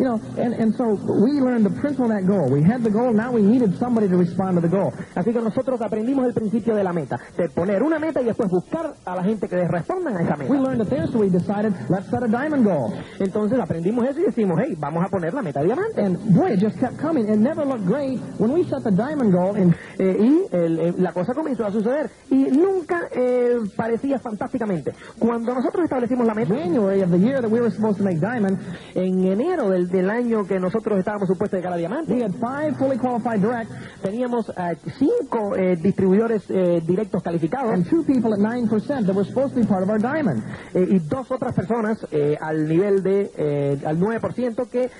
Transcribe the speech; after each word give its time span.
You 0.00 0.06
know, 0.06 0.20
and, 0.38 0.54
and 0.54 0.74
so 0.76 0.96
we 1.20 1.32
learned 1.44 1.66
the 1.66 1.76
principle 1.78 2.06
of 2.10 2.12
that 2.16 2.26
goal. 2.26 2.48
We 2.48 2.62
had 2.62 2.82
the 2.82 2.88
goal, 2.88 3.12
now 3.12 3.32
we 3.32 3.42
needed 3.42 3.76
somebody 3.78 4.08
to 4.08 4.16
respond 4.16 4.56
to 4.56 4.62
the 4.62 4.68
goal. 4.74 4.94
Así 5.14 5.30
que 5.30 5.42
nosotros 5.42 5.78
aprendimos 5.82 6.24
el 6.24 6.32
principio 6.32 6.74
de 6.74 6.82
la 6.82 6.92
meta, 6.94 7.20
de 7.36 7.50
poner 7.50 7.82
una 7.82 7.98
meta 7.98 8.22
y 8.22 8.24
después 8.24 8.48
buscar 8.50 8.94
a 9.04 9.14
la 9.14 9.22
gente 9.22 9.46
que 9.46 9.56
les 9.56 9.68
respondan 9.70 10.16
a 10.16 10.22
esa 10.22 10.36
meta. 10.36 10.50
We 10.50 10.58
learned 10.58 10.80
it 10.80 10.88
there, 10.88 11.06
so 11.06 11.18
we 11.18 11.28
decided, 11.28 11.74
let's 11.90 12.08
set 12.08 12.22
a 12.22 12.28
diamond 12.28 12.64
goal. 12.64 12.94
Entonces 13.18 13.58
aprendimos 13.60 14.06
eso 14.08 14.20
y 14.20 14.24
decimos, 14.24 14.58
hey, 14.64 14.74
vamos 14.78 15.04
a 15.04 15.08
poner 15.10 15.34
la 15.34 15.42
meta 15.42 15.60
diamante. 15.62 16.00
And 16.00 16.16
boy, 16.34 16.52
it 16.54 16.60
just 16.60 16.78
kept 16.80 16.96
coming. 16.98 17.28
It 17.28 17.36
never 17.38 17.66
looked 17.66 17.84
great. 17.84 18.18
When 18.38 18.52
we 18.52 18.64
set 18.64 18.82
the 18.82 18.90
diamond 18.92 19.32
goal, 19.32 19.54
and, 19.54 19.74
Eh, 19.98 20.16
y 20.18 20.56
el- 20.56 20.78
eh, 20.80 20.94
la 20.96 21.12
cosa 21.12 21.34
comenzó 21.34 21.66
a 21.66 21.70
suceder 21.70 22.08
y 22.30 22.36
nunca 22.56 23.02
eh, 23.12 23.58
parecía 23.76 24.18
fantásticamente. 24.18 24.94
Cuando 25.18 25.52
nosotros 25.52 25.84
establecimos 25.84 26.26
la 26.26 26.32
meta, 26.32 26.54
January 26.54 27.02
of 27.02 27.10
the 27.10 27.18
year 27.18 27.42
that 27.42 27.50
we 27.50 27.60
were 27.60 27.70
supposed 27.70 27.98
to 27.98 28.02
make 28.04 28.18
diamond, 28.18 28.58
en 28.94 29.26
enero 29.26 29.68
del, 29.68 29.89
del 29.90 30.08
año 30.10 30.44
que 30.46 30.58
nosotros 30.58 30.98
estábamos 30.98 31.28
supuestos 31.28 31.52
de 31.52 31.58
llegar 31.58 31.72
a 31.72 31.76
diamante, 31.76 32.12
we 32.14 32.22
had 32.22 32.32
five 32.34 32.76
fully 32.78 32.98
qualified 32.98 33.40
direct 33.40 33.70
teníamos 34.02 34.48
eh, 34.50 34.76
cinco 34.98 35.56
eh, 35.56 35.76
distribuidores 35.76 36.42
eh, 36.48 36.80
directos 36.86 37.22
calificados 37.22 37.72
and 37.72 37.88
two 37.88 38.02
people 38.04 38.32
at 38.32 38.38
9% 38.40 39.06
that 39.06 39.14
were 39.14 39.24
supposed 39.24 39.54
to 39.54 39.60
be 39.60 39.66
part 39.66 39.82
of 39.82 39.90
our 39.90 39.98
diamond. 39.98 40.42
eh, 40.74 40.86
y 40.90 40.98
dos 41.00 41.30
otras 41.30 41.54
personas 41.54 41.98
al 42.40 42.68
nivel 42.68 43.02
de 43.02 43.80
al 43.84 43.98
9% 43.98 44.68
que 44.68 44.90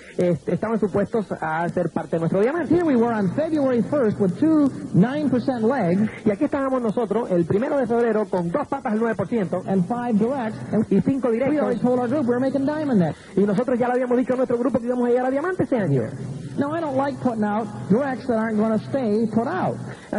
estaban 0.46 0.78
supuestos 0.80 1.26
a 1.40 1.68
ser 1.68 1.90
parte 1.90 2.16
de 2.16 2.20
nuestro 2.20 2.40
diamante. 2.40 2.74
Here 2.74 2.84
we 2.84 2.96
were 2.96 3.12
on 3.14 3.34
February 3.34 3.82
1st 3.82 4.18
with 4.18 4.38
two 4.38 4.68
9% 4.94 5.62
legs 5.62 6.10
Y 6.24 6.30
aquí 6.30 6.44
estábamos 6.44 6.82
nosotros 6.82 7.30
el 7.30 7.44
primero 7.44 7.76
de 7.78 7.86
febrero 7.86 8.24
con 8.26 8.50
dos 8.50 8.66
patas 8.68 8.92
al 8.92 9.00
9% 9.00 9.62
and 9.66 9.86
five 9.86 10.14
directs, 10.18 10.56
and 10.72 10.84
y 10.90 11.00
cinco 11.00 11.28
we 11.30 11.40
already 11.42 11.54
directos. 11.56 11.80
told 11.82 11.98
our 12.00 12.08
group 12.08 12.22
we 12.24 12.30
were 12.34 12.40
making 12.40 12.66
diamond. 12.66 13.14
Y 13.36 13.40
nosotros 13.40 13.78
ya 13.78 13.86
le 13.88 13.94
habíamos 13.94 14.18
dicho 14.18 14.34
a 14.34 14.36
nuestro 14.36 14.58
grupo 14.58 14.79
que 14.80 14.86
íbamos 14.86 15.06
a 15.06 15.10
llegar 15.10 15.26
a 15.26 15.30
diamante 15.30 15.62
ese 15.64 15.76
año. 15.76 16.02
Now, 16.58 16.74
I 16.76 16.80
don't 16.80 16.96
like 16.96 17.16
putting 17.22 17.44
out 17.44 17.66
directs 17.88 18.26
that 18.26 18.36
aren't 18.36 18.58
going 18.58 18.76
to 18.78 18.84
stay 18.90 19.24
put 19.32 19.46
out. 19.46 19.76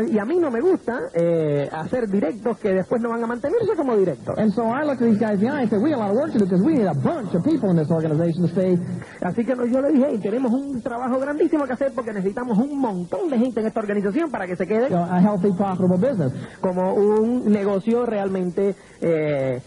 Y 0.10 0.18
a 0.18 0.26
mí 0.26 0.40
no 0.40 0.50
me 0.50 0.60
gusta 0.62 0.98
eh, 1.14 1.70
hacer 1.72 2.08
directos 2.10 2.58
que 2.58 2.74
después 2.74 3.00
no 3.02 3.10
van 3.10 3.24
a 3.24 3.28
mantenerse 3.28 3.76
como 3.76 3.96
directos. 3.98 4.38
And 4.40 4.52
so 4.54 4.64
I 4.64 4.84
looked 4.86 5.02
at 5.04 5.10
these 5.10 5.20
guys 5.20 5.34
in 5.40 5.42
the 5.42 5.50
eye 5.50 5.62
and 5.64 5.70
said, 5.70 5.82
we 5.84 5.92
got 5.92 6.00
a 6.00 6.08
lot 6.08 6.12
of 6.12 6.16
work 6.16 6.32
to 6.32 6.40
do 6.40 6.46
because 6.46 6.64
we 6.64 6.74
need 6.74 6.88
a 6.88 6.94
bunch 6.96 7.36
of 7.36 7.44
people 7.44 7.70
in 7.70 7.76
this 7.76 7.92
organization 7.92 8.42
to 8.44 8.48
stay. 8.48 8.76
Así 9.22 9.46
que 9.46 9.56
no- 9.56 9.66
yo 9.66 9.82
le 9.82 9.92
dije, 9.92 10.08
"Hey, 10.10 10.20
tenemos 10.20 10.52
un 10.54 10.82
trabajo 10.82 11.20
grandísimo 11.20 11.66
que 11.68 11.74
hacer 11.74 11.92
porque 11.94 12.14
necesitamos 12.14 12.58
un 12.58 12.80
montón 12.80 13.30
de 13.30 13.38
gente 13.38 13.60
en 13.60 13.68
esta 13.68 13.82
organización 13.82 14.32
para 14.32 14.48
que 14.48 14.56
se 14.56 14.66
quede 14.66 14.88
a 14.96 15.20
healthy, 15.22 15.52
profitable 15.52 15.98
business. 15.98 16.32
como 16.62 16.94
un 16.96 17.52
negocio 17.52 18.06
realmente 18.06 18.74
eh, 19.02 19.62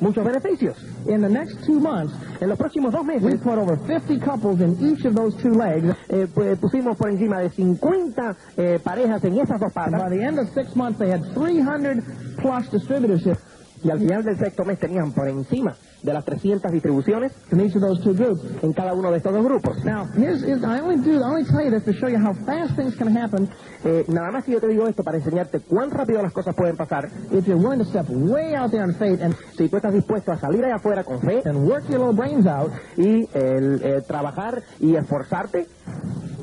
muchos 0.00 0.24
beneficios. 0.24 0.76
In 1.06 1.20
the 1.20 1.28
next 1.28 1.64
two 1.64 1.78
months, 1.80 2.14
En 2.40 2.48
los 2.48 2.58
próximos 2.58 2.92
dos 2.92 3.06
we 3.06 3.36
put 3.38 3.58
over 3.58 3.76
50 3.76 4.18
couples 4.20 4.60
in 4.60 4.76
each 4.80 5.04
of 5.04 5.14
those 5.14 5.34
two 5.42 5.52
legs. 5.52 5.94
eh, 6.08 6.26
pusimos 6.60 6.96
por 6.96 7.08
encima 7.10 7.38
de 7.40 7.50
50 7.50 8.36
eh, 8.56 8.78
parejas 8.82 9.22
en 9.24 9.38
esas 9.38 9.60
dos 9.60 9.72
And 9.76 9.92
by 9.98 10.08
the 10.10 10.22
end 10.22 10.38
of 10.38 10.48
six 10.52 10.74
months, 10.74 10.98
they 10.98 11.10
had 11.10 11.22
300 11.34 12.02
plus 12.38 12.68
distributorships 12.70 13.38
y 13.84 13.90
al 13.90 13.98
final 13.98 14.24
del 14.24 14.38
sexto 14.38 14.64
mes 14.64 14.78
tenían 14.78 15.12
por 15.12 15.28
encima 15.28 15.76
de 16.02 16.12
las 16.12 16.24
300 16.24 16.72
distribuciones 16.72 17.32
in 17.52 17.60
each 17.60 17.76
of 17.76 17.82
those 17.82 18.02
two 18.02 18.14
groups. 18.14 18.42
en 18.62 18.72
cada 18.72 18.94
uno 18.94 19.10
de 19.10 19.18
estos 19.18 19.32
dos 19.32 19.44
grupos. 19.44 19.84
Now, 19.84 20.06
here's, 20.16 20.42
here's 20.42 20.62
I 20.62 20.80
only 20.80 20.96
do, 20.96 21.22
I 21.22 21.28
only 21.28 21.44
tell 21.44 21.62
you 21.64 21.70
this 21.70 21.84
to 21.84 21.92
show 21.92 22.08
you 22.08 22.18
how 22.18 22.32
fast 22.44 22.74
things 22.76 22.96
can 22.96 23.08
happen 23.14 23.48
Eh, 23.86 24.06
nada 24.08 24.30
más 24.30 24.44
que 24.44 24.52
yo 24.52 24.60
te 24.60 24.68
digo 24.68 24.88
esto 24.88 25.04
para 25.04 25.18
enseñarte 25.18 25.60
cuán 25.60 25.90
rápido 25.90 26.22
las 26.22 26.32
cosas 26.32 26.54
pueden 26.54 26.74
pasar 26.74 27.06
if 27.32 27.46
you're 27.46 27.62
willing 27.62 27.78
to 27.78 27.84
step 27.84 28.08
way 28.08 28.54
out 28.54 28.70
there 28.70 28.84
in 28.84 28.94
faith 28.94 29.20
and, 29.20 29.34
si 29.58 29.68
tú 29.68 29.76
estás 29.76 29.92
dispuesto 29.92 30.32
a 30.32 30.38
salir 30.38 30.64
allá 30.64 30.76
afuera 30.76 31.04
con 31.04 31.20
fe 31.20 31.42
and 31.44 31.68
work 31.68 31.84
your 31.90 31.98
little 31.98 32.14
brains 32.14 32.46
out 32.46 32.72
y 32.96 33.28
el, 33.34 33.82
eh, 33.84 34.00
trabajar 34.08 34.62
y 34.80 34.96
esforzarte 34.96 35.66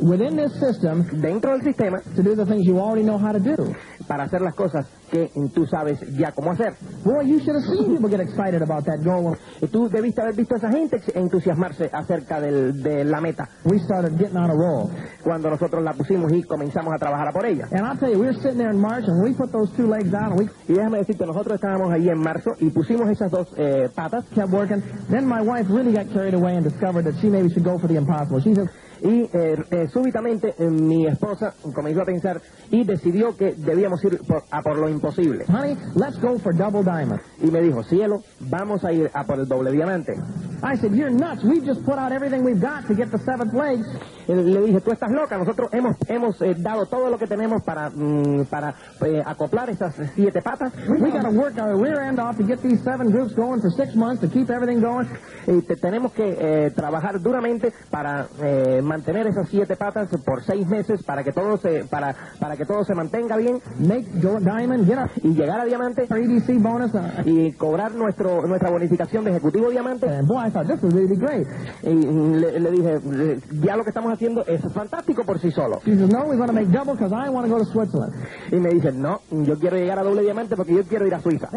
within 0.01 0.35
this 0.35 0.53
system 0.59 1.03
dentro 1.19 1.51
del 1.51 1.63
sistema 1.63 1.99
to 2.15 2.21
do 2.21 2.35
the 2.35 2.45
things 2.45 2.63
you 2.63 2.79
already 2.79 3.03
know 3.03 3.17
how 3.17 3.31
to 3.31 3.39
do. 3.39 3.73
Para 4.07 4.23
hacer 4.23 4.41
las 4.41 4.53
cosas 4.55 4.87
que 5.11 5.29
tú 5.53 5.65
sabes 5.65 5.99
ya 6.17 6.31
cómo 6.31 6.51
hacer. 6.51 6.73
Boy, 7.03 7.27
you 7.27 7.39
should 7.39 7.55
have 7.55 7.65
seen 7.65 7.93
people 7.95 8.09
get 8.09 8.21
excited 8.21 8.61
about 8.61 8.85
that 8.85 9.03
goal 9.03 9.35
Y 9.61 9.67
tú 9.67 9.89
debiste 9.89 10.21
haber 10.21 10.35
visto 10.35 10.55
a 10.55 10.57
esa 10.57 10.71
gente 10.71 10.97
entusiasmarse 11.13 11.89
acerca 11.91 12.39
del- 12.39 12.81
de 12.81 13.03
la 13.03 13.19
meta 13.21 13.49
we 13.65 13.77
started 13.79 14.17
getting 14.17 14.37
on 14.37 14.49
a 14.49 14.53
roll. 14.53 14.89
cuando 15.23 15.49
nosotros 15.49 15.83
la 15.83 15.93
pusimos 15.93 16.31
y 16.33 16.43
comenzamos 16.43 16.93
a 16.93 16.97
trabajar 16.97 17.27
a 17.27 17.31
por 17.31 17.45
ella. 17.45 17.67
And 17.71 17.85
I'll 17.85 17.97
tell 17.97 18.09
you, 18.11 18.19
we 18.19 18.27
were 18.27 18.39
sitting 18.39 18.57
there 18.57 18.71
in 18.71 18.79
March, 18.79 19.03
and 19.07 19.23
we 19.23 19.33
put 19.33 19.51
those 19.51 19.71
two 19.75 19.87
legs 19.87 20.09
down, 20.11 20.31
and 20.31 20.39
we 20.39 20.49
Y 20.67 20.73
déjame 20.73 20.99
decirte, 20.99 21.25
nosotros 21.25 21.55
estábamos 21.55 21.91
ahí 21.91 22.09
en 22.09 22.17
marzo 22.19 22.51
y 22.59 22.69
pusimos 22.69 23.09
esas 23.09 23.29
dos 23.31 23.47
eh, 23.57 23.89
patas 23.93 24.25
kept 24.33 24.51
working. 24.51 24.81
Then 25.09 25.27
my 25.27 25.41
wife 25.41 25.69
really 25.69 25.93
got 25.93 26.11
carried 26.11 26.33
away 26.33 26.55
and 26.55 26.63
discovered 26.63 27.03
that 27.05 27.19
she 27.21 27.29
maybe 27.29 27.49
should 27.49 27.63
go 27.65 27.77
for 27.77 27.87
the 27.87 27.97
impossible. 27.97 28.39
She 28.41 28.55
said, 28.55 28.67
y 29.01 29.21
eh, 29.33 29.55
eh, 29.71 29.87
súbitamente 29.93 30.53
eh, 30.57 30.69
mi 30.69 31.07
esposa 31.07 31.55
comenzó 31.73 32.01
a 32.01 32.05
pensar 32.05 32.41
y 32.69 32.83
decidió 32.85 33.35
que 33.35 33.53
debíamos 33.57 34.03
ir 34.05 34.19
por- 34.27 34.43
a 34.49 34.61
por 34.61 34.77
lo 34.77 34.89
imposible. 34.89 35.45
honey, 35.49 35.75
let's 35.95 36.19
go 36.21 36.37
for 36.39 36.53
double 36.55 36.83
diamond. 36.83 37.19
Y 37.41 37.49
me 37.51 37.61
dijo, 37.61 37.83
cielo, 37.83 38.21
vamos 38.39 38.83
a 38.85 38.91
ir 38.91 39.09
a 39.13 39.23
por 39.25 39.39
el 39.39 39.47
doble 39.47 39.71
diamante. 39.71 40.13
I 40.63 40.77
said, 40.79 40.93
you're 40.93 41.09
nuts. 41.09 41.43
We've 41.43 41.65
just 41.65 41.83
put 41.83 41.97
out 41.97 42.11
everything 42.11 42.43
we've 42.45 42.61
got 42.61 42.87
to 42.87 42.93
get 42.95 43.09
the 43.11 43.17
seventh 43.25 43.51
leg. 43.53 43.79
Eh, 44.27 44.35
Le 44.35 44.61
dije, 44.61 44.81
tú 44.81 44.91
estás 44.91 45.09
loca, 45.11 45.35
nosotros 45.37 45.69
hemos, 45.73 45.95
hemos 46.07 46.39
eh, 46.41 46.55
dado 46.59 46.85
todo 46.85 47.09
lo 47.09 47.17
que 47.17 47.25
tenemos 47.27 47.63
para, 47.65 47.89
mm, 47.89 48.45
para 48.49 48.75
eh, 49.05 49.23
acoplar 49.25 49.69
esas 49.71 49.95
siete 50.15 50.41
patas. 50.43 50.71
We 51.01 51.09
got 51.11 51.23
to 51.23 51.31
work 51.31 51.57
our 51.57 51.75
rear 51.81 52.01
end 52.07 52.19
off 52.19 52.37
to 52.37 52.43
get 52.45 52.61
these 52.61 52.79
seven 52.83 53.09
groups 53.11 53.33
going 53.35 53.59
for 53.61 53.71
six 53.75 53.95
months 53.95 54.21
to 54.21 54.29
keep 54.29 54.49
everything 54.51 54.79
going. 54.81 55.07
Y 55.47 55.61
te- 55.65 55.77
tenemos 55.77 56.13
que 56.13 56.37
eh, 56.39 56.71
trabajar 56.75 57.19
duramente 57.19 57.73
para 57.89 58.27
mantener 58.91 59.25
esas 59.27 59.47
siete 59.47 59.77
patas 59.77 60.09
por 60.25 60.43
seis 60.43 60.67
meses 60.67 61.01
para 61.03 61.23
que 61.23 61.31
todo 61.31 61.55
se 61.57 61.85
para 61.85 62.13
para 62.41 62.57
que 62.57 62.65
todo 62.65 62.83
se 62.83 62.93
mantenga 62.93 63.37
bien 63.37 63.61
Make 63.79 64.07
diamond, 64.11 64.85
get 64.85 64.99
y 65.23 65.33
llegar 65.33 65.61
a 65.61 65.65
diamante 65.65 66.07
bonus. 66.59 66.93
Uh, 66.93 66.99
y 67.25 67.53
cobrar 67.53 67.93
nuestro 67.93 68.45
nuestra 68.47 68.69
bonificación 68.69 69.23
de 69.23 69.31
ejecutivo 69.31 69.69
diamante 69.69 70.07
boy, 70.23 70.45
I 70.45 70.51
thought 70.51 70.67
this 70.67 70.81
was 70.81 70.93
really 70.93 71.15
great. 71.15 71.47
y 71.83 71.93
le, 71.93 72.59
le 72.59 72.71
dije 72.71 72.99
eh, 73.13 73.39
ya 73.63 73.77
lo 73.77 73.83
que 73.83 73.91
estamos 73.91 74.11
haciendo 74.11 74.45
es 74.45 74.61
fantástico 74.73 75.23
por 75.23 75.39
sí 75.39 75.51
solo 75.51 75.79
She 75.85 75.95
says, 75.95 76.09
no, 76.09 76.25
we're 76.25 76.37
going 76.37 76.47
to 76.47 76.53
make 76.53 76.69
double 76.69 76.93
because 76.93 77.13
I 77.13 77.29
want 77.29 77.47
to 77.47 77.53
go 77.53 77.59
to 77.59 77.65
Switzerland. 77.65 78.13
y 78.51 78.57
me 78.57 78.71
dice 78.71 78.91
no 78.91 79.21
yo 79.29 79.57
quiero 79.57 79.77
llegar 79.77 79.99
a 79.99 80.03
doble 80.03 80.21
diamante 80.21 80.57
porque 80.57 80.73
yo 80.73 80.83
quiero 80.83 81.07
ir 81.07 81.15
a 81.15 81.21
Suiza 81.21 81.49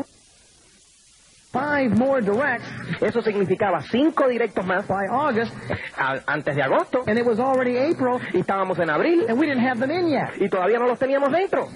Five 1.54 1.97
more 1.97 2.20
directs 2.20 2.66
eso 3.00 3.22
significaba 3.22 3.81
cinco 3.81 4.26
directos 4.28 4.66
más. 4.66 4.87
By 4.88 5.06
August, 5.09 5.54
a- 5.97 6.19
antes 6.26 6.56
de 6.56 6.62
agosto. 6.62 7.04
And 7.06 7.16
it 7.19 7.25
was 7.25 7.38
already 7.38 7.78
April, 7.78 8.19
y 8.32 8.41
estábamos 8.41 8.78
en 8.81 8.91
abril. 8.91 9.25
And 9.28 9.38
we 9.38 9.47
didn't 9.47 9.65
have 9.65 9.78
them 9.78 9.91
in 9.91 10.09
yet. 10.10 10.31
y 10.41 10.48
todavía 10.48 10.78
no 10.81 10.87
los 10.88 10.98
teníamos 10.98 11.31
dentro 11.31 11.69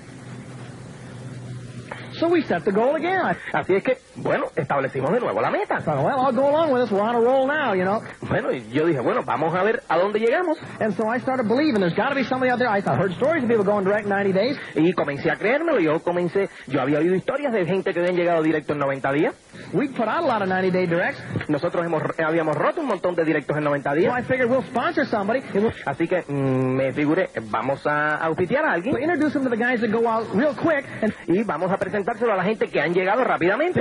So 2.18 2.28
we 2.28 2.42
set 2.42 2.64
the 2.64 2.72
goal 2.72 2.96
again. 2.96 3.36
Así 3.52 3.74
es 3.74 3.82
que 3.82 3.98
bueno 4.16 4.46
establecimos 4.56 5.12
de 5.12 5.20
nuevo 5.20 5.40
la 5.40 5.50
meta 5.50 5.80
thought, 5.80 6.04
well, 6.04 6.20
I'll 6.20 6.32
go 6.32 6.48
along 6.48 6.72
with 6.72 6.82
this. 6.82 6.90
We're 6.90 7.00
on 7.00 7.14
a 7.14 7.20
roll 7.20 7.46
now, 7.46 7.72
you 7.72 7.84
know. 7.84 8.02
Bueno, 8.28 8.52
y 8.52 8.64
yo 8.70 8.86
dije, 8.86 9.00
bueno, 9.00 9.22
vamos 9.24 9.54
a 9.54 9.62
ver 9.62 9.82
a 9.88 9.96
dónde 9.98 10.18
llegamos. 10.18 10.58
And 10.80 10.94
so 10.96 11.08
I 11.08 11.18
started 11.20 11.48
believing 11.48 11.80
there's 11.80 11.94
got 11.94 12.10
to 12.10 12.14
be 12.14 12.24
somebody 12.24 12.50
out 12.50 12.58
there. 12.58 12.68
I 12.68 12.80
heard 12.80 13.12
stories 13.14 13.42
of 13.44 13.48
people 13.48 13.64
going 13.64 13.84
direct 13.84 14.06
90 14.06 14.32
days. 14.32 14.56
Y 14.74 14.92
comencé 14.92 15.30
a 15.30 15.36
creérmelo. 15.36 15.80
Yo 15.80 16.00
comencé, 16.00 16.48
yo 16.66 16.80
había 16.80 16.98
oído 16.98 17.14
historias 17.14 17.52
de 17.52 17.64
gente 17.64 17.92
que 17.92 18.00
habían 18.00 18.16
llegado 18.16 18.42
directo 18.42 18.72
en 18.72 18.80
90 18.80 19.12
días. 19.12 19.34
We 19.72 19.88
put 19.88 20.08
out 20.08 20.24
a 20.24 20.26
lot 20.26 20.42
of 20.42 20.48
90 20.48 20.70
day 20.70 20.86
directs. 20.86 21.20
Nosotros 21.48 21.84
hemos, 21.84 22.02
habíamos 22.18 22.56
roto 22.56 22.80
un 22.80 22.88
montón 22.88 23.14
de 23.14 23.24
directos 23.24 23.56
en 23.56 23.64
90 23.64 23.90
So 23.90 23.94
días. 23.94 24.12
I 24.18 24.22
figured 24.22 24.50
we'll 24.50 24.64
sponsor 24.64 25.06
somebody. 25.06 25.40
Así 25.86 26.06
que 26.06 26.24
mm, 26.26 26.76
me 26.76 26.92
figuré, 26.92 27.30
vamos 27.50 27.86
a 27.86 28.16
auspiciar 28.16 28.64
a 28.64 28.72
alguien 28.72 28.94
we'll 28.94 29.02
introduce 29.02 29.32
them 29.32 29.44
to 29.44 29.50
the 29.50 29.56
guys 29.56 29.80
that 29.80 29.90
go 29.90 30.06
out 30.08 30.26
real 30.34 30.54
quick, 30.54 30.84
and 31.02 31.12
y 31.26 31.42
vamos 31.42 31.70
a 31.70 31.76
a 32.08 32.36
la 32.36 32.44
gente 32.44 32.66
que 32.68 32.80
han 32.80 32.94
llegado 32.94 33.22
rápidamente. 33.24 33.80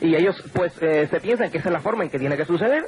Y 0.00 0.14
ellos, 0.14 0.36
pues, 0.54 0.72
eh, 0.82 1.06
se 1.06 1.20
piensan 1.20 1.50
que 1.50 1.58
esa 1.58 1.68
es 1.68 1.72
la 1.72 1.80
forma 1.80 2.04
en 2.04 2.10
que 2.10 2.18
tiene 2.18 2.36
que 2.36 2.44
suceder. 2.44 2.84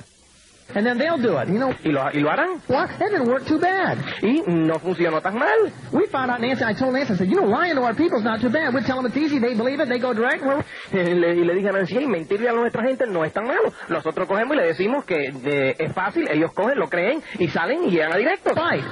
And 0.75 0.85
then 0.85 0.99
they'll 0.99 1.17
do 1.17 1.39
it. 1.39 1.49
You 1.49 1.59
know, 1.59 1.71
Y 1.85 1.91
lo, 1.91 2.03
y 2.13 2.19
lo 2.21 2.29
harán. 2.31 2.61
what? 2.67 2.89
That 2.99 3.11
didn't 3.11 3.29
work 3.29 3.47
too 3.47 3.59
bad. 3.59 3.99
Y 4.21 4.43
no 4.47 4.75
funcionó 4.81 5.23
tan 5.23 5.39
mal. 5.39 5.73
We 5.93 6.07
found 6.09 6.31
out, 6.31 6.41
Nancy, 6.41 6.65
I 6.65 6.75
told 6.75 6.93
Nancy, 6.93 7.15
I 7.15 7.17
said, 7.19 7.29
you 7.29 7.37
know, 7.41 7.47
lying 7.47 7.77
to 7.77 7.83
our 7.83 7.95
people's 7.95 8.25
not 8.25 8.41
too 8.41 8.51
bad. 8.51 8.75
We 8.75 8.83
tell 8.83 8.97
them 8.97 9.07
it's 9.07 9.17
easy, 9.17 9.39
they 9.39 9.55
believe 9.55 9.81
it, 9.81 9.89
they 9.89 9.99
go 9.99 10.13
direct. 10.13 10.43
Eh, 10.93 11.15
le- 11.15 11.35
y 11.37 11.45
le 11.45 11.55
dije 11.55 11.69
a 11.69 11.73
Nancy, 11.73 11.95
"Hey, 11.97 12.07
mentirle 12.07 12.49
a 12.49 12.53
nuestra 12.53 12.83
gente 12.83 13.07
no 13.07 13.25
es 13.25 13.33
tan 13.33 13.47
malo. 13.47 13.73
Nosotros 13.89 14.27
cogemos 14.29 14.55
y 14.57 14.61
le 14.61 14.67
decimos 14.67 15.05
que 15.05 15.33
eh, 15.45 15.77
es 15.79 15.93
fácil, 15.95 16.29
ellos 16.29 16.53
cogen, 16.53 16.79
lo 16.79 16.89
creen 16.89 17.23
y 17.39 17.49
salen 17.49 17.85
y 17.85 17.91
llegan 17.93 18.13
a 18.13 18.17
directo. 18.17 18.51
right. 18.55 18.83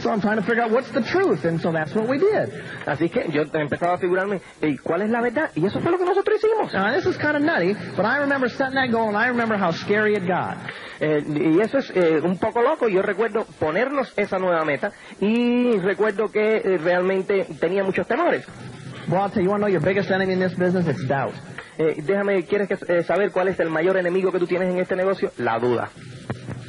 So 0.00 0.10
I'm 0.10 0.20
trying 0.20 0.36
to 0.36 0.42
figure 0.42 0.62
out 0.62 0.70
what's 0.70 0.90
the 0.92 1.02
truth, 1.02 1.44
and 1.44 1.60
so 1.60 1.72
that's 1.72 1.92
what 1.94 2.08
we 2.08 2.18
did. 2.18 2.52
Así 2.86 3.10
que 3.10 3.26
yo 3.32 3.42
empezaba 3.52 3.94
a 3.94 3.98
figurarme, 3.98 4.40
"Ey, 4.62 4.76
¿cuál 4.78 5.02
es 5.02 5.10
la 5.10 5.20
verdad? 5.20 5.50
Y 5.56 5.66
eso 5.66 5.80
fue 5.80 5.90
lo 5.90 5.98
que 5.98 6.04
nosotros 6.04 6.38
hicimos. 6.42 6.72
Now, 6.72 6.94
this 6.94 7.04
is 7.06 7.16
kind 7.18 7.36
of 7.36 7.42
nutty, 7.42 7.74
but 7.96 8.06
I 8.06 8.18
remember 8.20 8.48
setting 8.48 8.76
that 8.76 8.90
goal, 8.92 9.08
and 9.08 9.16
I 9.16 9.26
remember 9.28 9.56
how 9.58 9.72
scary 9.72 10.14
it 10.14 10.26
got. 10.26 10.56
Eh, 11.00 11.07
y 11.26 11.60
eso 11.60 11.78
es 11.78 11.90
eh, 11.94 12.20
un 12.22 12.38
poco 12.38 12.62
loco. 12.62 12.88
Yo 12.88 13.02
recuerdo 13.02 13.44
ponernos 13.58 14.12
esa 14.16 14.38
nueva 14.38 14.64
meta 14.64 14.92
y 15.20 15.78
recuerdo 15.78 16.30
que 16.30 16.56
eh, 16.56 16.78
realmente 16.78 17.46
tenía 17.60 17.82
muchos 17.84 18.06
temores. 18.06 18.46
Well, 19.08 19.22
I'll 19.22 19.30
tell 19.30 19.42
you, 19.42 19.46
you 19.46 19.50
want 19.50 19.62
to 19.62 19.68
know 19.68 19.72
your 19.72 19.80
biggest 19.82 20.10
enemy 20.10 20.34
in 20.34 20.40
this 20.40 20.54
business? 20.56 20.86
It's 20.86 21.06
doubt. 21.08 21.32
Eh, 21.78 22.02
déjame, 22.02 22.44
¿quieres 22.44 22.68
que- 22.68 22.98
eh, 22.98 23.02
saber 23.04 23.30
cuál 23.30 23.48
es 23.48 23.58
el 23.60 23.70
mayor 23.70 23.96
enemigo 23.96 24.30
que 24.32 24.38
tú 24.38 24.46
tienes 24.46 24.68
en 24.68 24.78
este 24.78 24.96
negocio? 24.96 25.32
La 25.38 25.58
duda. 25.58 25.90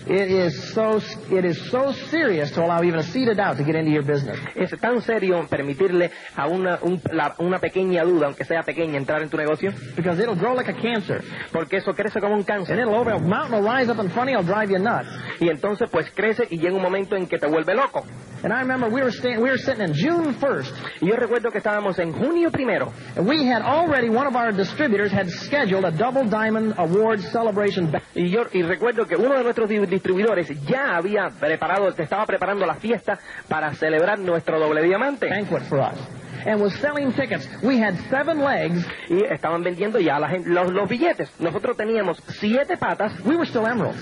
It 0.09 0.31
is 0.31 0.73
so 0.73 0.97
it 1.29 1.45
is 1.45 1.69
so 1.69 1.93
serious 2.09 2.51
to 2.53 2.63
allow 2.63 2.81
even 2.81 2.99
a 2.99 3.03
seed 3.03 3.29
of 3.29 3.37
doubt 3.37 3.57
to 3.57 3.63
get 3.63 3.75
into 3.75 3.91
your 3.91 4.03
business. 4.03 4.39
Es 4.55 4.71
tan 4.81 5.01
serio 5.03 5.45
permitirle 5.47 6.09
a 6.35 6.47
una, 6.47 6.79
un- 6.81 6.99
la- 7.13 7.35
una 7.37 7.59
pequeña 7.59 8.03
duda, 8.03 8.25
aunque 8.25 8.43
sea 8.43 8.63
pequeña, 8.63 8.97
entrar 8.97 9.21
en 9.21 9.29
tu 9.29 9.37
negocio, 9.37 9.71
Because 9.95 10.19
it'll 10.19 10.35
grow 10.35 10.55
like 10.55 10.67
a 10.71 10.73
cancer. 10.73 11.21
porque 11.51 11.77
eso 11.77 11.93
crece 11.93 12.19
como 12.19 12.33
un 12.33 12.43
cáncer. 12.43 12.73
And 12.79 12.87
it'll 12.87 12.99
over 12.99 13.13
a 13.13 13.19
mountain 13.19 13.61
will 13.63 13.69
rise 13.71 13.87
up 13.91 13.99
in 13.99 14.09
front 14.09 14.29
of 14.29 14.33
you, 14.33 14.39
it'll 14.39 14.51
drive 14.51 14.71
you 14.71 14.79
nuts. 14.79 15.09
Y 15.39 15.47
entonces 15.49 15.87
pues 15.91 16.09
crece 16.15 16.47
y 16.49 16.57
llega 16.57 16.75
un 16.75 16.81
momento 16.81 17.15
en 17.15 17.27
que 17.27 17.37
te 17.37 17.45
vuelve 17.45 17.75
loco. 17.75 18.03
And 18.41 18.53
I 18.53 18.61
remember 18.61 18.89
we 18.89 19.01
were 19.01 19.11
sta- 19.11 19.37
we 19.37 19.49
were 19.49 19.57
sitting 19.59 19.81
in 19.85 19.93
June 19.93 20.33
1st, 20.33 20.73
Y 21.01 21.07
yo 21.09 21.17
recuerdo 21.17 21.51
que 21.51 21.57
estábamos 21.59 21.99
en 21.99 22.13
junio 22.13 22.49
primero 22.49 22.91
and 23.15 23.27
we 23.27 23.45
had 23.45 23.61
already 23.61 24.09
one 24.09 24.25
of 24.27 24.35
our 24.35 24.51
distributors 24.53 25.11
had 25.11 25.27
scheduled 25.29 25.83
a 25.85 25.91
double 25.91 26.23
diamond 26.23 26.73
award 26.77 27.19
celebration 27.19 27.91
y 28.15 28.29
yo 28.29 28.43
y 28.53 28.63
recuerdo 28.63 29.05
que 29.05 29.15
uno 29.17 29.37
de 29.37 29.43
nuestros 29.43 29.69
distribuidores 29.99 30.47
ya 30.65 30.95
había 30.97 31.29
preparado, 31.29 31.93
te 31.93 32.03
estaba 32.03 32.25
preparando 32.25 32.65
la 32.65 32.75
fiesta 32.75 33.19
para 33.47 33.73
celebrar 33.73 34.17
nuestro 34.19 34.59
doble 34.59 34.81
diamante. 34.83 35.27
banquet 35.29 35.63
for 35.63 35.79
us. 35.79 35.99
And 36.45 36.61
was 36.61 36.73
selling 36.75 37.11
tickets. 37.11 37.49
We 37.61 37.83
had 37.83 37.95
seven 38.09 38.39
legs. 38.43 38.85
Y 39.09 39.23
estaban 39.25 39.61
vendiendo 39.61 39.99
ya 39.99 40.17
la 40.19 40.29
gen- 40.29 40.53
los, 40.53 40.71
los 40.71 40.87
billetes. 40.87 41.29
Nosotros 41.39 41.75
teníamos 41.75 42.23
siete 42.39 42.77
patas. 42.77 43.11
We 43.25 43.35
were 43.35 43.45
still 43.45 43.65
emeralds. 43.67 44.01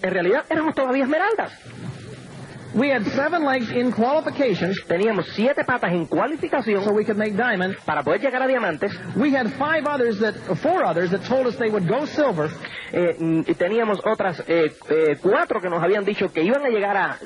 En 0.00 0.10
realidad 0.12 0.44
éramos 0.48 0.74
todavía 0.76 1.02
esmeraldas. 1.04 1.52
We 2.74 2.88
had 2.88 3.04
seven 3.14 3.44
legs 3.44 3.70
in 3.70 3.92
qualifications 3.92 4.82
Teníamos 4.86 5.26
siete 5.34 5.62
patas 5.64 5.92
en 5.92 6.06
cualificación 6.06 6.82
so 6.84 6.92
we 6.92 7.04
could 7.04 7.18
make 7.18 7.36
diamond. 7.36 7.76
para 7.84 8.02
poder 8.02 8.20
llegar 8.20 8.42
a 8.42 8.46
diamantes. 8.46 8.92
We 9.16 9.30
had 9.36 9.48
five 9.58 9.84
others 9.86 10.18
that, 10.20 10.34
four 10.62 10.84
others 10.84 11.10
that 11.10 11.22
told 11.26 11.46
us 11.46 11.56
they 11.58 11.68
would 11.70 11.86
go 11.86 12.06
silver. 12.06 12.50
Eh, 12.94 13.16
mm, 13.18 13.44
y 13.48 13.54
teníamos 13.54 14.00
otras 14.04 14.42
eh, 14.46 14.70
eh, 14.90 15.16
cuatro 15.22 15.60
que 15.60 15.68
nos 15.70 15.82
habían 15.82 16.04
dicho 16.04 16.30
que 16.32 16.42
iban 16.42 16.64
a 16.64 16.68
llegar 16.68 16.96
a, 16.96 17.18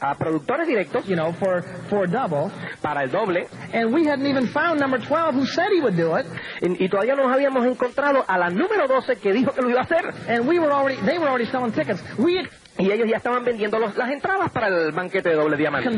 a- 0.00 0.10
a 0.10 0.14
productores 0.16 0.66
directos 0.66 1.04
you 1.06 1.14
know, 1.16 1.32
for, 1.34 1.62
for 1.88 2.08
double. 2.08 2.50
para 2.80 3.02
el 3.04 3.10
doble. 3.10 3.46
And 3.72 3.92
we 3.92 4.04
hadn't 4.06 4.26
even 4.26 4.48
found 4.48 4.80
number 4.80 4.98
12 4.98 5.34
who 5.34 5.46
said 5.46 5.68
he 5.72 5.80
would 5.80 5.96
do 5.96 6.16
it. 6.16 6.26
Y, 6.62 6.84
y 6.84 6.88
todavía 6.88 7.14
no 7.16 7.24
nos 7.24 7.32
habíamos 7.34 7.66
encontrado 7.66 8.24
a 8.26 8.38
la 8.38 8.48
número 8.48 8.86
12 8.88 9.16
que 9.16 9.32
dijo 9.32 9.52
que 9.52 9.60
lo 9.62 9.68
iba 9.68 9.80
a 9.80 9.82
hacer. 9.82 10.14
And 10.28 10.48
we 10.48 10.58
were 10.58 10.72
already, 10.72 10.96
they 11.04 11.18
were 11.18 11.28
already 11.28 11.46
selling 11.50 11.72
tickets. 11.72 12.02
We 12.18 12.38
had 12.38 12.46
Y 12.78 12.90
ellos 12.90 13.06
ya 13.06 13.18
estaban 13.18 13.44
vendiendo 13.44 13.78
los- 13.78 13.94
las 13.98 14.10
entradas 14.10 14.50
para 14.50 14.68
el 14.68 14.92
banquete 14.92 15.28
de 15.28 15.34
doble 15.34 15.58
diamante. 15.58 15.90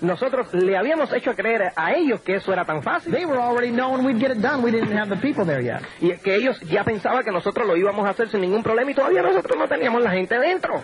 Nosotros 0.00 0.54
le 0.54 0.76
habíamos 0.76 1.12
hecho 1.12 1.34
creer 1.34 1.72
a 1.74 1.92
ellos 1.92 2.20
que 2.20 2.36
eso 2.36 2.52
era 2.52 2.64
tan 2.64 2.82
fácil. 2.82 3.12
They 3.12 3.24
were 3.26 3.40
already 3.40 3.72
knowing 3.72 4.04
we'd 4.06 4.20
get 4.20 4.30
it 4.30 4.38
done. 4.40 4.62
We 4.62 4.70
didn't 4.70 4.96
have 4.96 5.08
the 5.08 5.20
people 5.20 5.44
there 5.44 5.62
yet. 5.62 5.82
Y 6.00 6.12
que 6.22 6.36
ellos 6.36 6.60
ya 6.60 6.84
pensaban 6.84 7.24
que 7.24 7.32
nosotros 7.32 7.66
lo 7.66 7.76
íbamos 7.76 8.06
a 8.06 8.10
hacer 8.10 8.28
sin 8.28 8.42
ningún 8.42 8.62
problema 8.62 8.90
y 8.90 8.94
todavía 8.94 9.22
nosotros 9.22 9.58
no 9.58 9.66
teníamos 9.66 10.02
la 10.02 10.12
gente 10.12 10.38
dentro. 10.38 10.82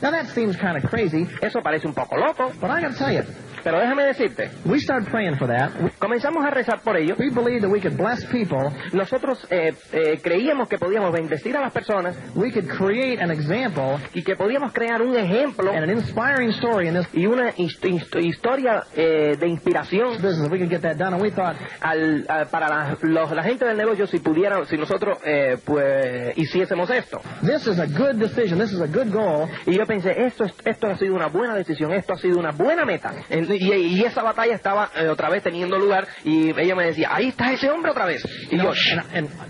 Now 0.00 0.10
that 0.12 0.26
seems 0.26 0.56
kind 0.58 0.76
of 0.76 0.88
crazy, 0.90 1.26
Eso 1.40 1.60
parece 1.62 1.86
un 1.86 1.94
poco 1.94 2.16
loco, 2.18 2.52
but 2.60 2.70
I 2.70 2.82
gotta 2.82 2.94
tell 2.96 3.10
you, 3.12 3.22
pero 3.66 3.80
déjame 3.80 4.04
decirte, 4.04 4.48
we 4.64 4.78
started 4.78 5.10
praying 5.10 5.36
for 5.38 5.48
that. 5.48 5.70
comenzamos 5.98 6.44
a 6.46 6.50
rezar 6.50 6.82
por 6.82 6.96
ello. 6.96 7.16
We 7.18 7.30
believed 7.30 7.62
that 7.62 7.68
we 7.70 7.80
could 7.80 7.96
bless 7.96 8.24
people. 8.26 8.70
Nosotros 8.92 9.44
eh, 9.50 9.74
eh, 9.92 10.20
creíamos 10.22 10.68
que 10.68 10.78
podíamos 10.78 11.10
bendecir 11.10 11.56
a 11.56 11.60
las 11.62 11.72
personas 11.72 12.14
We 12.36 12.52
could 12.52 12.68
create 12.68 13.20
an 13.20 13.32
example 13.32 13.98
y 14.14 14.22
que 14.22 14.36
podíamos 14.36 14.72
crear 14.72 15.02
un 15.02 15.16
ejemplo 15.16 15.72
and 15.72 15.82
an 15.82 15.90
inspiring 15.90 16.50
story 16.50 16.86
in 16.86 16.94
this 16.94 17.08
y 17.12 17.26
una 17.26 17.50
hist- 17.56 17.84
hist- 17.84 18.14
historia 18.20 18.84
eh, 18.94 19.34
de 19.36 19.48
inspiración 19.48 20.22
business. 20.22 20.48
We 20.48 20.58
could 20.58 20.70
get 20.70 20.82
that 20.82 20.96
done, 20.96 21.14
and 21.14 21.20
we 21.20 21.32
thought, 21.32 21.56
al- 21.80 22.24
para 22.52 22.68
la, 22.68 22.96
los- 23.02 23.32
la 23.32 23.42
gente 23.42 23.64
del 23.64 23.76
negocio 23.76 24.06
si 24.06 24.20
pudiera, 24.20 24.64
si 24.66 24.76
nosotros 24.76 25.18
pues 25.64 26.36
hiciésemos 26.38 26.88
esto. 26.90 27.20
this 27.42 27.66
is 27.66 27.80
a 27.80 27.86
good 27.86 28.14
decision. 28.16 28.58
This 28.60 28.72
is 28.72 28.80
a 28.80 28.86
good 28.86 29.10
goal. 29.12 29.48
Y 29.66 29.74
yo 29.76 29.86
pensé, 29.86 30.14
esto, 30.24 30.44
es- 30.44 30.54
esto 30.64 30.86
ha 30.86 30.96
sido 30.96 31.16
una 31.16 31.26
buena 31.26 31.54
decisión, 31.56 31.92
esto 31.92 32.14
ha 32.14 32.18
sido 32.18 32.38
una 32.38 32.52
buena 32.52 32.84
meta. 32.84 33.12
En- 33.28 33.55
Y, 33.56 33.72
y 33.72 34.04
esa 34.04 34.22
batalla 34.22 34.54
estaba 34.54 34.90
eh, 34.96 35.08
otra 35.08 35.28
vez 35.30 35.42
teniendo 35.42 35.78
lugar 35.78 36.06
y 36.24 36.50
ella 36.58 36.74
me 36.74 36.86
decía, 36.86 37.08
ahí 37.12 37.28
está 37.28 37.52
ese 37.52 37.70
hombre 37.70 37.90
otra 37.90 38.06
vez. 38.06 38.24
Y 38.50 38.56
yo, 38.56 38.72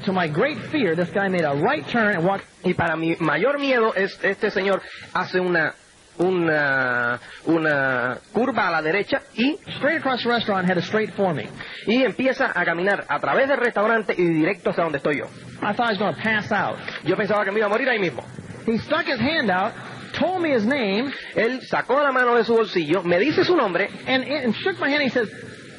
to 0.04 0.12
my 0.12 0.28
great 0.28 0.58
fear, 0.70 0.94
this 0.96 1.12
guy 1.12 1.28
made 1.28 1.44
a 1.44 1.54
right 1.54 1.86
turn 1.86 2.14
and 2.16 2.24
walked 2.24 2.46
y 2.64 2.74
para 2.74 2.96
mi 2.96 3.16
mayor 3.20 3.58
miedo 3.58 3.94
es 3.94 4.18
este 4.22 4.50
señor 4.50 4.82
hace 5.14 5.38
una 5.40 5.74
una 6.18 7.20
una 7.44 8.18
curva 8.32 8.68
a 8.68 8.70
la 8.70 8.82
derecha 8.82 9.20
y 9.34 9.58
straight 9.76 9.98
across 9.98 10.22
the 10.22 10.28
restaurant, 10.30 10.66
headed 10.66 10.82
straight 10.82 11.10
for 11.14 11.34
me. 11.34 11.48
y 11.86 12.02
empieza 12.02 12.52
a 12.54 12.64
caminar 12.64 13.04
a 13.08 13.18
través 13.20 13.48
del 13.48 13.58
restaurante 13.58 14.14
y 14.16 14.24
directo 14.24 14.70
hacia 14.70 14.84
donde 14.84 14.98
estoy 14.98 15.18
yo. 15.18 15.26
I 15.62 15.74
thought 15.74 15.90
I 15.90 15.92
was 15.92 15.98
going 15.98 16.14
to 16.14 16.22
pass 16.22 16.50
out. 16.52 16.78
Yo 17.04 17.16
pensaba 17.16 17.44
que 17.44 17.52
me 17.52 17.58
iba 17.58 17.66
a 17.66 17.70
morir 17.70 17.88
ahí 17.88 17.98
mismo. 17.98 18.24
He 18.66 18.78
stuck 18.78 19.06
his 19.06 19.20
hand 19.20 19.50
out, 19.50 19.72
told 20.18 20.40
me 20.42 20.52
his 20.52 20.64
name, 20.64 21.12
Él 21.34 21.60
sacó 21.68 22.02
la 22.02 22.12
mano 22.12 22.34
de 22.34 22.44
su 22.44 22.54
bolsillo, 22.54 23.02
me 23.02 23.18
dice 23.18 23.44
su 23.44 23.54
nombre, 23.56 23.88
and, 24.06 24.24
and 24.24 24.54
shook 24.56 24.78
my 24.80 24.88
hand. 24.90 25.02
He 25.02 25.10
says, 25.10 25.28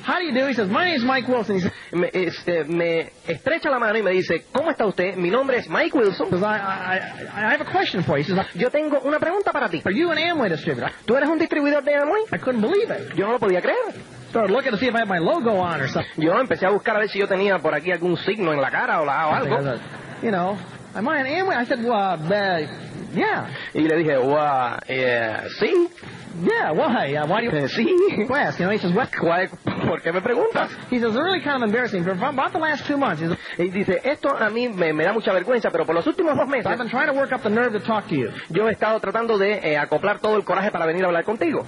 "How 0.06 0.19
do 0.19 0.25
you 0.25 0.34
do?" 0.34 0.48
He 0.48 0.54
says, 0.54 0.69
"My 0.69 0.86
name's 0.86 1.04
Mike 1.04 1.28
Wilson." 1.28 1.56
He 1.57 1.62
says, 1.62 1.72
me, 1.92 2.10
este, 2.13 2.63
me 2.66 3.12
estrecha 3.28 3.69
la 3.69 3.80
mano 3.80 3.98
y 3.98 4.04
me 4.04 4.12
dice, 4.12 4.45
¿cómo 4.54 4.69
está 4.72 4.86
usted? 4.86 5.16
Mi 5.16 5.30
nombre 5.30 5.57
es 5.57 5.69
Mike 5.69 5.98
Wilson. 5.98 6.28
"I, 6.31 6.45
I, 6.45 6.98
I, 6.98 7.48
I 7.48 7.51
have 7.54 7.62
a 7.62 7.72
question 7.72 8.04
for 8.04 8.18
you." 8.18 8.24
He 8.24 8.36
says, 8.36 8.45
Yo 8.56 8.69
tengo 8.69 9.00
una 9.04 9.19
pregunta 9.19 9.51
para 9.51 9.69
ti. 9.69 9.81
"Are 9.86 9.94
you 9.94 10.12
an 10.12 10.18
Amway 10.18 10.50
distributor?" 10.50 10.92
¿Tú 11.06 11.16
eres 11.16 11.30
un 11.30 11.38
distribuidor 11.40 11.83
de 11.83 11.95
Amway? 11.95 12.24
I 12.31 12.38
couldn't 12.38 12.62
believe 12.62 12.92
it. 12.92 13.13
Yo 13.16 13.25
no 13.25 13.33
lo 13.33 13.40
podía 13.40 13.62
creer. 13.62 13.95
Started 14.30 14.51
looking 14.51 14.72
to 14.72 14.78
see 14.78 14.88
if 14.88 14.94
I 14.94 15.00
had 15.00 15.07
my 15.07 15.19
logo 15.19 15.56
on 15.57 15.80
or 15.81 15.88
something. 15.88 16.22
Yo 16.22 16.33
empecé 16.40 16.66
a 16.66 16.69
buscar 16.69 16.98
a 16.98 17.00
ver 17.00 17.10
si 17.10 17.18
yo 17.18 17.28
tenía 17.28 17.60
por 17.60 17.74
aquí 17.74 17.92
algún 17.92 18.18
signo 18.18 18.51
en 18.54 18.60
la 18.62 18.69
cara 18.69 19.01
o, 19.01 19.06
la, 19.06 19.28
o 19.28 19.31
algo. 19.33 19.80
You 20.22 20.31
know, 20.31 20.57
am 20.94 21.07
I 21.07 21.19
an 21.19 21.25
Amway? 21.28 21.56
I 21.56 21.66
said, 21.66 21.81
"Well, 21.83 21.94
uh, 21.94 22.18
yeah, 23.18 23.47
Y 23.74 23.81
le 23.81 23.97
dije, 23.97 24.18
wow, 24.18 24.78
eh, 24.88 25.38
sí, 25.59 25.90
yeah. 26.44 26.71
Why? 26.71 27.16
Uh, 27.18 27.26
why 27.28 27.42
do 27.42 27.52
you?" 27.52 27.57
eh, 27.57 27.68
sí. 27.68 27.88
Ask, 28.33 28.59
you 28.59 28.66
know, 28.66 28.71
he 28.71 28.78
says, 28.80 28.94
"What?" 28.94 29.09
¿Cuál- 29.19 29.50
¿Por 29.88 30.02
qué 30.02 30.12
me 30.14 30.21
preguntas? 30.21 30.69
He 30.90 31.00
says, 31.00 31.09
"It's 31.09 31.16
really 31.18 31.42
kind 31.42 31.57
of 31.57 31.64
embarrassing. 31.64 32.04
For 32.04 32.12
about 32.12 32.52
the 32.54 32.59
last 32.59 32.86
two 32.88 32.97
months, 32.97 33.21
Y 33.57 33.69
dice, 33.69 34.02
esto 34.04 34.30
a 34.38 34.50
mí 34.50 34.69
me, 34.69 34.94
me 34.94 35.04
da 35.04 35.14
mucha 35.14 35.31
vergüenza, 35.33 35.69
pero 35.71 35.86
por 35.86 35.95
los 35.95 36.06
últimos 36.07 36.36
dos 36.38 36.47
meses 36.47 36.66
I've 36.68 36.78
been 36.78 36.90
trying 36.90 37.07
to 37.07 37.14
work 37.14 37.31
up 37.33 37.42
the 37.42 37.50
nerve 37.50 37.71
to 37.74 37.80
talk 37.86 38.07
to 38.07 38.16
you." 38.16 38.30
yo 38.50 38.68
he 38.68 38.71
estado 38.74 39.00
tratando 39.00 39.38
de 39.38 39.59
eh, 39.64 39.78
acoplar 39.78 40.19
todo 40.19 40.36
el 40.38 40.44
coraje 40.44 40.71
para 40.71 40.86
venir 40.86 41.04
a 41.04 41.07
hablar 41.07 41.24
contigo. 41.24 41.66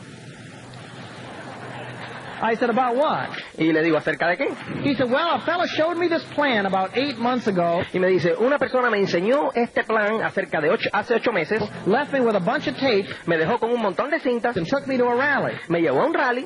I 2.41 2.55
said, 2.55 2.69
"About 2.69 2.95
what?" 2.95 3.29
Y 3.57 3.71
le 3.71 3.81
digo, 3.83 3.97
¿acerca 3.97 4.27
de 4.27 4.37
qué? 4.37 4.47
He 4.83 4.95
said, 4.95 5.09
"Well, 5.11 5.29
a 5.35 5.39
fella 5.41 5.65
showed 5.67 5.97
me 5.97 6.07
this 6.07 6.23
plan 6.35 6.65
about 6.65 6.91
eight 6.95 7.17
months 7.17 7.47
ago. 7.47 7.81
Y 7.93 7.99
me 7.99 8.07
dice, 8.07 8.33
una 8.39 8.57
persona 8.57 8.89
me 8.89 8.99
enseñó 8.99 9.49
este 9.53 9.83
plan 9.83 10.21
acerca 10.23 10.61
de 10.61 10.69
ocho, 10.69 10.89
hace 10.93 11.15
ocho 11.15 11.31
meses, 11.31 11.61
left 11.85 12.13
me 12.13 12.21
with 12.21 12.35
a 12.35 12.39
bunch 12.39 12.67
of 12.67 12.75
tape 12.77 13.07
me 13.25 13.37
dejó 13.37 13.59
con 13.59 13.71
un 13.71 13.81
montón 13.81 14.09
de 14.09 14.19
cintas, 14.19 14.55
and 14.57 14.67
took 14.67 14.87
me 14.87 14.97
to 14.97 15.07
a 15.07 15.15
rally. 15.15 15.53
me 15.67 15.81
llevó 15.81 16.01
a 16.01 16.05
un 16.05 16.13
rally, 16.13 16.45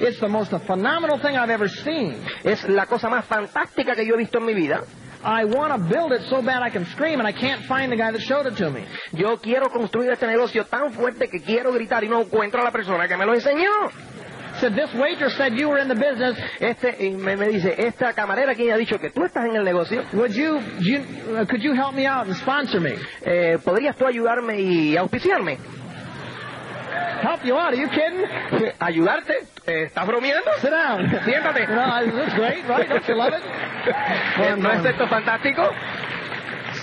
It's 0.00 0.18
the 0.18 0.28
most 0.28 0.50
phenomenal 0.66 1.20
thing 1.20 1.36
I've 1.36 1.50
ever 1.50 1.68
seen. 1.68 2.16
es 2.42 2.64
la 2.68 2.86
cosa 2.86 3.08
más 3.08 3.24
fantástica 3.26 3.94
que 3.94 4.04
yo 4.04 4.14
he 4.14 4.18
visto 4.18 4.38
en 4.38 4.46
mi 4.46 4.52
vida. 4.54 4.82
I 5.24 5.44
want 5.44 5.72
to 5.72 5.78
build 5.78 6.12
it 6.12 6.22
so 6.28 6.42
bad 6.42 6.62
I 6.62 6.70
can 6.70 6.84
scream, 6.86 7.18
and 7.20 7.26
I 7.26 7.32
can't 7.32 7.62
find 7.66 7.90
the 7.90 7.96
guy 7.96 8.10
that 8.12 8.20
showed 8.20 8.46
it 8.46 8.56
to 8.56 8.70
me. 8.70 8.84
Yo 9.12 9.38
quiero 9.38 9.70
construir 9.70 10.10
este 10.10 10.26
negocio 10.26 10.66
tan 10.66 10.92
fuerte 10.92 11.28
que 11.28 11.40
quiero 11.40 11.72
gritar 11.72 12.04
y 12.04 12.08
no 12.08 12.20
encuentro 12.20 12.60
a 12.60 12.64
la 12.64 12.70
persona 12.72 13.06
que 13.08 13.16
me 13.16 13.24
lo 13.24 13.34
enseñó. 13.34 13.70
Said 14.64 14.76
this 14.76 14.94
waitress 14.94 15.36
said 15.36 15.52
you 15.58 15.68
were 15.68 15.78
in 15.78 15.88
the 15.88 15.94
business. 15.94 16.38
Este 16.58 16.98
me, 17.12 17.36
me 17.36 17.48
dice, 17.48 17.74
esta 17.76 18.14
camarera 18.14 18.54
que 18.54 18.72
ha 18.72 18.78
dicho 18.78 18.98
que 18.98 19.10
tú 19.10 19.22
estás 19.22 19.44
en 19.44 19.56
el 19.56 19.62
negocio, 19.62 20.02
Would 20.14 20.32
you, 20.32 20.58
you 20.80 21.00
uh, 21.36 21.44
could 21.44 21.60
you 21.62 21.74
help 21.74 21.94
me 21.94 22.06
out 22.06 22.26
and 22.26 22.34
sponsor 22.36 22.80
me? 22.80 22.94
eh, 23.26 23.58
¿podrías 23.62 23.94
tú 23.94 24.06
ayudarme 24.06 24.58
y 24.58 24.96
auspiciarme? 24.96 25.58
help 27.22 27.44
you 27.44 27.54
out. 27.58 27.74
Are 27.74 27.76
you 27.76 27.88
kidding? 27.88 28.24
¿Ayudarte? 28.80 29.34
Eh, 29.66 29.84
¿Estás 29.88 30.06
bromeando? 30.06 30.50
Sit 30.62 30.70
down. 30.70 31.10
Siéntate. 31.26 31.66
No, 31.68 31.82
I- 31.82 32.10
that's 32.10 32.34
great, 32.34 32.64
right? 32.66 32.88
Don't 32.88 33.06
you 33.06 33.14
love 33.16 33.34
it? 33.34 33.42
¿No 34.62 34.70
es 34.72 34.84
esto 34.86 35.06
fantástico? 35.08 35.62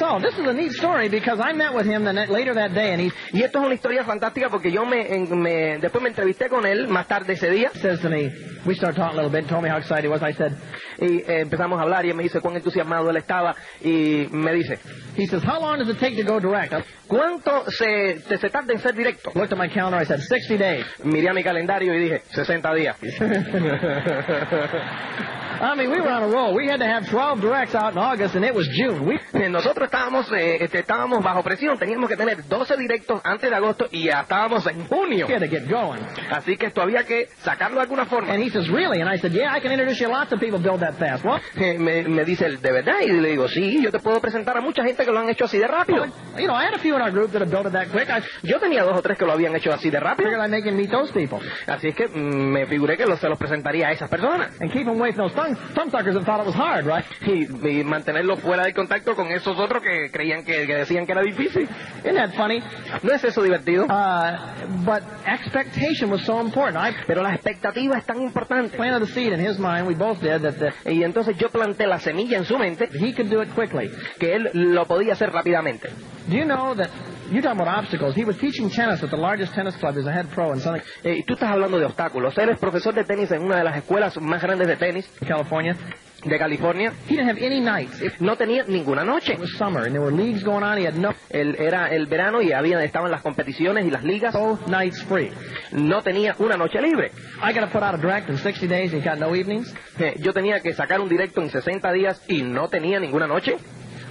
So, 0.02 0.18
this 0.20 0.34
is 0.34 0.48
a 0.48 0.54
neat 0.54 0.72
story 0.72 1.10
because 1.10 1.40
I 1.40 1.54
met 1.54 1.76
with 1.76 1.86
him 1.86 2.04
the 2.06 2.12
later 2.12 2.56
that 2.56 2.74
day, 2.74 2.92
and 2.92 3.00
he 3.00 3.12
Y 3.34 3.44
esto 3.44 3.60
es 3.60 3.66
una 3.66 3.76
historia 3.76 4.04
fantástica 4.04 4.50
porque 4.50 4.72
yo 4.72 4.84
me, 4.84 5.04
me- 5.30 5.78
después 5.78 6.02
me 6.02 6.10
entrevisté 6.10 6.50
con 6.50 6.66
él 6.66 6.88
más 6.88 7.08
tarde 7.08 7.34
ese 7.34 7.52
día 7.52 7.70
says 7.76 8.00
to 8.02 8.10
me, 8.10 8.32
we 8.66 8.74
started 8.74 8.96
talking 8.96 9.20
a 9.20 9.22
little 9.22 9.30
bit, 9.30 9.48
told 9.48 9.62
me 9.62 9.70
how 9.70 9.78
excited 9.78 10.06
he 10.06 10.10
was. 10.10 10.24
I 10.24 10.34
said, 10.34 10.54
y 11.00 11.22
eh, 11.28 11.42
empezamos 11.42 11.78
a 11.78 11.84
hablar 11.84 12.04
y 12.08 12.10
él 12.10 12.16
me 12.16 12.24
dice 12.24 12.42
cuán 12.42 12.56
entusiasmado 12.56 13.12
él 13.12 13.18
estaba 13.18 13.56
y 13.80 14.28
me 14.32 14.54
dice, 14.54 14.80
he 15.16 15.28
says, 15.28 15.44
how 15.44 15.60
long 15.62 15.78
does 15.78 15.88
it 15.88 16.00
take 16.00 16.16
to 16.18 16.24
go 16.24 16.40
direct? 16.40 16.74
I 16.74 16.84
¿cuánto 17.08 17.70
se, 17.70 18.22
te, 18.28 18.40
se 18.40 18.50
tarda 18.50 18.74
en 18.74 18.80
ser 18.80 18.96
directo? 18.96 19.30
looked 19.36 19.54
at 19.54 19.60
my 19.60 19.68
calendar, 19.68 20.02
I 20.02 20.06
said, 20.06 20.20
60 20.20 20.58
days. 20.58 20.84
Miré 21.04 21.30
a 21.30 21.34
mi 21.34 21.44
calendario 21.44 21.94
y 21.94 22.00
dije, 22.00 22.24
60 22.34 22.74
días. 22.74 22.96
I 25.62 25.76
mean, 25.76 25.92
we 25.92 26.02
were 26.02 26.10
on 26.10 26.24
a 26.24 26.28
roll. 26.28 26.56
We 26.56 26.66
had 26.66 26.80
to 26.80 26.88
have 26.88 27.08
12 27.08 27.40
directs 27.40 27.76
out 27.76 27.92
in 27.94 28.00
August, 28.00 28.34
and 28.34 28.44
it 28.44 28.56
was 28.56 28.68
June. 28.70 29.06
We 29.06 29.20
Nosotros 29.48 29.91
estábamos, 29.92 30.32
eh, 30.32 30.58
este, 30.64 30.80
estábamos 30.80 31.22
bajo 31.22 31.44
presión, 31.44 31.78
teníamos 31.78 32.10
que 32.10 32.16
tener 32.16 32.48
12 32.48 32.78
directos 32.78 33.20
antes 33.26 33.50
de 33.50 33.56
agosto 33.56 33.88
y 33.92 34.06
ya 34.06 34.22
estábamos 34.22 34.66
en 34.68 34.86
junio. 34.88 35.28
had 35.28 35.40
to 35.42 35.48
get 35.50 35.70
going. 35.70 36.00
Así 36.32 36.56
que 36.56 36.68
esto 36.68 36.82
había 36.82 37.04
que 37.04 37.28
sacarlo 37.44 37.76
de 37.76 37.82
alguna 37.84 38.06
forma. 38.06 38.34
And 38.34 38.42
he 38.42 38.50
says, 38.50 38.70
really? 38.70 39.02
And 39.02 39.10
I 39.14 39.18
said, 39.20 39.34
yeah, 39.34 39.54
I 39.56 39.60
can 39.60 39.72
introduce 39.72 40.00
you 40.00 40.08
to 40.08 40.14
lots 40.14 40.32
of 40.32 40.40
people 40.40 40.60
build 40.60 40.80
that 40.80 40.96
fast. 40.98 41.24
Well, 41.26 41.40
Eh, 41.62 41.78
me, 41.78 42.04
me 42.04 42.24
dice 42.26 42.46
él, 42.46 42.62
¿de 42.62 42.72
verdad? 42.72 43.02
Y 43.02 43.12
le 43.12 43.30
digo, 43.32 43.48
sí, 43.48 43.82
yo 43.84 43.92
te 43.92 44.00
puedo 44.00 44.20
presentar 44.22 44.58
a 44.58 44.62
mucha 44.62 44.84
gente 44.84 45.04
que 45.06 45.12
lo 45.12 45.20
han 45.20 45.30
hecho 45.30 45.46
así 45.46 45.58
de 45.60 45.68
rápido. 45.68 46.06
you 46.38 46.46
know, 46.48 46.56
I 46.56 46.66
had 46.66 46.74
a 46.74 46.80
few 46.80 46.96
in 46.96 47.02
our 47.02 47.12
group 47.12 47.32
that 47.34 47.42
have 47.42 47.52
built 47.52 47.66
it 47.68 47.74
that 47.74 47.90
quick. 47.92 48.10
I 48.10 48.22
Yo 48.44 48.60
tenía 48.60 48.84
dos 48.84 48.98
o 48.98 49.02
tres 49.02 49.18
que 49.18 49.26
lo 49.26 49.34
habían 49.34 49.56
hecho 49.56 49.72
así 49.74 49.90
de 49.90 50.00
rápido. 50.00 50.30
figured 50.30 50.42
I'd 50.44 50.50
make 50.50 50.68
him 50.68 50.76
meet 50.78 50.90
those 50.90 51.12
people. 51.14 51.40
Así 51.68 51.90
es 51.90 51.96
que 51.96 52.08
mm, 52.08 52.52
me 52.52 52.66
figuré 52.66 52.96
que 52.98 53.06
lo- 53.06 53.18
se 53.18 53.28
los 53.28 53.38
presentaría 53.38 53.90
a 53.90 53.92
esas 53.92 54.10
personas. 54.10 54.50
And 54.62 54.72
keep 54.72 54.84
him 54.88 55.00
away 55.00 55.12
from 55.12 55.30
those 55.30 55.36
thumb, 55.36 55.92
that 55.92 56.24
thought 56.26 56.42
it 56.42 56.48
was 56.48 56.56
hard, 56.56 56.86
right? 56.86 57.06
Y, 57.28 57.48
y 57.68 57.84
mantenerlo 57.84 58.38
fuera 58.38 58.64
de 58.64 58.74
contacto 58.74 59.16
con 59.16 59.28
esos 59.28 59.58
otros 59.60 59.81
que 59.82 60.10
creían 60.12 60.44
que, 60.46 60.66
que 60.66 60.76
decían 60.76 61.06
que 61.06 61.12
era 61.12 61.22
difícil. 61.22 61.68
Isn't 62.04 62.16
that 62.16 62.34
funny? 62.36 62.62
¿No 63.04 63.14
es 63.14 63.24
eso 63.24 63.42
divertido? 63.44 63.86
Uh, 63.86 64.38
but 64.86 65.04
expectation 65.26 66.10
was 66.10 66.22
so 66.26 66.40
important. 66.40 66.78
I 66.78 66.96
Pero 67.06 67.22
la 67.24 67.34
expectativa 67.36 67.98
es 67.98 68.06
tan 68.06 68.22
importante. 68.22 68.76
planted 68.78 69.02
the 69.08 69.14
seed 69.14 69.34
in 69.34 69.40
his 69.40 69.58
mind, 69.60 69.88
we 69.88 69.94
both 69.96 70.20
did, 70.22 70.42
that, 70.42 70.74
Y 70.86 71.04
entonces 71.04 71.38
yo 71.38 71.50
planté 71.50 71.88
la 71.88 72.00
semilla 72.00 72.38
en 72.38 72.46
su 72.46 72.58
mente 72.58 72.90
he 72.94 73.14
could 73.14 73.30
do 73.30 73.42
it 73.42 73.50
quickly. 73.54 73.90
que 74.20 74.36
él 74.36 74.50
lo 74.54 74.86
podía 74.86 75.14
hacer 75.14 75.32
rápidamente. 75.32 75.90
Do 76.28 76.36
you 76.38 76.46
know 76.46 76.76
that, 76.76 76.90
you're 77.32 77.42
talking 77.42 77.60
about 77.62 77.80
obstacles. 77.80 78.16
He 78.16 78.24
was 78.24 78.38
teaching 78.38 78.70
tennis 78.70 79.04
at 79.04 79.10
the 79.10 79.18
largest 79.18 79.54
tennis 79.54 79.76
club. 79.78 79.96
He's 79.96 80.06
a 80.06 80.12
head 80.12 80.28
pro 80.34 80.54
in 80.54 80.60
Southern 80.60 80.84
Eh, 81.04 81.24
tú 81.26 81.34
estás 81.34 81.50
hablando 81.52 81.80
de 81.80 81.86
obstáculos. 81.86 82.38
Él 82.38 82.50
es 82.50 82.60
profesor 82.60 82.94
de 82.94 83.04
tenis 83.04 83.32
en 83.32 83.42
una 83.44 83.58
de 83.58 83.64
las 83.64 83.78
escuelas 83.78 84.20
más 84.22 84.42
grandes 84.42 84.68
de 84.68 84.76
tenis 84.76 85.10
California. 85.28 85.76
De 86.24 86.38
California. 86.38 86.94
He 87.08 87.16
didn't 87.16 87.30
have 87.30 87.40
any 87.44 87.60
nights. 87.60 88.02
No 88.20 88.36
tenía 88.36 88.64
ninguna 88.68 89.04
noche. 89.04 89.36
was 89.40 89.52
summer, 89.58 89.84
and 89.86 89.92
there 89.94 90.02
were 90.02 90.12
leagues 90.12 90.44
going 90.44 90.64
on. 90.64 90.78
He 90.78 90.86
had 90.86 90.96
no 90.96 91.14
Él 91.30 91.56
era 91.60 91.88
el 91.94 92.06
verano 92.08 92.42
y 92.42 92.52
había, 92.52 92.84
estaban 92.84 93.10
las 93.12 93.22
competiciones 93.22 93.86
y 93.86 93.90
las 93.92 94.04
ligas. 94.04 94.34
both 94.34 94.68
nights 94.68 95.02
free. 95.04 95.32
No 95.72 96.02
tenía 96.02 96.36
una 96.40 96.58
noche 96.58 96.82
libre. 96.82 97.12
I 97.42 97.54
got 97.54 97.62
to 97.62 97.68
put 97.72 97.82
out 97.84 97.96
a 97.96 97.98
direct 97.98 98.30
in 98.30 98.38
60 98.38 98.68
days, 98.68 98.94
and 98.94 99.02
he 99.02 99.08
got 99.10 99.18
no 99.20 99.36
evenings. 99.36 99.74
Eh, 100.00 100.16
Yo 100.20 100.32
tenía 100.34 100.60
que 100.62 100.74
sacar 100.74 101.00
un 101.02 101.10
directo 101.10 101.42
en 101.42 101.50
60 101.50 101.92
días 101.94 102.22
y 102.28 102.44
no 102.44 102.68
tenía 102.70 103.00
ninguna 103.00 103.28
noche. 103.28 103.58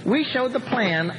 We 0.05 0.23
showed 0.23 0.51
the 0.51 0.59
plan 0.59 1.11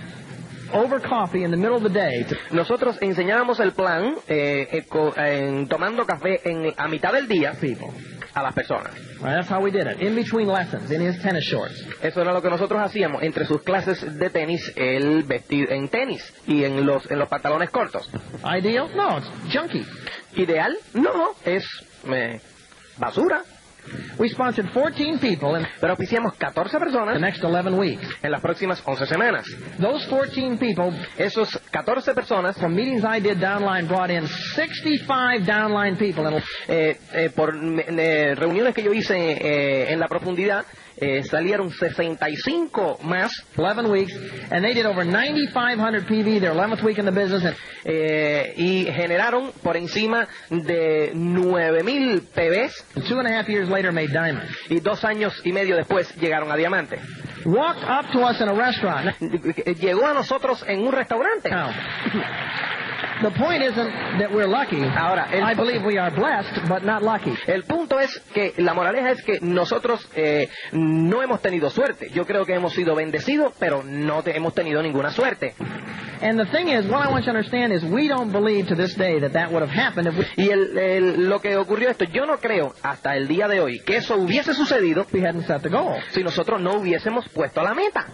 over 0.75 0.99
coffee 1.01 1.45
in 1.45 1.51
the 1.51 1.57
middle 1.57 1.77
of 1.77 1.83
the 1.83 1.91
day 1.91 2.25
Nosotros 2.51 2.97
enseñábamos 3.03 3.61
el 3.61 3.73
plan 3.73 4.15
eh, 4.27 4.67
eh, 4.73 5.13
en- 5.17 5.69
tomando 5.69 6.05
café 6.07 6.41
en, 6.45 6.73
a 6.77 6.89
mitad 6.89 7.13
del 7.13 7.29
día 7.29 7.53
people. 7.61 7.89
A 8.35 8.43
las 8.43 8.55
personas. 8.55 8.95
Right, 9.21 9.37
that's 9.37 9.49
how 9.49 9.61
we 9.61 9.71
did 9.71 9.87
it. 9.87 10.01
In 10.01 10.15
between 10.15 10.49
lessons, 10.49 10.91
in 10.91 11.01
his 11.01 11.21
tennis 11.23 11.45
shorts. 11.45 11.83
Eso 12.03 12.21
era 12.21 12.33
lo 12.33 12.41
que 12.41 12.51
nosotros 12.51 12.81
hacíamos 12.81 13.23
entre 13.23 13.45
sus 13.45 13.63
clases 13.63 14.19
de 14.19 14.31
tenis, 14.31 14.73
el 14.77 15.23
vestido 15.25 15.71
en 15.71 15.89
tenis 15.89 16.23
y 16.47 16.65
en 16.65 16.85
los 16.87 17.11
en 17.11 17.19
los 17.19 17.29
pantalones 17.29 17.71
cortos. 17.71 18.09
Ideal? 18.45 18.91
No, 18.95 19.19
it's 19.19 19.29
junky. 19.53 19.85
Ideal, 20.37 20.77
no, 20.95 21.35
es 21.45 21.65
eh, 22.07 22.41
basura. 22.99 23.43
We 24.19 24.29
sponsored 24.29 24.71
14 24.73 25.19
people 25.19 25.57
in 25.59 25.67
Pero 25.81 25.95
oficiamos 25.95 26.35
14 26.39 26.79
the 26.79 26.79
personas 26.79 27.21
next 27.21 27.43
11 27.43 27.77
weeks. 27.79 28.07
en 28.23 28.31
las 28.31 28.41
próximas 28.41 28.83
11 28.85 29.07
semanas. 29.07 29.47
Those 29.79 30.07
14 30.09 30.59
people, 30.59 30.93
Esos 31.19 31.49
14 31.73 32.15
personas 32.15 32.57
from 32.59 32.75
meetings 32.75 33.05
I 33.05 33.21
did 33.21 33.39
downline, 33.39 33.87
brought 33.89 34.11
in 34.11 34.27
65 34.27 35.43
downline 35.45 35.97
people. 35.99 36.27
And 36.27 36.43
eh, 36.69 36.97
eh, 37.13 37.31
por 37.35 37.55
eh, 37.55 38.35
reuniones 38.37 38.75
que 38.75 38.83
yo 38.83 38.93
hice 38.93 39.15
eh, 39.17 39.93
en 39.93 39.99
la 40.01 40.09
profundidad, 40.09 40.65
eh, 41.03 41.25
salieron 41.25 41.71
65 41.71 43.03
más 43.03 43.33
11 43.57 43.91
weeks, 43.91 44.13
and 44.51 44.65
they 44.65 44.73
did 44.73 44.87
over 44.87 45.05
9,500 45.05 46.07
PV 46.07 46.41
their 46.41 46.55
11th 46.55 46.83
week 46.85 46.99
in 46.99 47.05
the 47.05 47.11
business. 47.11 47.45
And 47.45 47.57
eh, 47.85 48.55
y 48.57 48.85
generaron 48.85 49.51
por 49.63 49.77
encima 49.77 50.29
de 50.49 51.13
9.000 51.13 52.21
PBs 52.21 52.85
two 53.09 53.19
and 53.19 53.27
a 53.27 53.33
half 53.33 53.49
years 53.49 53.69
later, 53.69 53.91
made 53.91 54.13
diamonds. 54.13 54.49
y 54.71 54.79
dos 54.79 55.03
años 55.03 55.35
y 55.45 55.53
medio 55.53 55.77
después 55.77 56.15
llegaron 56.17 56.53
a 56.53 56.57
diamante. 56.57 57.01
Walked 57.45 57.83
up 57.83 58.13
to 58.13 58.21
us 58.21 58.41
in 58.41 58.49
a 58.49 58.55
restaurant. 58.55 59.17
Llegó 59.81 60.07
a 60.07 60.15
nosotros 60.15 60.65
en 60.69 60.87
un 60.87 60.93
restaurante. 60.93 61.51
Now, 61.51 61.73
the 63.23 63.31
point 63.31 63.63
isn't 63.63 64.19
that 64.19 64.31
we're 64.33 64.47
lucky. 64.49 64.83
Ahora, 64.83 65.29
el- 65.33 65.45
I 65.45 65.55
believe 65.55 65.85
we 65.85 65.99
are 65.99 66.11
blessed, 66.15 66.69
but 66.69 66.83
not 66.83 67.03
lucky. 67.03 67.35
El 67.47 67.65
punto 67.65 67.99
es 68.01 68.19
que 68.35 68.55
la 68.59 68.75
moraleja 68.75 69.11
es 69.11 69.23
que 69.23 69.39
nosotros 69.41 70.07
eh, 70.15 70.49
no 70.73 71.23
hemos 71.23 71.41
tenido 71.41 71.71
suerte. 71.71 72.11
Yo 72.11 72.25
creo 72.27 72.45
que 72.45 72.55
hemos 72.55 72.73
sido 72.75 72.95
bendecidos, 72.95 73.53
pero 73.59 73.83
no 73.85 74.23
te- 74.23 74.37
hemos 74.37 74.55
tenido 74.55 74.83
ninguna 74.83 75.11
suerte. 75.11 75.55
And 76.21 76.39
the 76.39 76.47
thing 76.57 76.69
is, 76.69 76.87
what 76.87 77.05
I 77.05 77.11
want 77.11 77.25
you 77.27 77.33
to 77.33 77.39
understand 77.39 77.73
is 77.73 77.83
we 77.83 78.07
don't 78.07 78.31
believe 78.33 78.69
to 78.69 78.77
this 78.77 78.95
day 78.97 79.19
that 79.21 79.33
that 79.33 79.51
would 79.51 79.63
have 79.67 79.73
happened 79.77 80.07
if 80.09 80.17
we, 80.17 80.25
Y 80.45 80.51
el- 80.51 80.79
el- 80.79 81.29
lo 81.29 81.41
que 81.41 81.57
ocurrió 81.57 81.91
esto, 81.91 82.05
yo 82.05 82.27
no 82.27 82.39
creo 82.39 82.75
hasta 82.83 83.17
el 83.17 83.27
día 83.27 83.49
de 83.49 83.61
hoy 83.61 83.81
que 83.81 83.97
eso 83.97 84.15
hubiese 84.17 84.55
sucedido 84.55 85.05
we 85.13 85.21
hadn't 85.27 85.47
set 85.47 85.63
the 85.63 85.69
goal. 85.69 85.97
si 86.13 86.23
nosotros 86.23 86.61
no 86.61 86.75
hubiésemos 86.77 87.29
puesto 87.31 87.61
la 87.63 87.75
meta. 87.75 88.07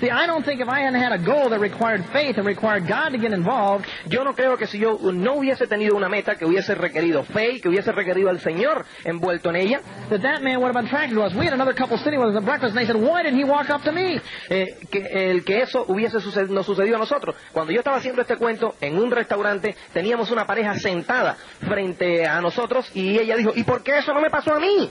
See, 0.00 0.10
I 0.10 0.26
don't 0.26 0.44
think 0.44 0.60
if 0.60 0.68
I 0.68 0.80
hadn't 0.80 1.00
had 1.00 1.12
a 1.12 1.18
goal 1.18 1.50
that 1.50 1.60
required 1.60 2.04
faith 2.06 2.38
and 2.38 2.46
required 2.46 2.86
God 2.86 3.10
to 3.10 3.18
get 3.18 3.32
involved, 3.32 3.86
Yo 4.06 4.24
no 4.24 4.32
creo 4.34 4.56
que 4.56 4.66
si 4.66 4.78
yo 4.78 4.98
no 5.12 5.34
hubiese 5.34 5.66
tenido 5.66 5.94
una 5.96 6.08
meta 6.08 6.36
que 6.36 6.46
hubiese 6.46 6.74
requerido 6.74 7.22
fe 7.24 7.52
y 7.54 7.60
que 7.60 7.68
hubiese 7.68 7.92
requerido 7.92 8.30
al 8.30 8.40
Señor 8.40 8.86
envuelto 9.04 9.50
en 9.50 9.56
ella, 9.56 9.80
that 10.08 10.22
that 10.22 10.40
man 10.40 10.58
would 10.60 10.74
have 10.74 10.74
been 10.74 10.86
attracted 10.86 11.14
to 11.14 11.22
us. 11.22 11.34
We 11.34 11.44
had 11.44 11.54
another 11.54 11.74
couple 11.74 11.98
sitting 11.98 12.18
with 12.18 12.30
us 12.30 12.36
at 12.36 12.44
breakfast, 12.44 12.74
and 12.74 12.78
they 12.78 12.86
said, 12.86 12.96
"Why 12.96 13.22
didn't 13.22 13.38
he 13.38 13.44
walk 13.44 13.70
up 13.70 13.82
to 13.84 13.92
me?" 13.92 14.20
eh, 14.48 14.66
que 14.90 15.30
el 15.30 15.44
que 15.44 15.62
eso 15.62 15.84
hubiese 15.86 16.18
nos 16.48 16.66
sucedido 16.66 16.96
a 16.96 16.98
nosotros. 16.98 17.36
Cuando 17.52 17.72
yo 17.72 17.80
estaba 17.80 17.98
haciendo 17.98 18.22
este 18.22 18.36
cuento 18.36 18.74
en 18.80 18.98
un 18.98 19.10
restaurante, 19.10 19.76
teníamos 19.92 20.30
una 20.30 20.46
pareja 20.46 20.74
sentada 20.74 21.36
frente 21.60 22.26
a 22.26 22.40
nosotros 22.40 22.90
y 22.94 23.18
ella 23.18 23.36
dijo, 23.36 23.52
¿y 23.54 23.64
por 23.64 23.82
qué 23.82 23.98
eso 23.98 24.12
no 24.12 24.20
me 24.20 24.30
pasó 24.30 24.54
a 24.54 24.60
mí? 24.60 24.90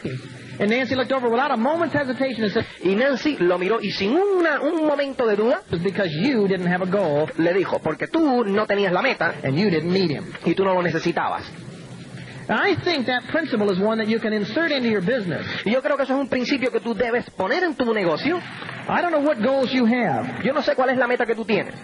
And 0.60 0.70
Nancy 0.70 0.94
looked 0.96 1.14
over 1.14 1.30
without 1.30 1.52
a 1.52 1.58
moment's 1.58 1.96
hesitation 1.96 2.44
and 2.44 2.52
said, 2.54 2.66
Y 2.84 2.94
Nancy 2.94 3.38
lo 3.40 3.58
miró 3.58 3.80
y 3.82 3.92
sin 3.92 4.12
una- 4.18 4.60
un 4.62 4.86
momento 4.86 5.26
de 5.26 5.36
duda 5.38 5.62
"It 5.68 5.72
was 5.74 5.82
because 5.82 6.12
you 6.14 6.48
didn't 6.48 6.68
have 6.68 6.84
a 6.84 6.86
goal 6.90 7.30
le 7.38 7.54
dijo, 7.54 7.80
porque 7.80 8.08
tú 8.08 8.44
no 8.46 8.66
tenías 8.68 8.92
la 8.92 9.02
meta 9.02 9.36
and 9.44 9.58
you 9.58 9.70
didn't 9.70 9.92
meet 9.92 10.12
him." 10.12 10.26
y 10.46 10.54
tú 10.56 10.66
no 10.66 10.74
lo 10.74 10.82
necesitabas. 10.84 11.44
I 12.50 12.76
think 12.84 13.06
that 13.06 13.24
principle 13.32 13.72
is 13.72 13.80
one 13.80 14.04
that 14.04 14.08
you 14.10 14.20
can 14.20 14.34
insert 14.34 14.72
into 14.72 14.90
your 14.90 15.02
business. 15.04 15.46
Y 15.66 15.72
yo 15.72 15.82
creo 15.82 15.96
que 15.96 16.04
eso 16.04 16.16
es 16.16 16.20
un 16.20 16.28
principio 16.30 16.72
que 16.72 16.80
tú 16.80 16.96
debes 16.96 17.30
poner 17.30 17.64
en 17.64 17.76
tu 17.76 17.94
negocio. 17.94 18.38
I 18.90 19.02
don't 19.02 19.12
know 19.12 19.22
what 19.22 19.38
goals 19.38 19.72
you 19.72 19.86
have, 19.86 20.44
Yo 20.44 20.52
no 20.52 20.62
sé 20.64 20.74
cuál 20.76 20.90
es 20.90 20.98
la 20.98 21.06
meta 21.08 21.26
que 21.28 21.36
tú 21.36 21.46
tienes. 21.46 21.76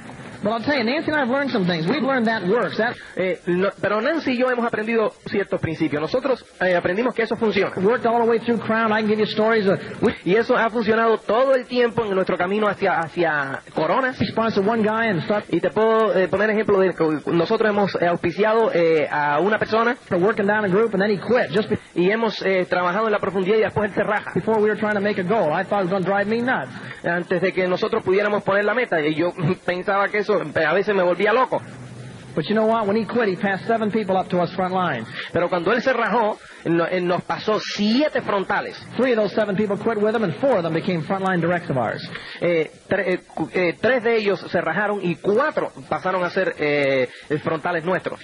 But 0.45 0.53
I'll 0.53 0.63
tell 0.63 0.77
you, 0.77 0.83
Nancy 0.83 1.09
and 1.09 1.15
I 1.15 1.21
have 1.21 1.29
learned 1.29 1.49
some 1.51 1.65
things. 1.65 1.87
We've 1.87 2.03
learned 2.03 2.27
that 2.27 2.45
works. 2.47 2.77
That 2.77 2.95
Eh, 3.15 3.39
no- 3.47 3.71
pero 3.81 3.99
Nancy 3.99 4.33
y 4.33 4.37
yo 4.37 4.51
hemos 4.51 4.63
aprendido 4.63 5.11
ciertos 5.25 5.59
principios. 5.59 5.99
Nosotros 5.99 6.45
eh, 6.61 6.75
aprendimos 6.75 7.15
que 7.15 7.23
eso 7.23 7.35
funciona. 7.35 7.73
worked 7.77 8.05
all 8.05 8.21
the 8.21 8.29
way 8.29 8.37
through 8.37 8.59
Crown. 8.59 8.91
I 8.91 9.01
can 9.01 9.07
give 9.07 9.17
you 9.17 9.25
stories. 9.25 9.65
Of, 9.67 9.79
we 10.03 10.13
Y 10.23 10.35
eso 10.35 10.55
ha 10.55 10.69
funcionado 10.69 11.17
todo 11.17 11.55
el 11.55 11.65
tiempo 11.65 12.05
en 12.05 12.13
nuestro 12.13 12.37
camino 12.37 12.67
hacia, 12.67 12.99
hacia 12.99 13.61
Y 15.49 15.59
te 15.59 15.69
puedo 15.71 16.15
eh, 16.15 16.27
poner 16.27 16.51
ejemplo 16.51 16.79
de 16.79 16.93
que 16.93 17.31
nosotros 17.31 17.67
hemos 17.67 17.95
eh, 17.95 18.05
auspiciado 18.05 18.71
a 19.09 19.39
una 19.39 19.57
persona 19.57 19.97
y 21.95 22.09
hemos 22.11 22.43
trabajado 22.69 23.07
en 23.07 23.11
la 23.11 23.19
profundidad 23.19 23.57
y 23.57 23.61
después 23.61 23.89
él 23.89 23.95
se 23.95 24.03
raja. 24.03 24.31
before 24.35 24.59
we 24.61 24.69
were 24.69 24.75
trying 24.75 24.93
to 24.93 25.01
make 25.01 25.17
a 25.17 25.23
goal. 25.23 25.51
I 25.51 25.63
thought 25.63 25.85
it 25.85 25.89
was 25.89 25.91
going 25.91 26.03
to 26.03 26.09
drive 26.09 26.27
me 26.27 26.41
nuts. 26.41 26.71
Antes 27.03 27.41
de 27.41 27.51
que 27.53 27.67
nosotros 27.67 28.03
pudiéramos 28.03 28.43
poner 28.43 28.65
la 28.65 28.73
meta. 28.73 29.01
Y 29.01 29.15
yo 29.15 29.33
pensaba 29.65 30.07
que 30.09 30.19
eso 30.19 30.34
a 30.41 30.73
veces 30.73 30.95
me 30.95 31.03
volvía 31.03 31.33
loco. 31.33 31.61
But 32.35 32.49
you 32.49 32.53
know 32.53 32.65
what? 32.67 32.85
When 32.85 32.97
he 32.97 33.05
quit, 33.05 33.29
he 33.29 33.37
passed 33.37 33.65
seven 33.65 33.89
people 33.91 34.17
up 34.17 34.27
to 34.31 34.41
us 34.41 34.51
front 34.55 34.73
line. 34.73 35.05
Pero 35.31 35.47
cuando 35.47 35.71
él 35.71 35.81
se 35.81 35.93
rajó, 35.93 36.37
él 36.65 37.07
nos 37.07 37.21
pasó 37.23 37.61
siete 37.61 38.21
frontales. 38.21 38.75
Three 38.97 39.13
of 39.13 39.19
those 39.19 39.33
seven 39.33 39.55
people 39.55 39.77
quit 39.77 39.97
with 40.01 40.13
him, 40.13 40.25
and 40.25 40.33
four 40.41 40.57
of 40.57 40.63
them 40.63 40.73
became 40.73 41.01
frontline 41.03 41.39
directs 41.39 41.69
of 41.69 41.77
ours. 41.77 42.01
Eh, 42.41 42.69
tre- 42.89 43.13
eh, 43.13 43.19
eh, 43.53 43.77
tres 43.79 44.03
de 44.03 44.17
ellos 44.17 44.41
se 44.51 44.59
rajaron 44.59 44.99
y 45.01 45.15
cuatro 45.15 45.71
pasaron 45.87 46.25
a 46.25 46.29
ser 46.29 46.53
eh, 46.59 47.07
frontales 47.41 47.85
nuestros. 47.85 48.19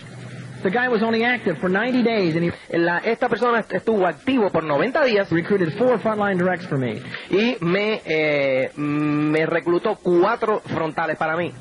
The 0.62 0.70
guy 0.70 0.90
was 0.90 1.02
only 1.02 1.24
active 1.24 1.56
for 1.60 1.70
90 1.72 2.04
days, 2.04 2.36
and 2.36 2.44
he 2.44 2.78
La- 2.78 2.98
esta 3.00 3.30
persona 3.30 3.66
estuvo 3.70 4.06
activo 4.06 4.52
por 4.52 4.64
90 4.66 5.06
días 5.06 5.32
recruited 5.32 5.72
four 5.78 5.98
frontline 6.00 6.38
directs 6.38 6.68
for 6.68 6.78
me. 6.78 7.02
y 7.30 7.56
me, 7.62 8.02
eh, 8.06 8.72
me 8.76 9.46
reclutó 9.46 9.96
cuatro 10.04 10.62
frontales 10.66 11.16
para 11.18 11.38
mí. 11.38 11.54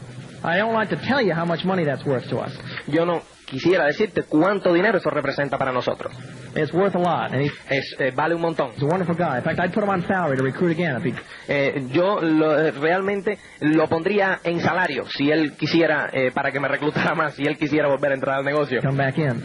I 0.43 0.59
don't 0.59 0.73
like 0.75 0.89
to 0.95 1.01
tell 1.07 1.21
you 1.21 1.35
how 1.35 1.45
much 1.45 1.65
money 1.65 1.85
that's 1.85 2.05
worth 2.05 2.29
to 2.31 2.39
us. 2.39 2.53
Yo 2.87 3.05
no 3.05 3.23
quisiera 3.47 3.85
decirte 3.87 4.23
cuánto 4.25 4.73
dinero 4.73 4.99
eso 4.99 5.11
representa 5.11 5.59
para 5.59 5.73
nosotros. 5.73 6.13
It's 6.55 6.73
worth 6.73 6.95
a 6.95 6.99
lot, 6.99 7.33
and 7.33 7.51
Es, 7.69 7.95
eh, 7.99 8.11
vale 8.15 8.35
un 8.35 8.41
montón. 8.41 8.73
he's 8.75 8.83
a 8.83 8.87
wonderful 8.87 9.15
guy. 9.17 9.39
In 9.39 9.45
fact, 9.45 9.59
I'd 9.61 9.73
put 9.73 9.83
him 9.85 9.91
on 9.91 10.07
salary 10.07 10.37
to 10.37 10.43
recruit 10.43 10.71
again 10.73 10.97
if 10.97 11.05
he. 11.05 11.15
Eh, 11.49 11.87
yo 11.93 12.21
lo- 12.21 12.59
eh, 12.59 12.71
realmente 12.73 13.39
lo 13.61 13.87
pondría 13.89 14.41
en 14.45 14.61
salario 14.61 15.05
si 15.11 15.31
él 15.31 15.57
quisiera, 15.57 16.09
eh, 16.13 16.31
para 16.33 16.51
que 16.53 16.59
me 16.61 16.69
reclutara 16.69 17.15
más, 17.15 17.35
si 17.35 17.45
él 17.45 17.57
quisiera 17.59 17.89
volver 17.89 18.13
a 18.13 18.15
entrar 18.15 18.37
al 18.39 18.45
negocio. 18.45 18.81
come 18.83 18.97
back 19.05 19.19
in. 19.19 19.43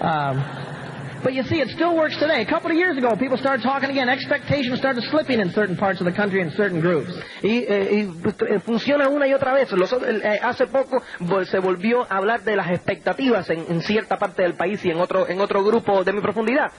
Um, 0.00 0.42
but 1.22 1.32
you 1.34 1.42
see, 1.44 1.60
it 1.60 1.68
still 1.70 1.96
works 1.96 2.16
today. 2.18 2.42
A 2.42 2.46
couple 2.46 2.70
of 2.70 2.76
years 2.76 2.96
ago, 2.96 3.16
people 3.16 3.36
started 3.36 3.62
talking 3.62 3.90
again. 3.90 4.08
Expectations 4.08 4.78
started 4.78 5.02
slipping 5.10 5.40
in 5.40 5.50
certain 5.52 5.76
parts 5.76 6.00
of 6.00 6.06
the 6.06 6.12
country 6.12 6.40
in 6.40 6.50
certain 6.52 6.80
groups. 6.80 7.10
Y, 7.42 7.64
eh, 7.68 8.06
y, 8.06 8.54
eh, 8.54 8.58
funciona 8.60 9.08
una 9.08 9.26
y 9.26 9.34
otra 9.34 9.52
vez. 9.52 9.70
Los 9.72 9.92
eh, 9.92 10.40
hace 10.42 10.66
poco 10.66 11.02
se 11.50 11.58
volvió 11.58 12.02
a 12.10 12.16
hablar 12.16 12.42
de 12.42 12.56
las 12.56 12.70
expectativas 12.70 13.48
en, 13.50 13.64
en 13.68 13.82
cierta 13.82 14.18
parte 14.18 14.42
del 14.42 14.54
país 14.54 14.84
y 14.84 14.90
en 14.90 15.00
otro, 15.00 15.28
en 15.28 15.40
otro 15.40 15.64
grupo 15.64 16.04
de 16.04 16.12
mi 16.12 16.20
profundidad. 16.20 16.72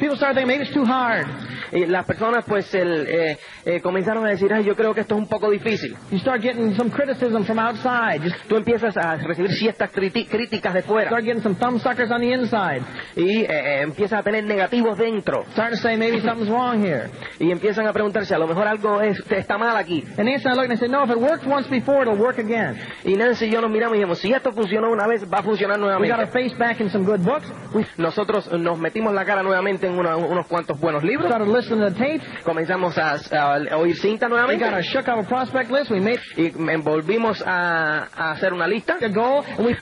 People 0.00 0.16
started 0.16 0.34
thinking 0.36 0.48
maybe 0.48 0.64
it's 0.64 0.72
too 0.74 0.84
hard. 0.84 1.26
Y 1.72 1.86
las 1.86 2.04
personas 2.04 2.44
pues 2.48 2.74
el, 2.74 3.06
eh, 3.06 3.38
eh, 3.64 3.80
comenzaron 3.80 4.24
a 4.26 4.30
decir, 4.30 4.52
ay, 4.52 4.64
yo 4.64 4.74
creo 4.74 4.92
que 4.92 5.02
esto 5.02 5.14
es 5.14 5.20
un 5.20 5.28
poco 5.28 5.48
difícil. 5.50 5.94
You 6.10 6.18
start 6.18 6.42
getting 6.42 6.74
some 6.76 6.90
criticism 6.90 7.44
from 7.44 7.60
outside. 7.60 8.22
You 8.24 8.30
Tú 8.48 8.56
empiezas 8.56 8.96
a 8.96 9.14
recibir 9.16 9.52
ciertas 9.52 9.90
críticas 9.90 10.74
de 10.74 10.82
fuera 10.82 11.08
start 11.10 11.24
getting 11.24 11.42
some 11.42 11.54
thumbsuckers 11.54 12.10
on 12.10 12.20
the 12.22 12.32
inside. 12.32 12.82
y 13.14 13.42
eh, 13.44 13.82
empiezas 13.82 14.18
a 14.18 14.22
tener 14.24 14.42
negativos 14.44 14.98
dentro 14.98 15.44
Starting 15.52 15.76
to 15.76 15.82
say 15.82 15.96
maybe 15.96 16.20
something's 16.22 16.48
wrong 16.50 16.82
here. 16.84 17.08
y 17.38 17.52
empiezan 17.52 17.86
a 17.86 17.92
preguntarse, 17.92 18.34
a 18.34 18.38
lo 18.38 18.48
mejor 18.48 18.66
algo 18.66 19.00
es- 19.00 19.22
está 19.30 19.56
mal 19.58 19.76
aquí. 19.76 20.02
And 20.18 20.28
Nancy 20.28 20.48
and 20.48 20.54
I 20.54 20.56
looked 20.56 20.70
and 20.70 20.72
I 20.72 20.76
said, 20.76 20.90
no, 20.90 21.04
if 21.04 21.10
it 21.10 21.18
worked 21.18 21.46
once 21.46 21.68
before, 21.68 22.02
it'll 22.02 22.18
work 22.18 22.38
again. 22.38 22.76
Y 23.04 23.14
Nancy 23.14 23.44
y 23.46 23.50
yo 23.50 23.60
nos 23.60 23.70
miramos 23.70 23.94
y 23.96 23.98
dijimos, 23.98 24.18
si 24.18 24.32
esto 24.32 24.50
funcionó 24.52 24.90
una 24.90 25.06
vez, 25.06 25.24
va 25.32 25.38
a 25.38 25.42
funcionar 25.42 25.78
We 25.78 25.84
got 25.86 25.92
our 25.92 26.00
nuevamente. 26.26 26.32
face 26.32 26.54
back 26.58 26.80
in 26.80 26.90
some 26.90 27.04
good 27.04 27.20
books. 27.20 27.46
Nosotros 27.96 28.50
nos 28.52 28.78
metimos 28.78 29.14
la 29.14 29.24
cara 29.24 29.42
nuevamente 29.42 29.88
una- 29.98 30.16
unos 30.16 30.46
cuantos 30.46 30.78
buenos 30.80 31.02
libros, 31.02 31.30
comenzamos 32.44 32.96
a, 32.98 33.14
a 33.14 33.76
oír 33.76 33.96
cinta 33.96 34.26
We 34.26 34.30
nuevamente 34.30 34.64
got 34.64 34.74
our 34.74 34.82
shook 34.82 35.08
up 35.08 35.18
a 35.18 35.22
prospect 35.28 35.70
list. 35.70 35.90
We 35.90 36.00
made 36.00 36.20
y 36.36 36.50
volvimos 36.82 37.42
a, 37.46 38.08
a 38.14 38.32
hacer 38.32 38.52
una 38.52 38.66
lista, 38.66 38.96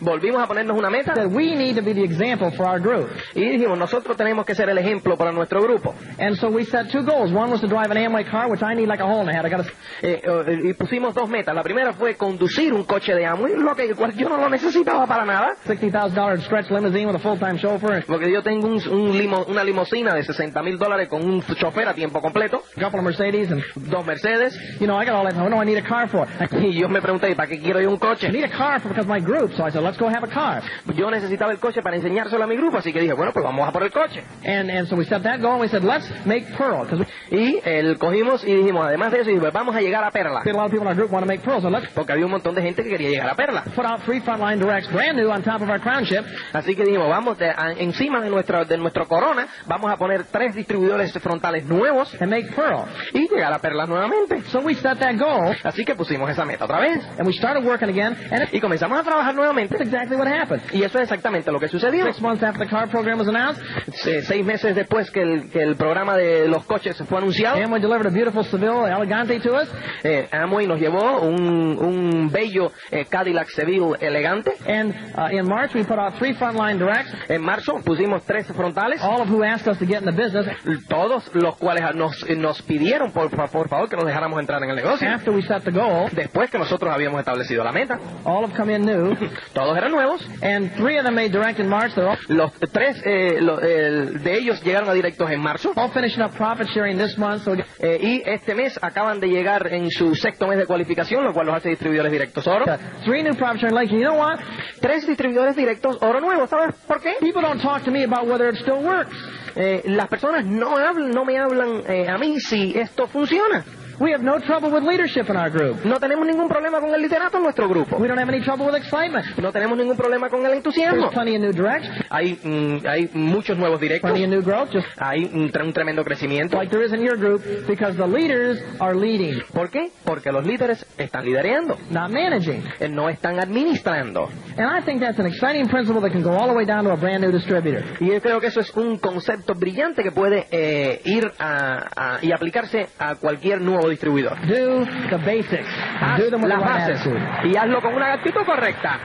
volvimos 0.00 0.42
a 0.42 0.46
ponernos 0.46 0.76
una 0.78 0.90
meta 0.90 1.14
said 1.14 1.32
we 1.32 1.54
need 1.54 1.76
to 1.76 1.82
be 1.82 1.92
the 1.94 2.02
example 2.04 2.50
for 2.52 2.66
our 2.66 2.80
group. 2.80 3.08
y 3.34 3.44
dijimos, 3.48 3.78
nosotros 3.78 4.16
tenemos 4.16 4.44
que 4.44 4.54
ser 4.54 4.68
el 4.68 4.78
ejemplo 4.78 5.16
para 5.16 5.32
nuestro 5.32 5.60
grupo. 5.62 5.94
And 6.18 6.36
so 6.36 6.48
we 6.48 6.64
set 6.64 6.90
two 6.90 7.02
goals. 7.02 7.32
One 7.32 7.50
was 7.50 7.60
to 7.60 7.66
drive 7.66 7.90
an 7.90 7.96
Amway 7.98 8.24
car, 8.30 8.48
which 8.50 8.62
I 8.62 8.74
need 8.74 8.88
like 8.88 9.00
a 9.02 9.06
hole 9.06 9.20
in 9.20 9.26
the 9.26 9.32
head. 9.32 9.44
I 9.46 9.48
got 9.50 9.64
to 9.64 9.72
Eh, 10.00 10.20
eh, 10.22 10.60
y 10.64 10.72
pusimos 10.74 11.14
dos 11.14 11.28
metas. 11.28 11.54
La 11.54 11.62
primera 11.62 11.92
fue 11.92 12.14
conducir 12.14 12.72
un 12.72 12.84
coche 12.84 13.14
de 13.14 13.26
Amway, 13.26 13.54
lo 13.56 13.74
que 13.74 13.88
yo 14.16 14.28
no 14.28 14.36
lo 14.36 14.48
necesitaba 14.48 15.06
para 15.06 15.24
nada, 15.24 15.54
sixty 15.66 15.90
thousand 15.90 16.14
dollar 16.14 16.40
stretch 16.40 16.70
limousine 16.70 17.06
with 17.06 17.16
a 17.16 17.18
full 17.18 17.38
time 17.38 17.58
chauffeur, 17.58 18.04
porque 18.06 18.30
yo 18.30 18.42
tengo 18.42 18.68
un, 18.68 18.80
un 18.88 19.16
limo- 19.18 19.44
una 19.48 19.64
limusina 19.64 19.88
de 19.90 20.23
60 20.23 20.62
mil 20.62 20.78
dólares 20.78 21.09
con 21.09 21.25
un 21.25 21.42
chofer 21.42 21.88
a 21.88 21.95
tiempo 21.95 22.21
completo, 22.21 22.62
couple 22.78 22.99
of 23.00 23.04
Mercedes, 23.04 23.50
and 23.50 23.62
dos 23.90 24.04
Mercedes, 24.04 24.54
you 24.80 24.87
know 24.87 25.00
I 25.00 25.04
got 25.07 25.14
all 25.14 25.25
that. 25.25 25.35
What 25.37 25.50
do 25.50 25.61
I 25.61 25.64
need 25.64 25.78
a 25.78 25.83
car 25.87 26.09
for? 26.09 26.26
I 26.40 26.47
y 26.68 26.73
yo 26.78 26.88
me 26.88 27.00
pregunté, 27.00 27.35
¿para 27.35 27.49
qué 27.49 27.59
quiero 27.61 27.80
yo 27.80 27.88
un 27.90 27.99
coche? 27.99 28.30
need 28.30 28.45
a 28.45 28.50
car 28.50 28.80
for 28.80 28.90
because 28.90 29.07
my 29.09 29.21
group. 29.21 29.52
So 29.57 29.64
I 29.66 29.71
said, 29.71 29.83
let's 29.83 29.97
go 29.99 30.09
have 30.09 30.23
a 30.25 30.28
car. 30.33 30.62
Yo 30.95 31.11
necesitaba 31.11 31.52
el 31.52 31.59
coche 31.59 31.80
para 31.83 31.97
enseñárselo 31.97 32.45
a 32.45 32.47
mi 32.47 32.57
grupo, 32.57 32.78
así 32.78 32.92
que 32.92 33.00
dije, 33.00 33.14
bueno, 33.14 33.33
pues 33.33 33.45
vamos 33.45 33.66
a 33.66 33.73
por 33.73 33.83
el 33.83 33.90
coche. 33.90 34.23
And 34.45 34.71
and 34.71 34.87
so 34.88 34.97
we 34.97 35.04
set 35.04 35.23
that 35.23 35.40
goal. 35.40 35.52
and 35.54 35.61
We 35.62 35.68
said, 35.68 35.83
let's 35.85 36.07
make 36.26 36.47
Pearl 36.57 36.87
Y 37.30 37.61
el 37.64 37.99
cogimos 37.99 38.45
y 38.45 38.54
dijimos, 38.54 38.85
además 38.87 39.11
de 39.12 39.21
eso, 39.21 39.30
dijimos, 39.30 39.52
vamos 39.52 39.75
a 39.75 39.80
llegar 39.80 40.04
a 40.04 40.11
Perla, 40.11 40.40
a 40.45 40.52
lot 40.52 40.66
of 40.66 40.71
people 40.71 40.83
in 40.83 40.88
our 40.88 40.95
group 40.95 41.11
want 41.11 41.25
to 41.25 41.26
make 41.28 41.42
Pearl. 41.42 41.61
So 41.62 41.71
let's 41.71 41.88
porque 41.95 42.12
había 42.12 42.26
un 42.26 42.33
montón 42.33 42.54
de 42.54 42.62
gente 42.62 42.83
que 42.83 42.90
quería 42.90 43.11
llegar 43.11 43.30
a 43.30 43.35
Perla. 43.35 43.64
put 43.75 43.85
out 43.87 44.00
three 44.04 44.21
frontline 44.21 44.59
directs, 44.59 44.90
brand 44.92 45.16
new, 45.16 45.30
on 45.30 45.42
top 45.42 45.62
of 45.62 45.68
our 45.71 45.80
crown 45.80 46.04
ship. 46.04 46.25
Así 46.52 46.75
que 46.76 46.85
dijimos, 46.85 47.09
vamos, 47.09 47.38
de- 47.38 47.50
a- 47.50 47.73
encima 47.78 48.21
de 48.21 48.28
nuestro, 48.30 48.64
de 48.64 48.76
nuestro 48.76 49.07
corona, 49.07 49.47
vamos 49.66 49.77
a 49.87 49.97
poner 49.97 50.25
tres 50.25 50.54
distribuidores 50.54 51.12
frontales 51.20 51.64
nuevos 51.66 52.14
and 52.20 52.30
make 52.30 52.49
Pearl. 52.54 52.85
y 53.12 53.28
llegar 53.28 53.52
a 53.52 53.58
Perla 53.58 53.87
nuevamente. 53.87 54.42
So 54.50 54.61
we 54.61 54.75
set 54.75 54.99
that 54.99 55.16
goal 55.18 55.54
Así 55.64 55.85
que 55.85 55.94
pusimos 55.94 56.30
esa 56.30 56.44
meta 56.44 56.64
otra 56.64 56.80
vez 56.80 57.04
and 57.18 57.26
we 57.26 57.32
started 57.32 57.64
working 57.64 57.88
again, 57.90 58.16
and 58.30 58.49
y 58.52 58.61
comenzamos 58.61 58.99
a 58.99 59.02
trabajar 59.02 59.35
nuevamente. 59.35 59.76
exactly 59.82 60.16
what 60.16 60.26
happened. 60.28 60.62
Y 60.72 60.83
eso 60.83 60.98
es 60.98 61.05
exactamente 61.05 61.50
lo 61.52 61.61
que 61.61 61.68
sucedió. 61.68 62.05
Six 62.07 62.20
months 62.20 62.42
after 62.42 62.64
the 62.66 62.70
car 62.70 62.88
program 62.88 63.18
was 63.18 63.29
announced, 63.29 63.62
Se- 63.94 64.22
seis 64.22 64.44
meses 64.44 64.74
después 64.74 65.11
que 65.11 65.22
el, 65.22 65.50
que 65.50 65.62
el 65.62 65.76
programa 65.76 66.16
de 66.16 66.48
los 66.48 66.64
coches 66.64 66.96
fue 67.09 67.18
anunciado, 67.18 67.57
Amway 67.62 67.81
delivered 67.81 68.07
a 68.07 68.11
beautiful 68.11 68.44
Seville 68.44 68.87
Elegante 68.88 69.38
to 69.40 69.55
us, 69.55 69.68
eh, 70.05 70.29
Amway 70.33 70.66
nos 70.66 70.81
llevó 70.81 71.20
un, 71.20 71.79
un 71.79 72.31
bello 72.31 72.72
eh, 72.90 73.05
Cadillac 73.09 73.48
Seville 73.50 73.96
elegante. 74.00 74.52
and 74.66 74.94
uh, 75.16 75.29
in 75.37 75.46
March 75.46 75.74
we 75.74 75.85
put 75.85 75.98
out 75.98 76.14
three 76.18 76.35
frontline 76.35 76.79
directs, 76.79 77.12
En 77.29 77.42
marzo 77.42 77.74
pusimos 77.85 78.22
tres 78.24 78.46
frontales, 78.46 79.00
all 79.02 79.20
of 79.20 79.29
who 79.29 79.42
asked 79.44 79.67
us 79.68 79.78
to 79.78 79.87
get 79.87 80.02
in 80.02 80.07
the 80.07 80.12
business. 80.12 80.46
todos 80.88 81.31
los 81.35 81.57
cuales 81.57 81.85
nos, 81.94 82.24
nos 82.37 82.62
pidieron 82.62 83.12
por, 83.12 83.31
por 83.31 83.68
favor 83.68 83.88
que 83.88 83.96
nos 83.96 84.04
dejáramos 84.07 84.40
entrar 84.40 84.62
en 84.62 84.70
el 84.70 84.76
negocio. 84.76 85.09
After 85.09 85.33
we 85.33 85.42
set 85.42 85.62
the 85.64 85.70
goal, 85.70 86.09
Después 86.12 86.50
que 86.50 86.59
nosotros 86.59 86.92
habíamos 86.92 87.20
establecido 87.20 87.62
la 87.64 87.72
meta, 87.72 87.98
all 88.24 88.44
have 88.44 88.54
come 88.57 88.74
in 88.74 88.83
new, 88.83 89.14
todos 89.52 89.76
eran 89.76 89.90
nuevos. 89.90 90.24
and 90.42 90.72
three 90.76 90.98
of 90.98 91.04
them 91.04 91.14
made 91.14 91.31
direct 91.31 91.59
in 91.61 91.68
March. 91.68 91.96
All, 91.98 92.16
Los 92.28 92.52
tres 92.72 93.00
eh, 93.04 93.38
de 93.40 94.38
ellos 94.38 94.62
llegaron 94.62 94.88
a 94.88 94.92
directos 94.92 95.31
en 95.31 95.40
marzo. 95.40 95.72
all 95.76 95.90
finishing 95.90 96.22
up 96.22 96.33
profit 96.37 96.68
sharing 96.74 96.96
this 96.98 97.16
month. 97.18 97.42
So 97.44 97.54
Eh, 97.81 97.98
y 98.00 98.22
este 98.24 98.54
mes 98.54 98.78
acaban 98.83 99.20
de 99.20 99.28
llegar 99.28 99.72
en 99.72 99.90
su 99.90 100.14
sexto 100.14 100.46
mes 100.46 100.59
de 100.59 100.66
cualificación, 100.66 101.24
lo 101.24 101.33
cual 101.33 101.46
los 101.46 101.57
hace 101.57 101.70
distribuidores 101.70 102.11
directos 102.12 102.46
oro. 102.46 102.64
three 103.04 103.22
new 103.22 103.35
profit 103.35 103.61
sharing 103.62 103.88
you 103.88 104.00
know 104.00 104.16
what? 104.18 104.38
Tres 104.81 105.07
distribuidores 105.07 105.57
directos 105.57 105.98
oro 106.00 106.20
nuevos, 106.20 106.48
¿sabes 106.50 106.74
por 106.87 107.00
qué? 107.00 107.14
People 107.20 107.42
don't 107.42 107.61
talk 107.61 107.83
to 107.85 107.90
me 107.90 108.04
about 108.04 108.26
whether 108.26 108.48
it 108.48 108.57
still 108.61 108.83
works. 108.83 109.14
Eh, 109.61 109.83
las 109.87 110.07
personas 110.07 110.44
no 110.44 110.79
hablan, 110.79 111.11
no 111.11 111.25
me 111.25 111.37
hablan 111.37 111.83
eh, 111.88 112.09
a 112.09 112.16
mí 112.16 112.38
si 112.38 112.79
esto 112.79 113.09
funciona. 113.09 113.64
We 114.00 114.12
have 114.12 114.22
no 114.22 114.38
trouble 114.38 114.70
with 114.70 114.84
leadership 114.84 115.28
in 115.28 115.37
our 115.37 115.50
group. 115.50 115.84
No 115.84 115.98
tenemos 115.98 116.24
ningún 116.24 116.48
problema 116.48 116.80
con 116.80 116.94
el 116.94 117.02
liderato 117.02 117.38
en 117.38 117.42
nuestro 117.42 117.68
grupo. 117.68 117.96
We 117.98 118.06
don't 118.06 118.18
have 118.20 118.28
any 118.32 118.40
trouble 118.44 118.66
with 118.66 118.76
excitement. 118.76 119.26
No 119.38 119.50
tenemos 119.50 119.76
ningún 119.76 119.96
problema 119.96 120.28
con 120.30 120.46
el 120.46 120.52
entusiasmo. 120.54 121.00
There's 121.11 121.14
plenty 121.14 121.34
of 121.34 121.42
new 121.42 121.52
directs, 121.52 121.88
Hay, 122.11 122.38
mm, 122.42 122.87
hay 122.87 123.11
muchos 123.14 123.58
nuevos 123.58 123.80
directos. 123.80 124.08
plenty 124.08 124.24
of 124.24 124.30
new 124.30 124.42
growth, 124.42 124.70
just 124.72 124.87
Hay 125.00 125.24
un, 125.24 125.50
un 125.52 125.72
tremendo 125.72 126.04
crecimiento. 126.04 126.56
like 126.56 126.70
there 126.70 126.84
is 126.84 126.92
in 126.92 127.00
your 127.02 127.16
group, 127.16 127.42
because 127.66 127.96
the 127.96 128.06
leaders 128.06 128.58
are 128.78 128.94
leading, 128.94 129.40
¿Por 129.52 129.68
qué? 129.70 129.90
Porque 130.04 130.30
los 130.30 130.46
líderes 130.46 130.87
están 130.96 131.24
lidereando, 131.24 131.76
not 131.90 132.11
managing. 132.11 132.62
eh, 132.78 132.88
no 132.88 133.08
están 133.08 133.40
administrando. 133.40 134.28
And 134.56 134.68
I 134.70 134.80
think 134.84 135.00
that's 135.00 135.18
an 135.18 135.26
exciting 135.26 135.66
principle 135.68 136.00
that 136.02 136.12
can 136.12 136.22
go 136.22 136.30
all 136.38 136.46
the 136.48 136.54
way 136.54 136.64
down 136.64 136.84
to 136.84 136.92
a 136.92 136.96
brand 136.96 137.22
new 137.24 137.32
distributor. 137.32 137.82
Y 138.00 138.06
yo 138.12 138.20
creo 138.20 138.40
que 138.40 138.46
eso 138.46 138.61
es 138.61 138.70
un 138.76 138.98
concepto 138.98 139.54
brillante 139.54 140.04
que 140.04 140.12
puede 140.12 140.46
eh, 140.52 141.00
ir 141.04 141.28
a- 141.40 141.87
a- 141.96 142.18
y 142.22 142.30
aplicarse 142.30 142.87
a 142.98 143.16
cualquier 143.16 143.61
nuevo 143.61 143.88
distribuidor. 143.88 144.38
Do 144.46 144.85
the 145.11 145.18
basics. 145.24 145.68
Haz 146.01 146.18
Do 146.18 146.31
them 146.31 146.42
las 146.42 146.61
bases 146.61 147.01
y 147.44 147.57
hazlo 147.57 147.81
con 147.81 147.94
una 147.94 148.12
actitud 148.12 148.44
correcta. 148.44 148.98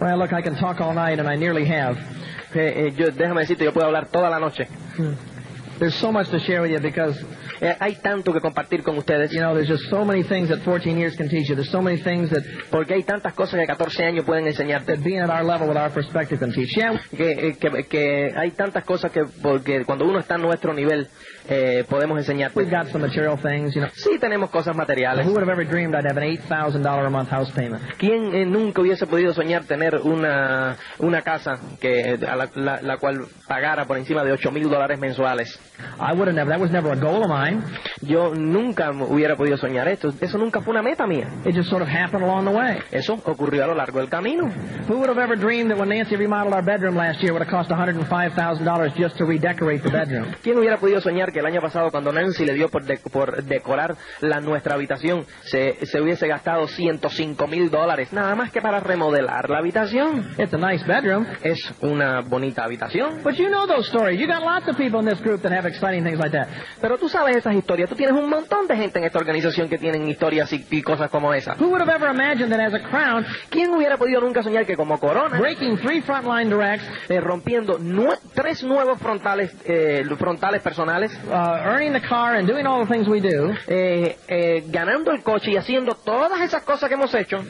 Well, 0.00 0.18
look, 0.18 0.32
I 0.32 0.42
can 0.42 0.56
talk 0.56 0.80
all 0.80 0.92
night, 0.92 1.18
and 1.18 1.28
I 1.28 1.36
nearly 1.36 1.64
have. 1.64 1.96
Eh, 2.54 2.86
eh, 2.88 2.94
yo, 2.96 3.10
déjame 3.10 3.40
decirte, 3.40 3.64
yo 3.64 3.72
puedo 3.72 3.86
hablar 3.86 4.06
toda 4.08 4.30
la 4.30 4.38
noche. 4.38 4.68
There's 5.78 5.94
so 5.94 6.10
much 6.10 6.30
to 6.30 6.38
share 6.40 6.62
with 6.62 6.70
you 6.72 6.80
because, 6.80 7.16
Eh, 7.60 7.74
hay 7.80 7.96
tanto 8.02 8.32
que 8.34 8.40
compartir 8.40 8.82
con 8.82 8.98
ustedes, 8.98 9.32
you 9.32 9.40
know, 9.40 9.54
there's 9.54 9.68
just 9.68 9.88
so 9.88 10.04
many 10.04 10.22
things 10.22 10.48
that 10.50 10.60
14 10.62 10.98
years 10.98 11.16
can 11.16 11.28
teach 11.28 11.48
you. 11.48 11.54
There's 11.56 11.70
so 11.70 11.80
many 11.80 11.96
things 12.02 12.28
that, 12.30 12.42
porque 12.70 12.94
hay 12.94 13.02
tantas 13.02 13.32
cosas 13.32 13.58
que 13.58 13.66
14 13.66 14.04
años 14.04 14.24
pueden 14.26 14.46
enseñarte. 14.46 14.96
that 14.96 15.02
being 15.02 15.20
at 15.20 15.30
our 15.30 15.42
level 15.42 15.68
with 15.68 15.78
our 15.78 15.90
perspective 15.90 16.38
can 16.38 16.52
teach. 16.52 16.76
Yeah, 16.76 17.00
Que, 17.16 17.48
eh, 17.48 17.56
que, 17.58 17.84
que 17.84 18.32
hay 18.36 18.50
tantas 18.50 18.84
cosas 18.84 19.10
que 19.10 19.24
porque 19.42 19.84
cuando 19.84 20.04
uno 20.04 20.18
está 20.18 20.34
a 20.34 20.38
nuestro 20.38 20.74
nivel 20.74 21.08
eh, 21.48 21.84
podemos 21.88 22.18
enseñarte. 22.18 22.58
we've 22.58 22.70
got 22.70 22.86
some 22.88 23.00
material 23.06 23.36
things, 23.36 23.74
you 23.74 23.80
know. 23.80 23.90
Sí 23.94 24.18
tenemos 24.18 24.50
cosas 24.50 24.74
materiales. 24.76 25.26
Who 25.26 25.32
would 25.32 25.42
have 25.42 25.50
ever 25.52 25.64
dreamed 25.64 25.94
I'd 25.94 26.06
have 26.06 26.16
an 26.20 26.24
$8,000 26.24 27.06
a 27.06 27.10
month 27.10 27.30
house 27.30 27.50
payment? 27.52 27.82
¿Quién 27.98 28.34
eh, 28.34 28.44
nunca 28.46 28.80
hubiese 28.82 29.06
podido 29.06 29.32
soñar 29.32 29.64
tener 29.64 29.96
una, 30.02 30.76
una 30.98 31.22
casa 31.22 31.58
que 31.80 32.18
a 32.28 32.36
la, 32.36 32.48
la- 32.54 32.80
la 32.82 32.96
cual 32.98 33.26
pagara 33.46 33.84
por 33.86 33.96
encima 33.98 34.24
de 34.24 34.32
8 34.32 34.50
mil 34.50 34.68
dólares 34.68 34.98
mensuales? 34.98 35.58
I 36.00 36.12
would 36.12 36.28
have 36.28 36.34
never, 36.34 36.50
that 36.50 36.60
was 36.60 36.70
never 36.70 36.90
a 36.92 36.96
goal 36.96 37.22
of 37.22 37.28
mine. 37.28 37.62
Yo 38.00 38.34
nunca 38.34 38.90
hubiera 38.92 39.36
podido 39.36 39.56
soñar 39.56 39.88
esto. 39.88 40.12
Eso 40.20 40.38
nunca 40.38 40.60
fue 40.60 40.72
una 40.72 40.82
meta 40.82 41.06
mía. 41.06 41.28
It 41.44 41.54
just 41.54 41.68
sort 41.68 41.82
of 41.82 41.88
happened 41.88 42.22
along 42.24 42.44
the 42.46 42.50
way. 42.56 42.78
Eso 42.92 43.14
ocurrió 43.24 43.64
a 43.64 43.66
lo 43.68 43.74
largo 43.74 43.98
del 43.98 44.08
camino. 44.08 44.44
Who 44.88 44.96
would 44.98 45.08
have 45.08 45.18
ever 45.18 45.36
dreamed 45.36 45.70
that 45.70 45.78
when 45.78 45.88
Nancy 45.90 46.16
remodeled 46.16 46.54
our 46.54 46.62
bedroom 46.64 46.96
last 46.96 47.20
year, 47.22 47.30
it 47.30 47.32
would 47.34 47.42
have 47.42 47.50
cost 47.50 47.70
$105,000 47.70 48.94
just 48.96 49.16
to 49.18 49.24
redecorate 49.24 49.82
the 49.82 49.90
bedroom? 49.90 50.32
¿Quién 50.42 50.56
hubiera 50.58 50.78
podido 50.78 51.00
soñar 51.00 51.32
que 51.36 51.40
el 51.40 51.46
año 51.46 51.60
pasado 51.60 51.90
cuando 51.90 52.10
Nancy 52.12 52.46
le 52.46 52.54
dio 52.54 52.70
por, 52.70 52.84
de- 52.84 52.96
por 53.12 53.42
decorar 53.44 53.94
la, 54.20 54.40
nuestra 54.40 54.74
habitación 54.74 55.26
se, 55.44 55.84
se 55.84 56.00
hubiese 56.00 56.26
gastado 56.26 56.66
105 56.66 57.46
mil 57.46 57.70
dólares, 57.70 58.10
nada 58.12 58.34
más 58.34 58.50
que 58.50 58.62
para 58.62 58.80
remodelar 58.80 59.50
la 59.50 59.58
habitación. 59.58 60.30
It's 60.38 60.54
a 60.54 60.56
nice 60.56 60.84
bedroom. 60.86 61.26
Es 61.42 61.60
una 61.82 62.22
bonita 62.22 62.64
habitación. 62.64 63.22
But 63.22 63.34
you 63.34 63.48
know 63.48 63.66
those 63.66 63.86
stories. 63.88 64.18
You 64.18 64.26
got 64.26 64.42
lots 64.42 64.66
of 64.68 64.76
people 64.78 65.00
in 65.00 65.06
this 65.06 65.20
group 65.20 65.42
that 65.42 65.52
have 65.52 65.68
exciting 65.68 66.02
things 66.04 66.18
like 66.18 66.30
that. 66.36 66.48
Pero 66.80 66.96
tú 66.96 67.08
sabes 67.08 67.36
esas 67.36 67.54
historias, 67.54 67.90
tú 67.90 67.96
tienes 67.96 68.14
un 68.16 68.30
montón 68.30 68.66
de 68.66 68.76
gente 68.76 68.98
en 68.98 69.04
esta 69.04 69.18
organización 69.18 69.68
que 69.68 69.76
tienen 69.76 70.08
historias 70.08 70.50
y, 70.54 70.64
y 70.70 70.82
cosas 70.82 71.10
como 71.10 71.34
esas. 71.34 71.60
Who 71.60 71.68
would 71.68 71.82
have 71.82 71.92
ever 71.94 72.10
imagined 72.14 72.50
that 72.50 72.60
as 72.60 72.74
a 72.74 72.80
crown, 72.88 73.26
¿Quién 73.50 73.70
hubiera 73.74 73.96
podido 73.98 74.20
nunca 74.22 74.42
soñar 74.42 74.64
que 74.64 74.76
como 74.76 74.98
corona, 74.98 75.38
breaking 75.38 75.78
three 75.78 76.00
frontline 76.00 76.48
directs, 76.48 76.84
eh, 77.10 77.20
rompiendo 77.20 77.78
nue- 77.78 78.18
tres 78.34 78.62
nuevos 78.64 78.98
frontales, 78.98 79.54
eh, 79.66 80.04
frontales 80.18 80.62
personales, 80.62 81.12
uh, 81.28 81.62
earning 81.64 81.92
the 81.92 82.00
car 82.00 82.34
and 82.34 82.46
doing 82.46 82.66
all 82.66 82.84
the 82.84 82.90
things 82.90 83.08
we 83.08 83.20
do, 83.20 83.54
eh, 83.68 84.16
eh, 84.28 84.64
ganando 84.68 85.10
el 85.10 85.22
coche 85.22 85.50
y 85.50 85.56
haciendo 85.56 85.94
todas 85.94 86.40
esas 86.40 86.62
cosas 86.62 86.88
que 86.88 86.94
hemos 86.94 87.14
hecho, 87.14 87.42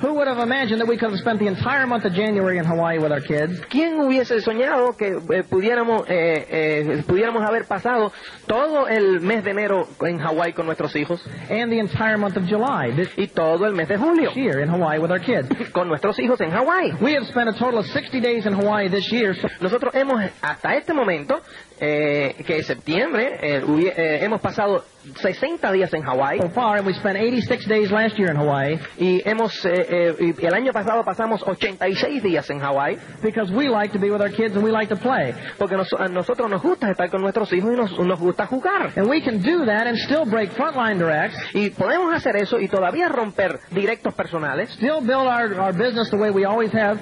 who 0.00 0.14
would 0.14 0.28
have 0.28 0.38
imagined 0.38 0.80
that 0.80 0.86
we 0.86 0.96
could 0.96 1.10
have 1.10 1.18
spent 1.18 1.38
the 1.38 1.46
entire 1.46 1.86
month 1.86 2.04
of 2.04 2.12
January 2.12 2.58
in 2.58 2.64
Hawaii 2.64 2.98
with 2.98 3.12
our 3.12 3.20
kids, 3.20 3.60
¿quién 3.70 3.98
hubiese 3.98 4.40
soñado 4.40 4.96
que 4.96 5.08
eh, 5.08 5.42
pudiéramos, 5.42 6.04
eh, 6.08 6.46
eh, 6.50 7.02
pudiéramos 7.06 7.42
haber 7.42 7.64
pasado 7.64 8.12
todo 8.46 8.86
el 8.88 9.20
mes 9.20 9.44
de 9.44 9.50
enero 9.52 9.88
en 10.02 10.18
Hawái 10.18 10.52
con 10.52 10.66
nuestros 10.66 10.94
hijos 10.96 11.20
and 11.50 11.70
the 11.70 11.78
entire 11.78 12.16
month 12.16 12.36
of 12.36 12.44
July 12.44 12.92
this 12.94 13.08
y 13.16 13.28
todo 13.28 13.66
el 13.66 13.72
mes 13.72 13.88
de 13.88 13.96
julio 13.96 14.32
year 14.34 14.60
in 14.60 14.68
Hawaii 14.68 14.98
with 14.98 15.10
our 15.10 15.20
kids? 15.20 15.48
con 15.72 15.88
nuestros 15.88 16.18
hijos 16.18 16.40
en 16.40 16.50
Hawái? 16.50 17.00
We 17.00 17.14
have 17.14 17.26
spent 17.26 17.48
a 17.48 17.52
total 17.52 17.78
of 17.78 17.86
60 17.86 18.20
days 18.20 18.46
in 18.46 18.52
Hawaii 18.52 18.88
this 18.88 19.10
year. 19.10 19.34
So 19.34 19.48
Nosotros 19.60 19.94
hemos, 19.94 20.22
hasta 20.42 20.76
este 20.76 20.92
momento, 20.92 21.40
eh, 21.80 22.34
que 22.46 22.58
es 22.58 22.66
septiembre, 22.66 23.38
eh, 23.40 23.62
hubie- 23.64 23.92
eh, 23.96 24.24
hemos 24.24 24.40
pasado 24.40 24.84
60 25.20 25.70
días 25.72 25.92
en 25.94 26.02
Hawái. 26.02 26.40
So 26.40 26.48
far, 26.50 26.78
and 26.78 26.86
we 26.86 26.92
spent 26.94 27.16
86 27.16 27.66
days 27.68 27.90
last 27.92 28.16
year 28.18 28.30
in 28.30 28.36
Hawaii 28.36 28.78
y 28.98 29.22
hemos, 29.24 29.64
y 29.64 30.44
el 30.44 30.54
año 30.54 30.72
pasado 30.72 31.04
pasamos 31.04 31.42
86 31.46 32.22
días 32.24 32.48
en 32.50 32.58
Hawái. 32.58 32.96
Because 33.22 33.52
we 33.52 33.68
like 33.68 33.92
to 33.92 34.00
be 34.00 34.10
with 34.10 34.20
our 34.20 34.30
kids 34.32 34.56
and 34.56 34.64
we 34.64 34.72
like 34.72 34.88
to 34.92 34.96
play. 35.00 35.32
porque 35.58 35.76
nos- 35.76 35.92
a 35.92 36.08
nosotros 36.08 36.50
nos 36.50 36.60
gusta 36.62 36.90
estar 36.90 37.08
con 37.10 37.20
nuestros 37.22 37.52
hijos 37.52 37.72
y 37.72 37.76
nos, 37.76 37.98
nos 37.98 38.18
gusta 38.18 38.46
jugar. 38.46 38.92
And 38.96 39.08
we 39.08 39.22
can 39.22 39.40
do 39.42 39.64
that 39.66 39.86
and 39.86 39.96
still 39.98 40.24
break 40.24 40.50
frontline 40.52 40.98
directs, 40.98 41.36
Y 41.54 41.70
podemos 41.70 42.12
hacer 42.14 42.36
eso 42.36 42.58
y 42.58 42.66
todavía 42.68 43.08
romper 43.08 43.60
directos 43.70 44.12
personales, 44.14 44.70
still 44.70 45.00
build 45.02 45.26
our, 45.28 45.54
our 45.60 45.72
business 45.72 46.10
the 46.10 46.16
way 46.16 46.30
we 46.30 46.44
always 46.44 46.72
have, 46.74 46.98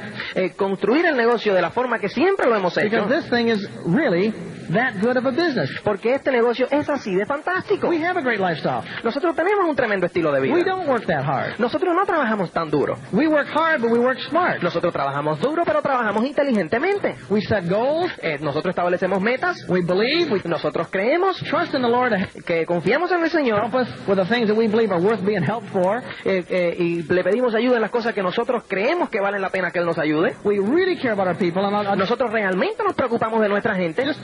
construir 0.57 1.07
el 1.07 1.17
negocio 1.17 1.55
de 1.55 1.63
la 1.63 1.71
forma 1.71 1.99
que 1.99 2.09
siempre 2.09 2.47
lo 2.49 2.57
hemos 2.57 2.77
hecho, 2.77 2.91
because 2.91 3.09
this 3.23 3.31
thing 3.31 3.49
is 3.49 3.67
really 3.87 4.33
that 4.72 4.94
good 5.00 5.16
of 5.16 5.27
a 5.27 5.31
business. 5.31 5.70
porque 5.83 6.14
este 6.14 6.31
negocio 6.31 6.66
es 6.70 6.88
así 6.88 7.14
de 7.14 7.27
fantástico. 7.27 7.88
We 7.88 8.05
have 8.05 8.18
a 8.18 8.22
great 8.22 8.40
lifestyle. 8.40 8.83
Nosotros 9.03 9.35
tenemos 9.37 9.68
un 9.68 9.77
tremendo 9.77 10.07
estilo 10.07 10.33
de 10.33 10.40
We 10.40 10.48
vida. 10.55 10.64
don't 10.64 10.88
work 10.88 11.07
that 11.07 11.24
hard. 11.24 11.59
Nosotros 11.59 11.94
no 11.94 12.05
trabajamos 12.07 12.50
tan 12.53 12.70
duro. 12.70 12.96
We 13.12 13.27
work 13.27 13.48
hard, 13.55 13.81
but 13.81 13.90
we 13.90 13.98
work 13.98 14.18
smart. 14.29 14.62
Nosotros 14.62 14.92
trabajamos 14.92 15.40
duro, 15.40 15.62
pero 15.64 15.83
trabajamos 15.83 16.24
inteligentemente. 16.24 17.16
We 17.31 17.40
set 17.42 17.68
goals. 17.68 18.11
Eh, 18.22 18.38
nosotros 18.40 18.70
establecemos 18.72 19.20
metas, 19.20 19.57
We 19.68 19.83
believe. 19.83 20.31
We 20.33 20.40
nosotros 20.44 20.88
creemos, 20.90 21.38
trust 21.44 21.74
in 21.74 21.83
the 21.83 21.88
Lord 21.88 22.12
que 22.46 22.64
confiamos 22.66 23.11
en 23.12 23.22
el 23.22 23.31
Señor 23.31 23.61
help 23.64 23.74
us 23.74 23.88
with 24.07 24.16
the 24.16 24.24
things 24.27 24.48
that 24.48 24.57
we 24.57 24.68
believe 24.68 24.92
are 24.92 25.00
worth 25.03 25.22
being 25.24 25.42
helped 25.42 25.68
for. 25.70 26.03
eh, 26.24 26.44
eh, 26.48 26.77
y 26.79 27.03
le 27.03 27.24
pedimos 27.24 27.55
ayuda 27.55 27.77
en 27.77 27.83
las 27.83 27.90
cosas 27.90 28.12
que 28.14 28.22
nosotros 28.22 28.64
creemos 28.68 29.09
que 29.09 29.20
valen 29.20 29.40
la 29.40 29.50
pena 29.50 29.70
que 29.70 29.79
Él 29.79 29.87
nos 29.87 29.98
ayude. 29.98 30.35
We 30.44 30.59
really 30.59 30.96
care 30.96 31.12
about 31.12 31.27
our 31.29 31.37
people. 31.37 31.64
And 31.64 31.98
Nosotros 31.98 32.31
realmente 32.33 32.83
nos 32.85 32.94
preocupamos 32.94 33.40
de 33.40 33.48
nuestra 33.48 33.74
gente. 33.74 34.05
just, 34.05 34.20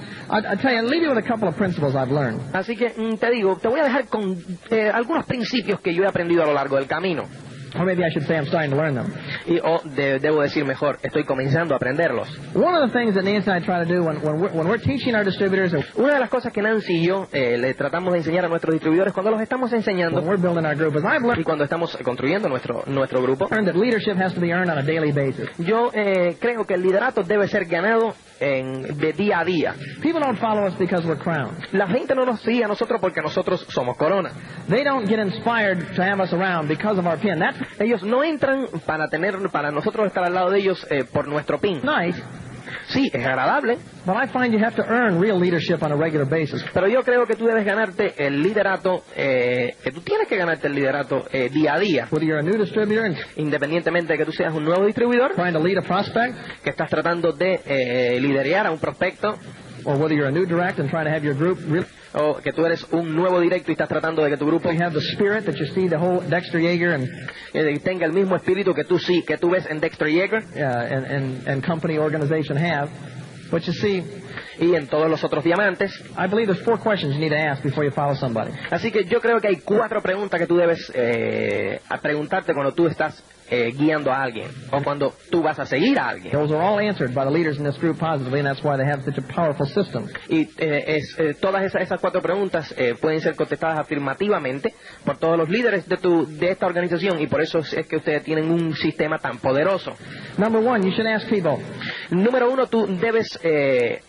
Así 2.53 2.77
que 2.77 2.95
mm, 2.97 3.17
te 3.17 3.31
digo, 3.31 3.57
te 3.57 3.69
voy 3.69 3.81
a 3.81 3.85
dejar 3.85 4.07
con 4.07 4.37
eh, 4.71 4.91
algunos 4.93 5.27
principios 5.27 5.81
que 5.81 5.95
yo 5.95 6.05
he 6.05 6.07
aprendido 6.07 6.43
a 6.43 6.47
lo 6.47 6.55
largo 6.55 6.77
del 6.77 6.87
camino. 6.87 7.25
Or 7.79 7.85
maybe 7.85 8.05
I 8.05 8.11
should 8.11 8.27
say 8.27 8.37
I'm 8.37 8.47
starting 8.47 8.71
to 8.73 8.77
learn 8.77 8.95
them. 8.95 9.13
Y, 9.47 9.59
o 9.63 9.81
de- 9.85 10.19
debo 10.19 10.43
decir 10.43 10.65
mejor, 10.65 10.99
estoy 11.03 11.25
comenzando 11.25 11.75
a 11.75 11.77
aprenderlos. 11.79 12.29
One 12.55 12.75
of 12.75 12.91
the 12.91 12.99
things 12.99 13.15
that 13.15 13.25
Nancy 13.25 13.51
and 13.51 13.63
I 13.63 13.65
try 13.65 13.85
to 13.85 13.85
do 13.85 14.03
when, 14.03 14.17
when, 14.23 14.41
we're, 14.41 14.51
when 14.53 14.69
we're 14.69 14.79
teaching 14.83 15.15
our 15.15 15.25
distributors 15.25 15.73
Una 15.97 16.15
de 16.15 16.21
las 16.21 16.31
cosas 16.31 16.53
que 16.53 16.63
Nancy 16.63 16.95
y 17.01 17.07
yo 17.07 17.29
eh, 17.33 17.57
le 17.59 17.75
tratamos 17.75 18.13
de 18.13 18.19
enseñar 18.19 18.45
a 18.45 18.49
nuestros 18.49 18.73
distribuidores 18.75 19.13
cuando 19.13 19.31
los 19.31 19.41
estamos 19.41 19.73
enseñando 19.73 20.17
when 20.21 20.29
we're 20.29 20.41
building 20.41 20.65
our 20.67 20.75
group 20.77 20.97
is 20.97 21.05
I've 21.05 21.23
y 21.23 21.27
learned, 21.29 21.45
cuando 21.45 21.65
estamos 21.65 21.97
construyendo 22.03 22.49
nuestro, 22.49 22.83
nuestro 22.87 23.23
grupo, 23.23 23.49
that 23.49 23.75
leadership 23.77 24.17
has 24.17 24.35
to 24.35 24.41
be 24.41 24.53
earned 24.53 24.71
on 24.71 24.79
a 24.79 24.83
daily 24.83 25.13
basis. 25.13 25.49
yo 25.59 25.91
eh, 25.95 26.37
creo 26.41 26.65
que 26.67 26.75
el 26.75 26.83
liderato 26.83 27.23
debe 27.23 27.47
ser 27.49 27.67
ganado 27.67 28.15
en- 28.41 28.99
de 28.99 29.13
día 29.13 29.41
a 29.41 29.45
día. 29.45 29.75
People 30.03 30.21
don't 30.21 30.39
follow 30.39 30.67
us 30.67 30.75
because 30.79 31.07
we're 31.07 31.21
crowned. 31.21 31.57
La 31.73 31.87
gente 31.89 32.15
no 32.15 32.25
nos 32.25 32.41
sigue 32.41 32.65
a 32.65 32.69
nosotros 32.69 32.99
porque 33.01 33.21
nosotros 33.21 33.67
somos 33.69 33.97
corona. 33.97 34.31
They 34.69 34.83
don't 34.83 35.07
get 35.09 35.19
inspired 35.19 35.95
to 35.95 36.03
have 36.03 36.21
us 36.23 36.33
around 36.33 36.69
because 36.69 36.99
of 36.99 37.07
our 37.07 37.19
pin. 37.19 37.39
That's 37.39 37.60
Ellos 37.79 38.03
no 38.03 38.23
entran 38.25 38.67
para 38.87 39.09
tener, 39.09 39.37
para 39.51 39.71
nosotros 39.71 40.07
estar 40.07 40.25
al 40.25 40.35
lado 40.35 40.51
de 40.51 40.61
ellos 40.61 40.87
eh, 40.91 41.05
por 41.05 41.29
nuestro 41.29 41.59
pin. 41.61 41.81
nice, 41.83 42.23
Sí, 42.89 43.09
es 43.13 43.25
agradable, 43.25 43.79
but 44.05 44.17
I 44.17 44.27
find 44.29 44.53
you 44.53 44.65
have 44.65 44.75
to 44.77 44.83
earn 44.83 45.21
real 45.21 45.39
leadership 45.39 45.83
on 45.83 45.93
a 45.93 45.97
regular 45.97 46.29
basis. 46.29 46.65
pero 46.73 46.89
yo 46.89 47.03
creo 47.03 47.27
que 47.27 47.35
tú 47.35 47.47
debes 47.47 47.65
ganarte 47.65 48.15
el 48.17 48.43
liderato, 48.43 49.05
eh, 49.17 49.77
que 49.83 49.93
tú 49.93 50.01
tienes 50.01 50.29
que 50.29 50.37
ganarte 50.37 50.67
el 50.67 50.75
liderato 50.75 51.25
eh, 51.33 51.49
día 51.51 51.75
a 51.75 51.79
día, 51.79 52.09
Whether 52.11 52.27
you're 52.27 52.41
a 52.41 52.43
new 52.43 52.59
distributor 52.59 53.05
and 53.05 53.17
independientemente 53.37 54.13
de 54.13 54.19
que 54.19 54.25
tú 54.25 54.33
seas 54.33 54.53
un 54.53 54.65
nuevo 54.65 54.87
distribuidor, 54.87 55.35
trying 55.35 55.53
to 55.53 55.61
lead 55.61 55.79
a 55.79 55.83
prospect, 55.83 56.35
que 56.63 56.71
estás 56.71 56.91
tratando 56.91 57.33
de 57.33 57.61
eh, 57.65 58.21
liderear 58.21 58.67
a 58.67 58.71
un 58.71 58.79
prospecto, 58.79 59.37
or 59.85 59.97
whether 59.97 60.15
you're 60.15 60.29
a 60.29 60.33
new 60.33 60.47
direct 60.47 60.79
and 60.79 60.89
trying 60.91 61.05
to 61.05 61.11
have 61.11 61.25
your 61.25 61.35
group 61.35 61.59
really 61.67 61.87
o 62.13 62.41
que 62.43 62.53
tú 62.53 62.67
eres 62.67 62.85
un 62.91 63.15
nuevo 63.15 63.41
directo 63.41 63.71
y 63.71 63.75
estás 63.75 63.89
tratando 63.89 64.23
de 64.25 64.31
que 64.31 64.37
tu 64.37 64.47
grupo 64.47 64.69
have 64.69 64.93
the 64.93 65.01
spirit 65.13 65.45
that 65.45 65.55
you 65.57 65.67
see 65.67 65.89
the 65.89 65.97
whole 65.97 66.21
Dexter 66.21 66.59
Yeager 66.59 66.95
and 66.95 67.09
eh, 67.55 67.79
tenga 67.79 68.05
el 68.07 68.13
mismo 68.13 68.37
espíritu 68.37 68.75
que 68.75 68.85
tú 68.85 68.99
sí, 68.99 69.23
que 69.25 69.37
tú 69.37 69.51
ves 69.51 69.67
en 69.67 69.81
Dexter 69.81 70.09
Yeager 70.09 70.43
uh, 70.43 70.59
and, 70.59 71.07
and, 71.07 71.49
and 71.49 71.65
company 71.65 71.99
organization 71.99 72.57
have. 72.57 72.89
But 73.51 73.67
you 73.67 73.73
see, 73.73 74.05
y 74.61 74.75
en 74.75 74.87
todos 74.87 75.11
los 75.11 75.25
otros 75.25 75.43
diamantes. 75.43 75.93
I 76.17 76.29
believe 76.29 76.47
there's 76.47 76.65
four 76.65 76.79
questions 76.79 77.15
you 77.15 77.21
need 77.21 77.31
to 77.31 77.39
ask 77.39 77.63
before 77.63 77.85
you 77.85 77.91
follow 77.91 78.15
somebody. 78.15 78.53
Así 78.71 78.93
que 78.93 79.05
yo 79.05 79.21
creo 79.21 79.41
que 79.41 79.49
hay 79.49 79.57
cuatro 79.57 80.01
preguntas 80.01 80.39
que 80.39 80.47
tú 80.47 80.57
debes 80.57 80.93
eh, 80.95 81.81
preguntarte 82.01 82.55
cuando 82.55 82.73
tú 82.73 82.87
estás 82.87 83.23
eh, 83.51 83.73
guiando 83.77 84.13
a 84.13 84.23
alguien 84.23 84.49
o 84.71 84.83
cuando 84.83 85.13
tú 85.31 85.43
vas 85.43 85.59
a 85.59 85.67
seguir 85.67 85.99
a 85.99 86.09
alguien. 86.09 86.33
Those 86.33 86.55
are 86.55 86.63
all 86.63 86.79
answered 86.79 87.13
by 87.13 87.25
the 87.25 87.31
leaders 87.31 87.59
in 87.59 87.65
this 87.65 87.77
group 87.79 87.99
positively, 87.99 88.41
and 88.41 88.49
that's 88.49 88.63
why 88.65 88.77
they 88.77 88.87
have 88.87 89.03
such 89.05 89.19
a 89.19 89.23
powerful 89.23 89.67
system. 89.67 90.07
Y 90.29 90.49
eh, 90.59 90.97
es, 90.97 91.17
eh, 91.19 91.35
todas 91.35 91.65
esas, 91.65 91.83
esas 91.83 92.01
cuatro 92.01 92.23
preguntas 92.23 92.73
eh, 92.77 92.95
pueden 93.01 93.21
ser 93.21 93.35
contestadas 93.35 93.79
afirmativamente 93.79 94.75
por 95.05 95.19
todos 95.19 95.37
los 95.37 95.49
líderes 95.49 95.89
de, 95.89 95.97
tu, 95.97 96.27
de 96.27 96.53
esta 96.53 96.67
organización 96.67 97.21
y 97.21 97.27
por 97.27 97.41
eso 97.41 97.59
es, 97.59 97.87
que 97.87 97.97
ustedes 97.97 98.23
tienen 98.23 98.51
un 98.51 98.75
sistema 98.75 99.19
tan 99.19 99.39
poderoso. 99.39 99.95
Number 100.39 100.65
one, 100.65 100.85
you 100.85 100.93
should 100.93 101.07
ask 101.07 101.29
people, 101.29 101.59
Número 102.11 102.51
uno, 102.51 102.67
tú 102.67 102.87
debes 102.87 103.39
eh, 103.43 104.01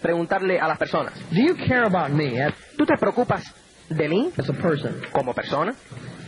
preguntarle 0.00 0.58
a 0.58 0.68
las 0.68 0.78
personas, 0.78 1.14
do 1.30 1.40
you 1.40 1.56
care 1.66 1.84
about 1.84 2.10
me 2.10 2.42
as, 2.42 2.54
¿tú 2.76 2.86
te 2.86 2.96
preocupas 2.96 3.42
de 3.88 4.08
mí 4.08 4.30
as 4.38 4.48
a 4.48 4.52
person? 4.52 4.94
como 5.12 5.34
persona? 5.34 5.74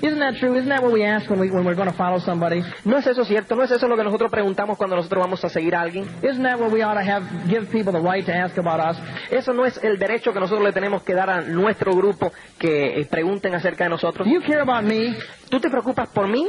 Isn't 0.01 0.21
that 0.21 0.37
true? 0.39 0.55
Isn't 0.55 0.69
that 0.69 0.83
what 0.83 0.93
we 0.93 1.05
ask 1.05 1.29
when, 1.29 1.41
we, 1.41 1.51
when 1.51 1.65
we're 1.65 1.75
going 1.75 1.91
to 1.91 1.97
follow 1.97 2.19
somebody? 2.21 2.63
¿No 2.85 2.99
es 2.99 3.07
eso 3.07 3.25
cierto? 3.25 3.57
¿No 3.57 3.65
es 3.65 3.71
eso 3.73 3.89
lo 3.89 3.97
que 3.97 4.05
nosotros 4.05 4.31
preguntamos 4.31 4.77
cuando 4.79 4.95
nosotros 4.97 5.21
vamos 5.23 5.45
a 5.45 5.49
seguir 5.49 5.75
a 5.75 5.81
alguien? 5.81 6.05
Isn't 6.23 6.43
that 6.45 6.59
what 6.61 6.71
we 6.73 6.83
ought 6.83 6.95
to 6.95 7.01
have, 7.03 7.25
give 7.49 7.67
people 7.73 7.93
the 7.93 8.01
right 8.01 8.25
to 8.25 8.33
ask 8.33 8.57
about 8.59 8.79
us? 8.81 8.97
Eso 9.31 9.53
no 9.53 9.65
es 9.65 9.77
el 9.83 9.99
derecho 9.99 10.33
que 10.33 10.39
nosotros 10.41 10.65
le 10.65 10.73
tenemos 10.73 11.03
que 11.03 11.15
dar 11.15 11.29
a 11.31 11.41
nuestro 11.41 11.95
grupo 11.97 12.33
que 12.59 13.01
eh, 13.01 13.07
pregunten 13.07 13.55
acerca 13.55 13.85
de 13.85 13.91
nosotros. 13.91 14.27
Do 14.27 14.33
you 14.33 14.41
care 14.43 14.61
about 14.61 14.85
me? 14.85 15.17
¿Tú 15.51 15.59
te 15.61 15.69
preocupas 15.71 16.09
por 16.11 16.29
mí? 16.29 16.47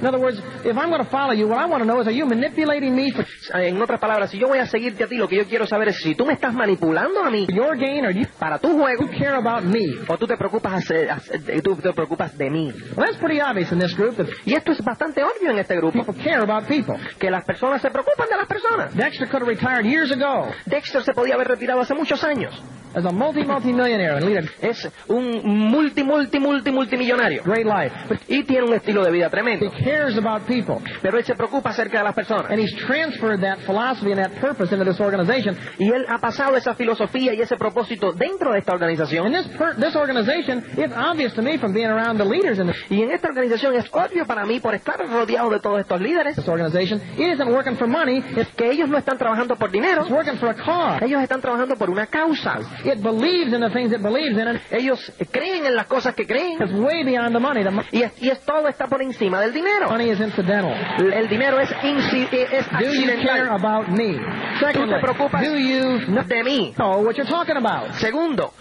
In 0.00 0.06
other 0.08 0.18
words, 0.20 0.38
if 0.64 0.76
I'm 0.76 0.90
going 0.90 0.98
to 1.02 1.08
follow 1.10 1.32
you, 1.32 1.46
what 1.46 1.58
I 1.60 1.66
want 1.66 1.82
to 1.82 1.86
know 1.86 2.00
is, 2.00 2.08
are 2.08 2.12
you 2.12 2.26
manipulating 2.26 2.92
me 2.94 3.12
for 3.12 3.24
En 3.54 3.80
otras 3.80 4.00
palabras, 4.00 4.30
si 4.30 4.38
yo 4.38 4.48
voy 4.48 4.58
a 4.58 4.66
seguirte 4.66 5.04
a 5.04 5.06
ti, 5.06 5.16
lo 5.16 5.28
que 5.28 5.36
yo 5.36 5.46
quiero 5.46 5.64
saber 5.66 5.88
es 5.88 5.96
si 6.02 6.14
tú 6.16 6.26
me 6.26 6.32
estás 6.32 6.52
manipulando 6.52 7.22
a 7.24 7.30
mí 7.30 7.46
your 7.46 7.76
gain 7.78 8.04
or 8.04 8.12
do 8.12 8.18
you, 8.20 8.26
para 8.38 8.58
tu 8.58 8.76
juego 8.76 9.02
you 9.04 9.08
care 9.18 9.36
about 9.36 9.62
me? 9.62 9.80
o 10.08 10.18
tú 10.18 10.26
te 10.26 10.36
preocupas, 10.36 10.72
hacer- 10.74 11.08
hacer- 11.08 11.62
tú 11.62 11.76
te 11.76 11.92
preocupas 11.92 12.36
de 12.36 12.50
mí. 12.50 12.72
Well, 12.96 13.06
that's 13.06 13.18
pretty 13.18 13.40
obvious 13.40 13.72
in 13.72 13.78
this 13.78 13.94
group 13.94 14.16
that 14.16 14.26
Y 14.44 14.54
esto 14.54 14.72
es 14.72 14.82
bastante 14.84 15.22
obvio 15.22 15.50
en 15.50 15.58
este 15.58 15.76
grupo, 15.76 16.04
people 16.04 16.14
care 16.22 16.40
about 16.42 16.66
people. 16.68 16.96
que 17.18 17.30
las 17.30 17.44
personas 17.44 17.80
se 17.80 17.90
preocupan 17.90 18.28
de 18.28 18.36
las 18.36 18.46
personas. 18.46 18.94
Dexter 18.94 19.28
could 19.28 19.42
have 19.42 19.48
retired 19.48 19.84
years 19.84 20.10
ago 20.10 20.48
Dexter 20.66 21.02
se 21.02 21.12
podía 21.12 21.34
haber 21.34 21.48
retirado 21.48 21.80
hace 21.80 21.94
muchos 21.94 22.22
años. 22.24 22.52
As 22.94 23.04
a 23.04 23.10
multi, 23.12 23.42
multi-millionaire 23.44 24.16
and 24.16 24.48
Es 24.60 24.88
un 25.08 25.40
multi, 25.70 26.02
multi, 26.02 26.38
multi, 26.38 26.70
multimillonario. 26.70 27.42
great 27.44 27.66
life. 27.66 27.92
Y 28.28 28.44
tiene 28.44 28.64
un 28.66 28.74
estilo 28.74 29.04
de 29.04 29.10
vida 29.10 29.26
he 29.26 29.30
tremendo. 29.30 29.70
cares 29.84 30.16
about 30.16 30.42
people. 30.46 30.76
Pero 31.00 31.18
él 31.18 31.24
se 31.24 31.34
preocupa 31.34 31.70
acerca 31.70 31.98
de 31.98 32.04
las 32.04 32.14
personas. 32.14 32.50
And 32.50 32.58
he's 32.60 32.74
transferred 32.86 33.40
that 33.40 33.58
philosophy 33.66 34.12
and 34.12 34.20
that 34.20 34.40
purpose 34.40 34.72
into 34.74 34.84
this 34.84 35.00
organization. 35.00 35.56
Y 35.78 35.90
él 35.90 36.04
ha 36.08 36.18
pasado 36.18 36.56
esa 36.56 36.74
filosofía 36.74 37.34
y 37.34 37.40
ese 37.40 37.56
propósito 37.56 38.12
dentro 38.12 38.52
de 38.52 38.58
esta 38.58 38.72
And 38.72 38.82
organización. 38.82 39.32
this 39.32 39.46
per- 39.58 39.76
this 39.76 39.94
organization, 39.96 40.64
it's 40.76 40.94
obvious 40.96 41.34
to 41.34 41.42
me 41.42 41.58
from 41.58 41.72
being 41.72 41.86
around 41.90 42.18
the 42.18 42.24
leaders 42.24 42.58
in 42.58 42.66
this, 42.66 42.76
Y 42.90 43.02
en 43.02 43.10
esta 43.10 43.28
organización 43.28 43.74
es 43.74 43.86
obvio 43.92 44.26
para 44.26 44.44
mí, 44.44 44.60
por 44.60 44.74
estar 44.74 44.98
rodeado 45.08 45.50
de 45.50 45.60
todos 45.60 45.80
estos 45.80 46.00
líderes, 46.00 46.36
this 46.36 46.48
organization, 46.48 47.00
it 47.16 47.32
isn't 47.34 47.48
working 47.50 47.76
for 47.76 47.86
money, 47.88 48.22
it's, 48.36 48.50
que 48.56 48.70
ellos 48.70 48.88
no 48.88 48.98
están 48.98 49.18
trabajando 49.18 49.56
por 49.56 49.70
dinero, 49.70 50.02
it's 50.02 50.10
working 50.10 50.36
for 50.38 50.48
a 50.50 50.54
cause. 50.54 51.04
ellos 51.04 51.22
están 51.22 51.40
trabajando 51.40 51.76
por 51.76 51.90
una 51.90 52.06
causa. 52.06 52.58
It 52.84 53.02
believes 53.02 53.52
in 53.52 53.60
the 53.60 53.70
things 53.70 53.92
it 53.92 54.02
believes 54.02 54.36
in, 54.36 54.60
Ellos 54.70 55.12
creen 55.30 55.66
en 55.66 55.74
las 55.76 55.86
cosas 55.86 56.14
que 56.14 56.26
creen. 56.26 56.60
it's 56.60 56.72
way 56.72 57.04
beyond 57.04 57.32
the 57.34 57.40
money. 57.40 57.62
The 57.62 57.70
mo- 57.70 57.82
Y, 57.92 58.02
es, 58.02 58.12
y 58.20 58.28
es 58.30 58.40
todo 58.44 58.66
está 58.68 58.86
por 58.88 59.00
encima 59.02 59.40
del 59.40 59.52
dinero. 59.52 59.88
money 59.88 60.10
is 60.10 60.18
incidental. 60.20 60.74
El 60.98 61.28
dinero 61.28 61.60
es, 61.60 61.70
inci- 61.70 62.28
es 62.32 62.66
Do 62.70 62.92
you 62.92 63.06
care 63.24 63.48
about 63.48 63.88
me? 63.88 64.18
Secondly, 64.58 65.00
preocupas? 65.00 65.42
do 65.42 65.56
you 65.56 65.98
De 66.26 66.42
mí. 66.44 66.74
know 66.76 67.02
what 67.02 67.14
you're 67.16 67.28
talking 67.30 67.56
about? 67.56 67.92
Segundo, 67.94 68.52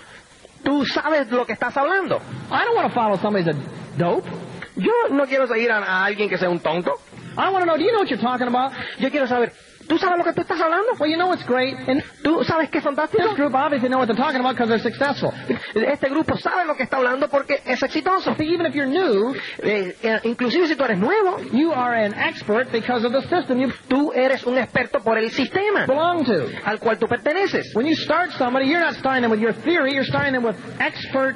tú 0.63 0.85
sabes 0.85 1.31
lo 1.31 1.45
que 1.45 1.53
estás 1.53 1.75
hablando. 1.77 2.17
I 2.51 2.63
don't 2.65 2.75
want 2.75 2.87
to 2.87 2.93
follow 2.93 3.17
somebody 3.17 3.43
that's 3.45 3.57
a 3.57 3.97
dope. 3.97 4.27
Yo 4.75 4.91
no 5.09 5.25
quiero 5.25 5.47
seguir 5.47 5.71
a, 5.71 5.79
a 5.79 6.05
alguien 6.05 6.29
que 6.29 6.37
sea 6.37 6.49
un 6.49 6.59
tonto. 6.59 6.91
I 7.37 7.49
want 7.49 7.59
to 7.61 7.65
know, 7.65 7.77
do 7.77 7.83
you 7.83 7.91
know 7.91 7.99
what 8.01 8.09
you're 8.09 8.21
talking 8.21 8.47
about? 8.47 8.71
Yo 8.99 9.09
quiero 9.09 9.25
saber, 9.25 9.51
¿tú 9.91 9.97
sabes 9.97 10.17
lo 10.17 10.23
que 10.23 10.31
tú 10.31 10.41
estás 10.41 10.61
hablando? 10.61 10.93
Well, 10.99 11.09
you 11.11 11.17
know 11.17 11.33
it's 11.33 11.45
great. 11.45 11.75
And 11.89 12.01
¿Tú 12.23 12.43
sabes 12.45 12.69
qué 12.69 12.77
es 12.77 12.83
fantástico? 12.83 13.21
this 13.23 13.35
group 13.35 13.53
obviously 13.53 13.89
know 13.89 13.99
what 13.99 14.07
they're 14.07 14.15
talking 14.15 14.39
about 14.39 14.55
because 14.55 14.69
they're 14.69 14.79
successful. 14.79 15.33
Este 15.75 16.07
grupo 16.09 16.37
sabe 16.37 16.65
lo 16.65 16.75
que 16.75 16.83
está 16.83 16.97
hablando 16.97 17.27
porque 17.27 17.61
es 17.65 17.83
exitoso. 17.83 18.33
See, 18.37 18.53
even 18.53 18.65
if 18.67 18.73
you're 18.73 18.87
new, 18.87 19.35
Eh, 19.61 19.95
eh, 20.01 20.19
inclusive 20.23 20.67
si 20.67 20.75
tú 20.75 20.85
eres 20.85 20.97
nuevo, 20.97 21.39
you 21.51 21.73
are 21.73 21.93
an 21.93 22.13
expert 22.13 22.71
because 22.71 23.03
of 23.05 23.11
the 23.11 23.21
system 23.27 23.59
you 23.59 23.71
tú 23.89 24.13
eres 24.13 24.45
un 24.45 24.57
experto 24.57 24.99
por 25.03 25.17
el 25.17 25.29
sistema 25.31 25.85
belong 25.87 26.23
to. 26.25 26.47
al 26.65 26.79
cual 26.79 26.97
tú 26.97 27.07
perteneces. 27.07 27.73
When 27.75 27.85
you 27.85 27.95
start 27.95 28.31
somebody, 28.37 28.67
you're 28.67 28.79
not 28.79 28.95
starting 28.95 29.23
them 29.23 29.31
with 29.31 29.41
your 29.41 29.53
theory, 29.53 29.93
you're 29.93 30.05
starting 30.05 30.33
them 30.33 30.43
with 30.43 30.55
expert. 30.79 31.35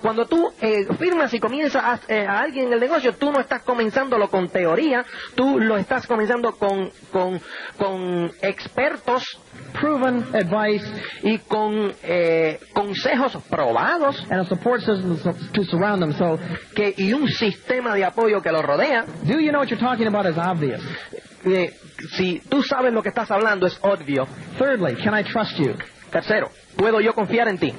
Cuando 0.00 0.26
tú 0.26 0.52
eh, 0.60 0.86
firmas 0.98 1.32
y 1.34 1.40
comienzas 1.40 1.82
a, 1.84 2.00
eh, 2.08 2.26
a 2.26 2.40
alguien 2.40 2.66
en 2.68 2.74
el 2.74 2.80
negocio, 2.80 3.14
tú 3.16 3.32
no 3.32 3.40
estás 3.40 3.62
comenzándolo 3.62 4.28
con 4.28 4.48
teoría, 4.48 5.04
tú 5.34 5.58
lo 5.60 5.76
estás 5.76 6.06
comenzando 6.06 6.52
con, 6.52 6.90
con, 7.12 7.40
con 7.76 8.30
expertos 8.42 9.24
proven 9.80 10.24
advice 10.34 10.86
y 11.22 11.38
con 11.38 11.92
eh, 12.02 12.58
consejos 12.72 13.36
probados 13.50 14.24
and 14.30 14.40
a 14.40 14.44
support 14.44 14.80
system 14.80 15.18
to 15.52 15.64
surround 15.64 16.00
them. 16.00 16.12
So, 16.14 16.38
que, 16.74 16.94
y 16.96 17.12
un 17.12 17.28
sistema 17.28 17.94
de 17.94 18.04
apoyo 18.04 18.40
que 18.40 18.50
lo 18.50 18.62
rodea. 18.62 19.04
do 19.24 19.38
you 19.38 19.50
know 19.50 19.60
what 19.60 19.68
you're 19.68 19.80
talking 19.80 20.06
about 20.06 20.26
is 20.26 20.36
obvious. 20.36 20.80
Eh, 21.44 21.72
si 22.16 22.40
tú 22.48 22.62
sabes 22.62 22.92
lo 22.92 23.02
que 23.02 23.08
estás 23.10 23.30
hablando 23.30 23.66
es 23.66 23.78
obvio. 23.82 24.26
Thirdly, 24.58 24.96
can 24.96 25.14
I 25.14 25.24
trust 25.24 25.58
you? 25.58 25.74
Tercero, 26.10 26.50
¿puedo 26.76 27.00
yo 27.00 27.14
confiar 27.14 27.48
en 27.48 27.58
ti? 27.58 27.74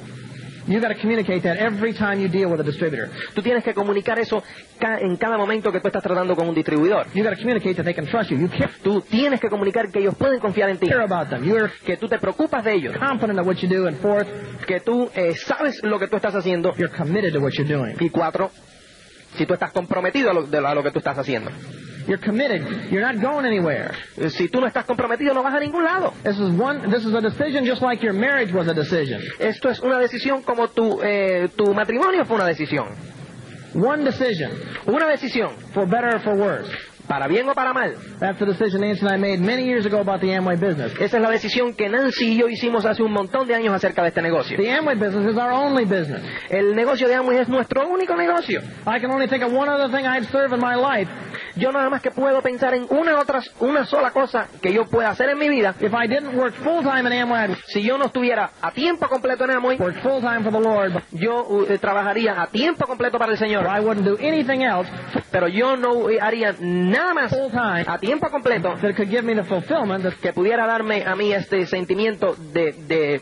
You 0.69 0.79
got 0.79 0.89
to 0.89 0.95
communicate 1.01 1.41
that 1.43 1.58
every 1.58 1.93
time 1.93 2.21
you 2.21 2.27
deal 2.29 2.47
with 2.49 2.60
a 2.62 2.63
distributor. 2.63 3.10
Tú 3.34 3.41
tienes 3.41 3.63
que 3.63 3.73
comunicar 3.73 4.19
eso 4.19 4.43
ca- 4.79 4.99
en 4.99 5.17
cada 5.17 5.36
momento 5.38 5.71
que 5.71 5.79
tú 5.79 5.88
estás 5.88 6.03
tratando 6.03 6.36
con 6.36 6.47
un 6.47 6.53
distribuidor. 6.53 7.08
You 7.15 7.23
got 7.23 7.32
to 7.32 7.38
communicate 7.38 7.75
that 7.75 7.86
they 7.86 7.93
can 7.95 8.05
trust 8.05 8.29
you. 8.29 8.38
You 8.38 8.47
care 8.49 8.69
Tú 8.84 9.01
tienes 9.01 9.39
que 9.41 9.49
comunicar 9.49 9.89
que 9.91 9.99
ellos 9.99 10.15
pueden 10.15 10.39
confiar 10.39 10.69
en 10.69 10.77
ti, 10.77 10.89
about 10.93 11.29
them. 11.29 11.43
You're 11.43 11.71
que 11.86 11.97
tú 11.97 12.08
te 12.08 12.19
preocupas 12.19 12.63
de 12.63 12.73
ellos, 12.75 12.95
confident 12.97 13.39
of 13.39 13.47
what 13.47 13.55
you 13.58 13.67
do. 13.67 13.88
And 13.88 13.97
fourth, 13.97 14.27
que 14.67 14.79
tú 14.79 15.10
eh, 15.15 15.34
sabes 15.36 15.82
lo 15.84 15.97
que 15.97 16.08
tú 16.08 16.15
estás 16.17 16.36
haciendo. 16.36 16.75
you're 16.77 16.95
committed 16.95 17.34
to 17.34 17.39
what 17.39 17.53
you're 17.53 17.67
doing. 17.67 17.95
Y 17.99 18.10
cuatro, 18.12 18.51
si 19.38 19.45
tú 19.47 19.55
estás 19.55 19.71
comprometido 19.71 20.29
a 20.29 20.34
lo, 20.36 20.43
de- 20.43 20.58
a 20.60 20.75
lo 20.75 20.84
que 20.84 20.91
tú 20.91 20.99
estás 20.99 21.17
haciendo. 21.17 21.49
You're 22.10 22.17
committed. 22.17 22.89
You're 22.91 23.04
not 23.04 23.22
going 23.22 23.45
anywhere. 23.45 23.93
Si 24.32 24.48
tú 24.50 24.60
no 24.60 24.65
estás 24.67 24.84
comprometido, 24.86 25.36
no 25.36 25.43
vas 25.43 25.54
a 25.54 25.60
ningún 25.60 25.84
lado. 25.84 26.12
This 26.24 26.39
is 26.39 26.50
one. 26.60 26.89
This 26.89 27.06
is 27.06 27.13
a 27.13 27.22
decision, 27.22 27.65
just 27.65 27.84
like 27.84 28.02
your 28.04 28.13
marriage 28.13 28.52
was 28.52 28.67
a 28.67 28.74
decision. 28.74 29.22
Esto 29.39 29.69
es 29.69 29.80
una 29.80 30.00
decisión 30.00 30.41
como 30.41 30.69
tu, 30.69 31.02
eh, 31.04 31.50
tu 31.56 31.72
matrimonio 31.76 32.26
fue 32.26 32.38
una 32.38 32.48
decisión. 32.48 32.88
One 33.76 34.04
decision, 34.04 34.52
Una 34.88 35.06
decisión, 35.08 35.52
for 35.76 35.86
better 35.86 36.15
or 36.15 36.19
for 36.22 36.34
worse. 36.36 36.72
para 37.08 37.28
bien 37.28 37.48
o 37.50 37.54
para 37.56 37.74
mal. 37.74 37.95
That's 38.19 38.38
the 38.39 38.45
decision 38.45 38.82
Nancy 38.82 39.02
and 39.06 39.10
I 39.12 39.17
made 39.17 39.39
many 39.39 39.65
years 39.65 39.86
ago 39.86 40.00
about 40.00 40.22
the 40.22 40.28
Amway 40.32 40.58
business. 40.60 40.93
Esa 41.00 41.17
es 41.17 41.24
la 41.24 41.30
decisión 41.32 41.74
que 41.76 41.89
Nancy 41.89 42.34
y 42.34 42.38
yo 42.38 42.48
hicimos 42.50 42.86
hace 42.86 43.02
un 43.04 43.12
montón 43.12 43.48
de 43.48 43.56
años 43.56 43.74
acerca 43.74 44.04
de 44.04 44.10
este 44.10 44.22
negocio. 44.22 44.58
The 44.58 44.69
Amway 44.72 44.95
business 44.95 45.28
is 45.32 45.38
our 45.38 45.52
only 45.52 45.86
business. 45.86 46.22
El 46.50 46.76
negocio 46.76 47.08
de 47.08 47.15
Amway 47.15 47.38
es 47.38 47.48
nuestro 47.50 47.88
único 47.88 48.15
negocio. 48.15 48.62
I 48.88 49.00
can 49.00 49.10
only 49.12 49.28
think 49.28 49.43
of 49.43 49.52
one 49.52 49.69
other 49.69 49.89
thing 49.95 50.06
I'd 50.06 50.28
serve 50.32 50.54
in 50.54 50.60
my 50.60 50.76
life 50.76 51.10
Yo 51.60 51.72
nada 51.72 51.89
más 51.89 52.02
que 52.02 52.12
puedo 52.12 52.41
pensar 52.41 52.74
en 52.74 52.86
una 52.89 53.19
otra, 53.19 53.41
una 53.60 53.86
sola 53.86 54.12
cosa 54.12 54.48
que 54.62 54.74
yo 54.74 54.86
pueda 54.86 55.10
hacer 55.10 55.30
en 55.30 55.38
mi 55.38 55.50
vida. 55.50 55.76
if 55.80 55.93
I 55.93 56.08
didn't 56.08 56.36
work 56.36 56.54
full 56.56 56.82
time 56.82 57.08
in 57.08 57.22
Amway. 57.22 57.56
Si 57.67 57.84
yo 57.84 57.98
no 57.98 58.06
estuviera 58.06 58.52
a 58.62 58.72
tiempo 58.72 59.08
completo 59.08 59.43
en 59.43 59.52
Amway, 59.52 59.78
work 59.78 60.02
full 60.02 60.22
time 60.22 60.43
for 60.43 60.52
the 60.52 60.60
Lord, 60.60 60.93
but 60.93 61.04
yo 61.12 61.65
eh, 61.67 61.78
trabajaría 61.78 62.41
a 62.41 62.48
tiempo 62.48 62.86
completo 62.88 63.17
para 63.17 63.34
el 63.34 63.38
Señor. 63.38 63.65
I 63.65 63.80
wouldn't 63.80 64.06
do 64.06 64.17
anything 64.19 64.62
else 64.62 64.89
Pero 65.32 65.48
yo 65.48 65.78
no 65.78 66.10
eh, 66.10 66.19
haría 66.22 66.56
nada 66.60 67.13
más 67.13 67.30
full 67.30 67.52
time 67.52 67.86
a 67.88 67.98
tiempo 67.98 68.30
completo 68.30 68.76
that 68.82 68.95
could 68.95 69.10
give 69.10 69.24
me 69.24 69.36
the 69.36 69.43
fulfillment 69.43 70.04
that 70.04 70.13
que 70.22 70.34
pudiera 70.34 70.65
darme 70.65 71.04
a 71.06 71.15
mí 71.15 71.32
este 71.34 71.65
sentimiento 71.65 72.36
de, 72.36 72.74
de 72.74 73.22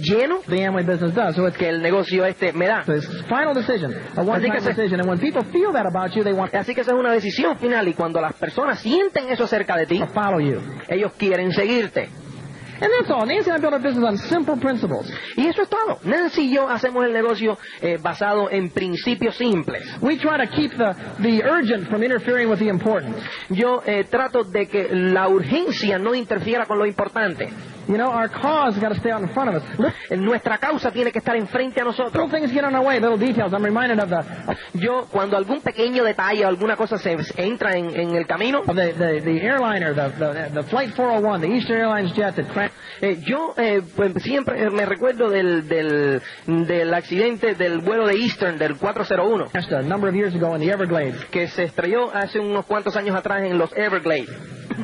lleno 0.00 0.40
the 0.48 0.64
Amway 0.66 0.84
business 0.84 1.14
does. 1.14 1.34
So 1.36 1.46
it's 1.46 1.56
que 1.56 1.68
el 1.68 1.80
negocio 1.82 2.24
este 2.24 2.52
me 2.52 2.66
da. 2.66 2.84
So 2.84 2.94
it's 2.94 3.06
final 3.28 3.54
decision, 3.54 3.94
a 4.16 4.22
one-time 4.22 4.48
Así 4.48 4.50
que 4.50 4.60
se- 4.60 4.68
decision. 4.74 5.00
And 5.00 5.08
when 5.08 5.18
people 5.18 5.42
feel 5.52 5.72
that 5.72 5.86
about 5.86 6.12
you, 6.14 6.22
they 6.24 6.32
want 6.32 6.54
Así 6.54 6.74
que 6.74 6.80
esa 6.82 6.92
es 6.92 6.98
una 6.98 7.12
decisión 7.12 7.58
final 7.58 7.86
y 7.88 7.94
cuando 7.94 8.20
las 8.20 8.32
personas 8.34 8.78
sienten 8.80 9.28
eso 9.30 9.44
acerca 9.44 9.76
de 9.76 9.86
ti, 9.86 10.02
follow 10.14 10.40
you. 10.40 10.60
ellos 10.88 11.12
quieren 11.18 11.52
seguirte. 11.52 12.08
And 12.80 12.92
that's 12.96 13.10
all. 13.10 13.26
Nancy 13.26 13.50
and 13.50 13.58
I 13.58 13.60
built 13.60 13.72
our 13.72 13.80
business 13.82 14.04
on 14.08 14.16
simple 14.16 14.56
principles. 14.56 15.10
Y 15.36 15.48
eso 15.48 15.62
es 15.62 15.68
todo. 15.68 15.98
Nancy 16.04 16.42
y 16.42 16.54
yo 16.54 16.68
hacemos 16.68 17.04
el 17.04 17.12
negocio 17.12 17.58
eh, 17.82 17.98
basado 18.00 18.48
en 18.52 18.70
principios 18.70 19.34
simples. 19.36 19.82
We 20.00 20.16
try 20.16 20.38
to 20.38 20.46
keep 20.54 20.70
the, 20.76 20.94
the 21.20 21.42
urgent 21.42 21.88
from 21.88 22.04
interfering 22.04 22.48
with 22.48 22.60
the 22.60 22.68
important. 22.68 23.16
Yo 23.48 23.82
eh, 23.84 24.04
trato 24.08 24.44
de 24.44 24.68
que 24.68 24.90
la 24.92 25.26
urgencia 25.28 25.98
no 25.98 26.14
interfiera 26.14 26.66
con 26.66 26.78
lo 26.78 26.86
importante. 26.86 27.48
You 27.88 27.96
know, 27.96 28.10
our 28.10 28.28
cause 28.28 28.78
got 28.78 28.90
to 28.90 29.00
stay 29.00 29.10
out 29.10 29.22
in 29.22 29.28
front 29.30 29.48
of 29.48 29.62
us. 29.62 29.78
Look, 29.78 29.94
Nuestra 30.18 30.58
causa 30.58 30.90
tiene 30.90 31.10
que 31.10 31.20
estar 31.20 31.36
enfrente 31.36 31.80
a 31.80 31.84
little 31.84 32.04
nosotros. 32.04 32.30
things 32.30 32.52
get 32.52 32.64
on 32.64 32.74
our 32.74 32.84
way, 32.84 33.00
little 33.00 33.18
details. 33.18 33.52
I'm 33.54 33.64
reminded 33.64 33.98
of 33.98 34.10
the 34.10 34.56
Yo, 34.74 35.06
cuando 35.10 35.36
algún 35.36 35.60
pequeño 35.62 36.04
detalle 36.04 36.44
o 36.44 36.48
alguna 36.48 36.76
cosa 36.76 36.98
se 36.98 37.16
entra 37.36 37.76
en, 37.76 37.98
en 37.98 38.14
el 38.14 38.26
camino, 38.26 38.60
of 38.60 38.76
the, 38.76 38.92
the, 38.92 39.20
the 39.22 39.40
airliner, 39.40 39.94
the, 39.94 40.10
the, 40.18 40.50
the 40.52 40.62
Flight 40.64 40.94
401, 40.94 41.40
the 41.40 41.48
Eastern 41.48 41.78
Airlines 41.78 42.12
jet 42.14 42.36
that 42.36 42.46
crashed. 42.52 42.74
eh, 43.00 43.20
yo 43.24 43.54
eh, 43.56 43.82
pues, 43.96 44.12
siempre 44.22 44.62
eh, 44.62 44.70
me 44.70 44.84
recuerdo 44.84 45.30
del, 45.30 45.68
del, 45.68 46.20
del 46.46 46.94
accidente 46.94 47.54
del 47.54 47.78
vuelo 47.78 48.06
de 48.06 48.16
Eastern, 48.16 48.58
del 48.58 48.76
401, 48.76 49.50
a 49.54 49.82
number 49.82 50.08
of 50.08 50.14
years 50.14 50.34
ago 50.34 50.54
in 50.54 50.60
the 50.60 50.70
Everglades 50.70 51.24
que 51.26 51.48
se 51.48 51.64
estrelló 51.64 52.14
hace 52.14 52.38
unos 52.38 52.66
cuantos 52.66 52.96
años 52.96 53.16
atrás 53.16 53.42
en 53.42 53.58
los 53.58 53.72
Everglades, 53.76 54.28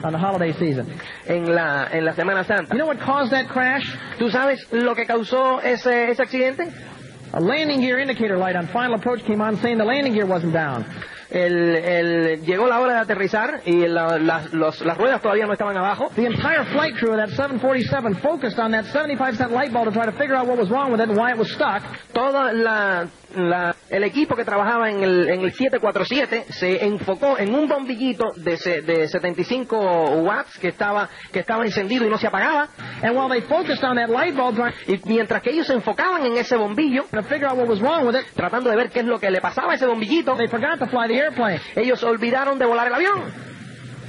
on 0.02 0.12
the 0.12 0.18
holiday 0.18 0.52
season. 0.58 0.86
en 1.26 1.54
la, 1.54 1.88
en 1.92 2.04
la 2.04 2.12
Semana 2.14 2.44
Santa. 2.46 2.72
You 2.74 2.78
know 2.78 2.86
what 2.86 3.00
caused 3.00 3.30
that 3.32 3.46
crash? 3.48 3.84
¿Tú 4.18 4.30
sabes 4.30 4.60
lo 4.72 4.94
que 4.94 5.06
causó 5.06 5.60
ese, 5.62 6.10
ese 6.10 6.20
accidente? 6.22 6.72
A 7.32 7.40
landing 7.40 7.80
gear 7.80 7.98
indicator 7.98 8.36
light 8.38 8.56
on 8.56 8.66
final 8.68 8.94
approach 8.94 9.24
came 9.24 9.40
on 9.40 9.56
saying 9.60 9.78
the 9.78 9.84
landing 9.84 10.14
gear 10.14 10.26
wasn't 10.26 10.52
down. 10.52 10.84
El, 11.30 11.74
el- 11.74 12.42
llegó 12.44 12.68
la 12.68 12.78
hora 12.80 12.92
de 12.94 13.00
aterrizar 13.00 13.62
y 13.66 13.88
la- 13.88 14.18
las- 14.18 14.52
los- 14.52 14.80
las 14.82 14.96
ruedas 14.96 15.20
todavía 15.20 15.46
no 15.46 15.52
estaban 15.52 15.76
abajo. 15.76 16.10
The 16.14 16.26
entire 16.26 16.64
flight 16.66 16.94
crew 16.96 17.10
of 17.12 17.16
that 17.16 17.30
747 17.30 18.14
focused 18.22 18.58
on 18.60 18.70
that 18.70 18.84
75 18.92 19.36
cent 19.36 19.50
light 19.50 19.72
bulb 19.72 19.86
to 19.86 19.90
try 19.92 20.04
to 20.06 20.12
figure 20.12 20.36
out 20.36 20.46
what 20.46 20.58
was 20.58 20.70
wrong 20.70 20.92
with 20.92 21.00
it 21.00 21.08
and 21.08 21.16
why 21.18 21.32
it 21.32 21.38
was 21.38 21.50
stuck. 21.50 21.82
Todo 22.12 22.52
la, 22.52 23.06
la- 23.36 23.74
el 23.90 24.04
equipo 24.04 24.34
que 24.36 24.44
trabajaba 24.44 24.90
en 24.90 25.02
el, 25.02 25.28
en 25.28 25.40
el 25.42 25.52
747 25.52 26.46
se 26.50 26.84
enfocó 26.84 27.38
en 27.38 27.54
un 27.54 27.68
bombillito 27.68 28.24
de, 28.36 28.56
se- 28.56 28.82
de 28.82 29.08
75 29.08 29.76
watts 30.22 30.58
que 30.58 30.68
estaba, 30.68 31.08
que 31.32 31.40
estaba 31.40 31.64
encendido 31.64 32.06
y 32.06 32.10
no 32.10 32.18
se 32.18 32.26
apagaba. 32.26 32.68
And 33.02 33.16
while 33.16 33.28
they 33.28 33.42
focused 33.42 33.84
on 33.84 33.96
that 33.96 34.08
light 34.08 34.34
bulb 34.34 34.54
Y 34.86 35.00
mientras 35.06 35.42
que 35.42 35.50
ellos 35.50 35.66
se 35.66 35.74
enfocaban 35.74 36.24
en 36.26 36.36
ese 36.36 36.56
bombillo, 36.56 37.04
to 37.10 37.22
figure 37.22 37.46
out 37.46 37.56
what 37.58 37.68
was 37.68 37.80
wrong 37.80 38.06
with 38.06 38.14
it, 38.16 38.26
tratando 38.34 38.70
de 38.70 38.76
ver 38.76 38.90
qué 38.90 39.00
es 39.00 39.06
lo 39.06 39.18
que 39.18 39.30
le 39.30 39.40
pasaba 39.40 39.72
a 39.72 39.74
ese 39.74 39.86
bombillito, 39.86 40.36
they 40.36 40.48
forgot 40.48 40.78
to 40.78 40.86
fly 40.86 41.08
the 41.08 41.16
airplane. 41.18 41.60
ellos 41.76 42.02
olvidaron 42.04 42.58
de 42.58 42.66
volar 42.66 42.86
el 42.88 42.94
avión. 42.94 43.53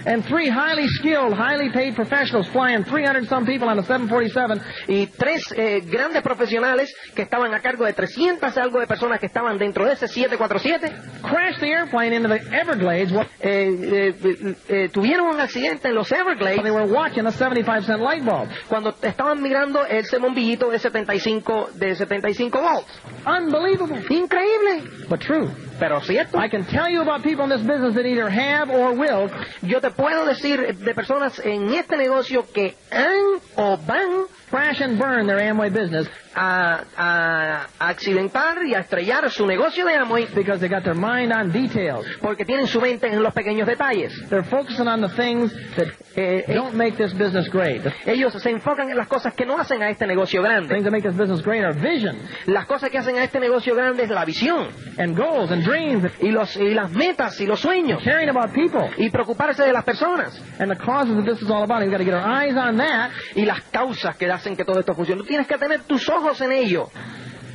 And 0.06 0.24
three 0.24 0.50
highly 0.50 0.88
skilled, 0.88 1.34
highly 1.34 1.70
paid 1.72 1.96
professionals 1.96 2.48
flying 2.50 2.84
300 2.84 3.28
some 3.28 3.46
people 3.46 3.68
on 3.68 3.80
a 3.80 3.84
747 3.84 4.62
Y 4.88 5.08
tres 5.08 5.52
eh, 5.56 5.82
grandes 5.82 6.22
profesionales 6.22 6.94
que 7.16 7.24
estaban 7.24 7.54
a 7.54 7.60
cargo 7.60 7.86
de 7.86 7.94
300 7.94 8.56
algo 8.58 8.80
de 8.80 8.88
personas 8.88 9.20
que 9.20 9.26
estaban 9.26 9.58
dentro 9.58 9.86
de 9.86 9.94
ese 9.94 10.08
747 10.08 10.94
crashed 11.24 11.60
the 11.60 11.72
airplane 11.72 12.14
into 12.14 12.30
the 12.30 12.40
Everglades 12.56 13.12
while 13.12 13.28
eh, 13.40 14.14
eh, 14.24 14.56
eh, 14.68 14.90
tuvieron 14.92 15.28
un 15.28 15.40
accidente 15.40 15.88
en 15.88 15.96
los 15.96 16.12
Everglades 16.12 16.62
they 16.62 16.72
were 16.72 16.86
watching 16.92 17.26
a 17.26 17.32
75 17.32 17.86
cent 17.86 18.02
light 18.02 18.24
bulb. 18.24 18.48
cuando 18.68 18.96
estaban 19.02 19.42
mirando 19.42 19.86
ese 19.86 20.18
bombillito 20.20 20.70
de 20.70 20.80
75 20.80 21.70
de 21.76 21.96
75 21.96 22.62
volts. 22.62 23.02
Unbelievable. 23.26 24.04
Increíble, 24.10 24.84
But 25.10 25.22
true. 25.22 25.50
Pero 25.80 26.02
cierto. 26.02 26.38
I 26.38 26.50
can 26.50 26.66
tell 26.66 26.90
you 26.90 27.02
about 27.02 27.24
people 27.24 27.44
in 27.44 27.50
this 27.50 27.66
business 27.66 27.96
that 27.96 28.06
either 28.06 28.30
have 28.30 28.70
or 28.70 28.94
will 28.94 29.30
Yo 29.62 29.80
te 29.80 29.92
puedo 29.92 30.26
decir 30.26 30.76
de 30.78 30.94
personas 30.94 31.40
en 31.40 31.74
este 31.74 31.98
negocio 31.98 32.46
que 32.54 32.76
han 32.92 33.40
o 33.56 33.78
van 33.78 34.26
crash 34.50 34.82
and 34.82 34.98
burn 35.00 35.28
their 35.28 35.40
Amway 35.40 35.70
business 35.72 36.08
a, 36.36 36.84
a- 36.98 37.68
accidentar 37.80 38.58
y 38.66 38.74
a 38.76 38.80
estrellar 38.80 39.30
su 39.32 39.46
negocio 39.46 39.86
de 39.86 39.96
Amway 39.96 40.28
because 40.36 40.60
they 40.60 40.70
got 40.70 40.84
their 40.84 40.96
mind 40.96 41.32
on 41.32 41.52
details. 41.52 42.06
porque 42.22 42.46
tienen 42.46 42.68
su 42.68 42.80
mente 42.82 43.08
en 43.08 43.22
los 43.24 43.34
pequeños 43.34 43.68
detalles. 43.68 44.14
They're 44.30 44.44
focusing 44.44 44.88
on 44.88 45.02
the 45.02 45.10
things 45.10 45.52
that 45.76 45.88
Eh, 46.18 46.46
eh, 46.48 46.54
don't 46.54 46.76
make 46.76 46.96
this 46.96 47.12
business 47.14 47.50
great. 47.50 47.82
Ellos 48.06 48.32
se 48.42 48.50
enfocan 48.50 48.90
en 48.90 48.96
las 48.96 49.08
cosas 49.10 49.34
que 49.34 49.46
no 49.46 49.58
hacen 49.60 49.82
a 49.84 49.90
este 49.90 50.08
negocio 50.08 50.42
grande. 50.42 50.70
things 50.70 50.84
that 50.86 50.92
make 50.92 51.04
this 51.04 51.16
business 51.18 51.42
great 51.44 51.62
are 51.66 51.74
vision 51.74 52.18
Las 52.46 52.66
cosas 52.68 52.90
que 52.90 52.98
hacen 52.98 53.18
a 53.18 53.24
este 53.26 53.38
negocio 53.38 53.76
grande 53.76 54.04
es 54.04 54.10
la 54.10 54.24
visión 54.24 54.70
and 54.98 55.18
goals 55.18 55.52
and 55.52 55.66
dreams 55.66 56.10
y, 56.22 56.32
los, 56.32 56.56
y 56.56 56.74
las 56.74 56.90
metas 56.92 57.40
y 57.42 57.46
los 57.46 57.60
sueños 57.60 58.02
caring 58.02 58.30
about 58.30 58.54
people 58.54 58.90
y 58.98 59.10
preocuparse 59.10 59.64
de 59.64 59.74
las 59.74 59.84
personas 59.84 60.40
and 60.58 60.72
the 60.72 60.78
causes 60.78 61.16
that 61.18 61.26
this 61.26 61.42
is 61.42 61.50
all 61.50 61.64
about. 61.64 61.82
We've 61.82 61.92
got 61.92 61.98
to 61.98 62.06
get 62.06 62.14
our 62.14 62.26
eyes 62.26 62.56
on 62.56 62.78
that 62.78 63.12
y 63.36 63.44
las 63.44 63.62
causas 63.74 64.16
que 64.16 64.26
hacen 64.36 64.56
que 64.56 64.64
todo 64.64 64.80
esto 64.80 64.94
funcione. 64.94 65.22
Tú 65.22 65.28
tienes 65.28 65.48
que 65.48 65.58
tener 65.58 65.84
tus 65.84 66.08
ojos 66.10 66.40
en 66.42 66.52
ello 66.52 66.90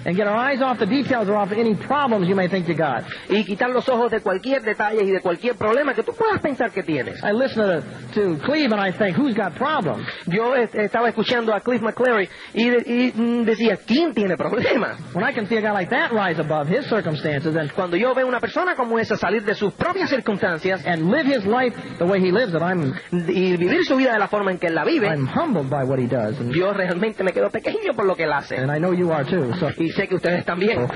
and 0.05 0.17
get 0.17 0.27
our 0.27 0.37
eyes 0.37 0.61
off 0.63 0.79
the 0.79 0.87
details 0.87 1.29
or 1.29 1.37
off 1.37 1.53
any 1.53 1.75
problems 1.75 2.29
you 2.29 2.35
may 2.35 2.49
think 2.49 2.67
you 2.69 2.75
got. 2.75 3.05
y 3.29 3.45
quitar 3.45 3.71
los 3.71 3.89
ojos 3.89 4.11
de 4.11 4.21
cualquier 4.21 4.63
detalle 4.63 5.03
y 5.05 5.11
de 5.11 5.21
cualquier 5.21 5.57
problema 5.57 5.95
que 5.95 6.03
tú 6.03 6.13
puedas 6.15 6.41
pensar 6.41 6.71
que 6.73 6.83
tienes. 6.83 7.23
I 7.23 7.33
listen 7.33 7.65
to, 7.65 7.83
to 8.15 8.39
Cleve 8.45 8.73
and 8.73 8.81
I 8.81 8.93
think, 8.93 9.17
who's 9.17 9.35
got 9.35 9.55
problems? 9.57 10.07
Yo 10.27 10.55
estaba 10.55 11.09
escuchando 11.09 11.53
a 11.55 11.61
Cliff 11.61 11.83
McClary 11.83 12.29
y, 12.55 12.69
de- 12.71 12.85
y, 12.87 13.13
mm, 13.15 13.45
decía, 13.45 13.77
¿quién 13.87 14.15
tiene 14.15 14.37
problemas? 14.37 14.97
When 15.15 15.25
I 15.25 15.33
can 15.35 15.47
see 15.47 15.57
a 15.57 15.61
guy 15.61 15.73
like 15.73 15.91
that 15.91 16.13
rise 16.13 16.41
above 16.41 16.69
his 16.69 16.87
circumstances 16.89 17.55
and, 17.57 17.71
Cuando 17.73 17.97
yo 17.97 18.15
veo 18.15 18.27
una 18.27 18.41
persona 18.41 18.75
como 18.75 18.99
esa 18.99 19.17
salir 19.17 19.45
de 19.45 19.55
sus 19.55 19.73
propias 19.75 20.11
circunstancias 20.11 20.85
and 20.87 21.11
live 21.11 21.27
his 21.27 21.45
life 21.47 21.77
the 21.99 22.05
way 22.05 22.21
he 22.21 22.31
lives 22.33 22.53
it, 22.55 22.63
I'm, 22.63 22.95
y 23.13 23.57
vivir 23.57 23.85
su 23.85 23.97
vida 23.97 24.13
de 24.13 24.19
la 24.19 24.29
forma 24.29 24.51
en 24.51 24.59
que 24.59 24.67
él 24.69 24.75
la 24.75 24.85
vive, 24.85 25.07
I'm 25.09 25.27
humbled 25.29 25.69
by 25.71 25.85
what 25.85 25.99
he 25.99 26.07
does. 26.07 26.39
And, 26.41 26.53
yo 26.53 26.73
realmente 26.73 27.23
me 27.23 27.33
quedo 27.33 27.51
pequeño 27.51 27.95
por 27.95 28.07
lo 28.07 28.15
que 28.17 28.25
él 28.25 28.33
hace. 28.33 28.57
and 28.57 28.71
I 28.71 28.79
know 28.79 28.93
you 28.93 29.13
are 29.13 29.25
too. 29.25 29.53
So 29.59 29.69
Y 29.79 29.90
sé 29.93 30.09
que 30.09 30.15
ustedes 30.15 30.45
también. 30.45 30.87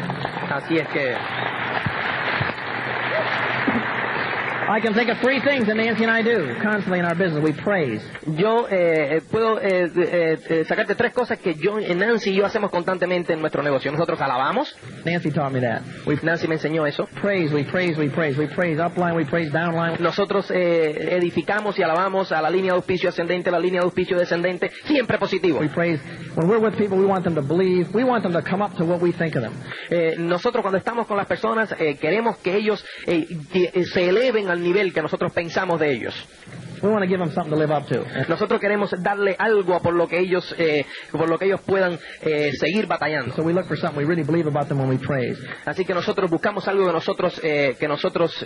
Así 0.50 0.78
es 0.78 0.88
que 0.88 1.14
I 4.66 4.81
can 4.81 4.94
think 4.94 5.11
of 5.11 5.18
three 5.20 5.40
things 5.40 5.66
that 5.66 5.77
Nancy 5.77 6.05
and 6.05 6.11
I 6.11 6.22
do 6.22 6.57
constantly 6.62 6.98
in 6.98 7.05
our 7.05 7.14
business. 7.14 7.42
We 7.44 7.53
praise. 7.53 8.00
yo 8.27 8.66
eh, 8.66 9.16
eh, 9.16 9.20
puedo 9.31 9.61
eh, 9.61 9.90
eh, 9.94 10.38
eh, 10.48 10.64
sacarte 10.66 10.94
tres 10.94 11.12
cosas 11.12 11.38
que 11.38 11.55
yo, 11.55 11.79
eh, 11.79 11.94
Nancy 11.94 12.31
y 12.31 12.37
yo 12.37 12.46
hacemos 12.46 12.70
constantemente 12.70 13.35
en 13.35 13.40
nuestro 13.40 13.62
negocio. 13.62 13.92
Nosotros 13.92 14.18
alabamos. 14.22 14.74
Nancy 15.05 15.31
taught 15.31 15.53
me 15.53 15.61
that. 15.61 15.83
We- 16.07 16.18
Nancy 16.22 16.48
me 16.48 16.55
enseñó 16.55 16.87
eso. 16.87 17.07
Praise, 17.20 17.53
we 17.53 17.64
praise, 17.64 17.98
we 17.98 18.09
praise. 18.09 18.38
We 18.38 18.46
praise 18.46 18.81
upline, 18.81 19.14
we 19.14 19.27
praise 19.27 19.50
downline. 19.53 19.98
Nosotros 20.00 20.50
edificamos 20.50 21.79
y 21.79 21.83
alabamos 21.83 22.33
a 22.33 22.40
la 22.40 22.48
línea 22.48 22.72
de 22.72 22.77
auspicio 22.77 23.11
ascendente, 23.11 23.50
a 23.50 23.53
la 23.53 23.61
línea 23.61 23.81
de 23.81 23.85
auspicio 23.85 24.18
descendente, 24.18 24.70
siempre 24.87 25.18
positivo. 25.18 25.59
We 25.61 25.68
praise. 25.68 26.00
When 26.37 26.48
we're 26.48 26.59
with 26.59 26.77
people, 26.79 26.96
we 26.98 27.05
want 27.07 27.24
them 27.24 27.35
to 27.35 27.42
believe. 27.42 27.90
We 27.92 28.03
want 28.05 28.22
them 28.22 28.33
to 28.33 28.42
come 28.42 28.64
up 28.64 28.74
to 28.79 28.85
what 28.85 29.00
we 29.03 29.12
think 29.12 29.37
of 29.37 29.42
them. 29.42 29.53
Nosotros 30.27 30.62
cuando 30.62 30.79
estamos 30.79 31.07
con 31.07 31.18
las 31.18 31.27
personas 31.27 31.72
queremos 32.00 32.38
que 32.38 32.57
ellos 32.57 32.83
se 33.05 34.09
eleven 34.09 34.48
al 34.55 34.62
nivel 34.62 34.93
que 34.93 35.03
nosotros 35.03 35.33
pensamos 35.33 35.79
de 35.79 35.93
ellos. 35.93 36.14
We 36.82 36.88
want 36.90 37.02
to 37.02 37.08
give 37.08 37.18
them 37.18 37.30
something 37.32 37.50
to 37.50 37.56
live 37.56 37.70
up 37.72 37.87
to. 37.88 38.04
Nosotros 38.28 38.60
queremos 38.60 38.90
darle 39.02 39.37
algo 39.38 39.80
por 39.80 39.94
lo 39.94 40.06
que 40.08 40.18
ellos, 40.18 40.54
eh, 40.58 40.84
por 41.10 41.28
lo 41.28 41.38
que 41.38 41.46
ellos 41.46 41.60
puedan 41.62 41.98
eh, 42.22 42.52
seguir 42.58 42.87
batallando. 42.87 43.34
So 43.34 43.42
we 43.42 43.52
look 43.52 43.66
for 43.66 43.76
something 43.78 43.98
we 43.98 44.04
really 44.04 44.24
believe 44.24 44.46
about 44.48 44.68
them 44.68 44.78
when 44.78 44.88
we 44.88 44.98
praise. 44.98 45.38
Así 45.64 45.84
que 45.84 45.94
nosotros 45.94 46.30
buscamos 46.30 46.66
algo 46.68 46.87
que 46.87 46.92
nosotros, 46.92 47.40
eh, 47.42 47.76
que 47.78 47.88
nosotros 47.88 48.44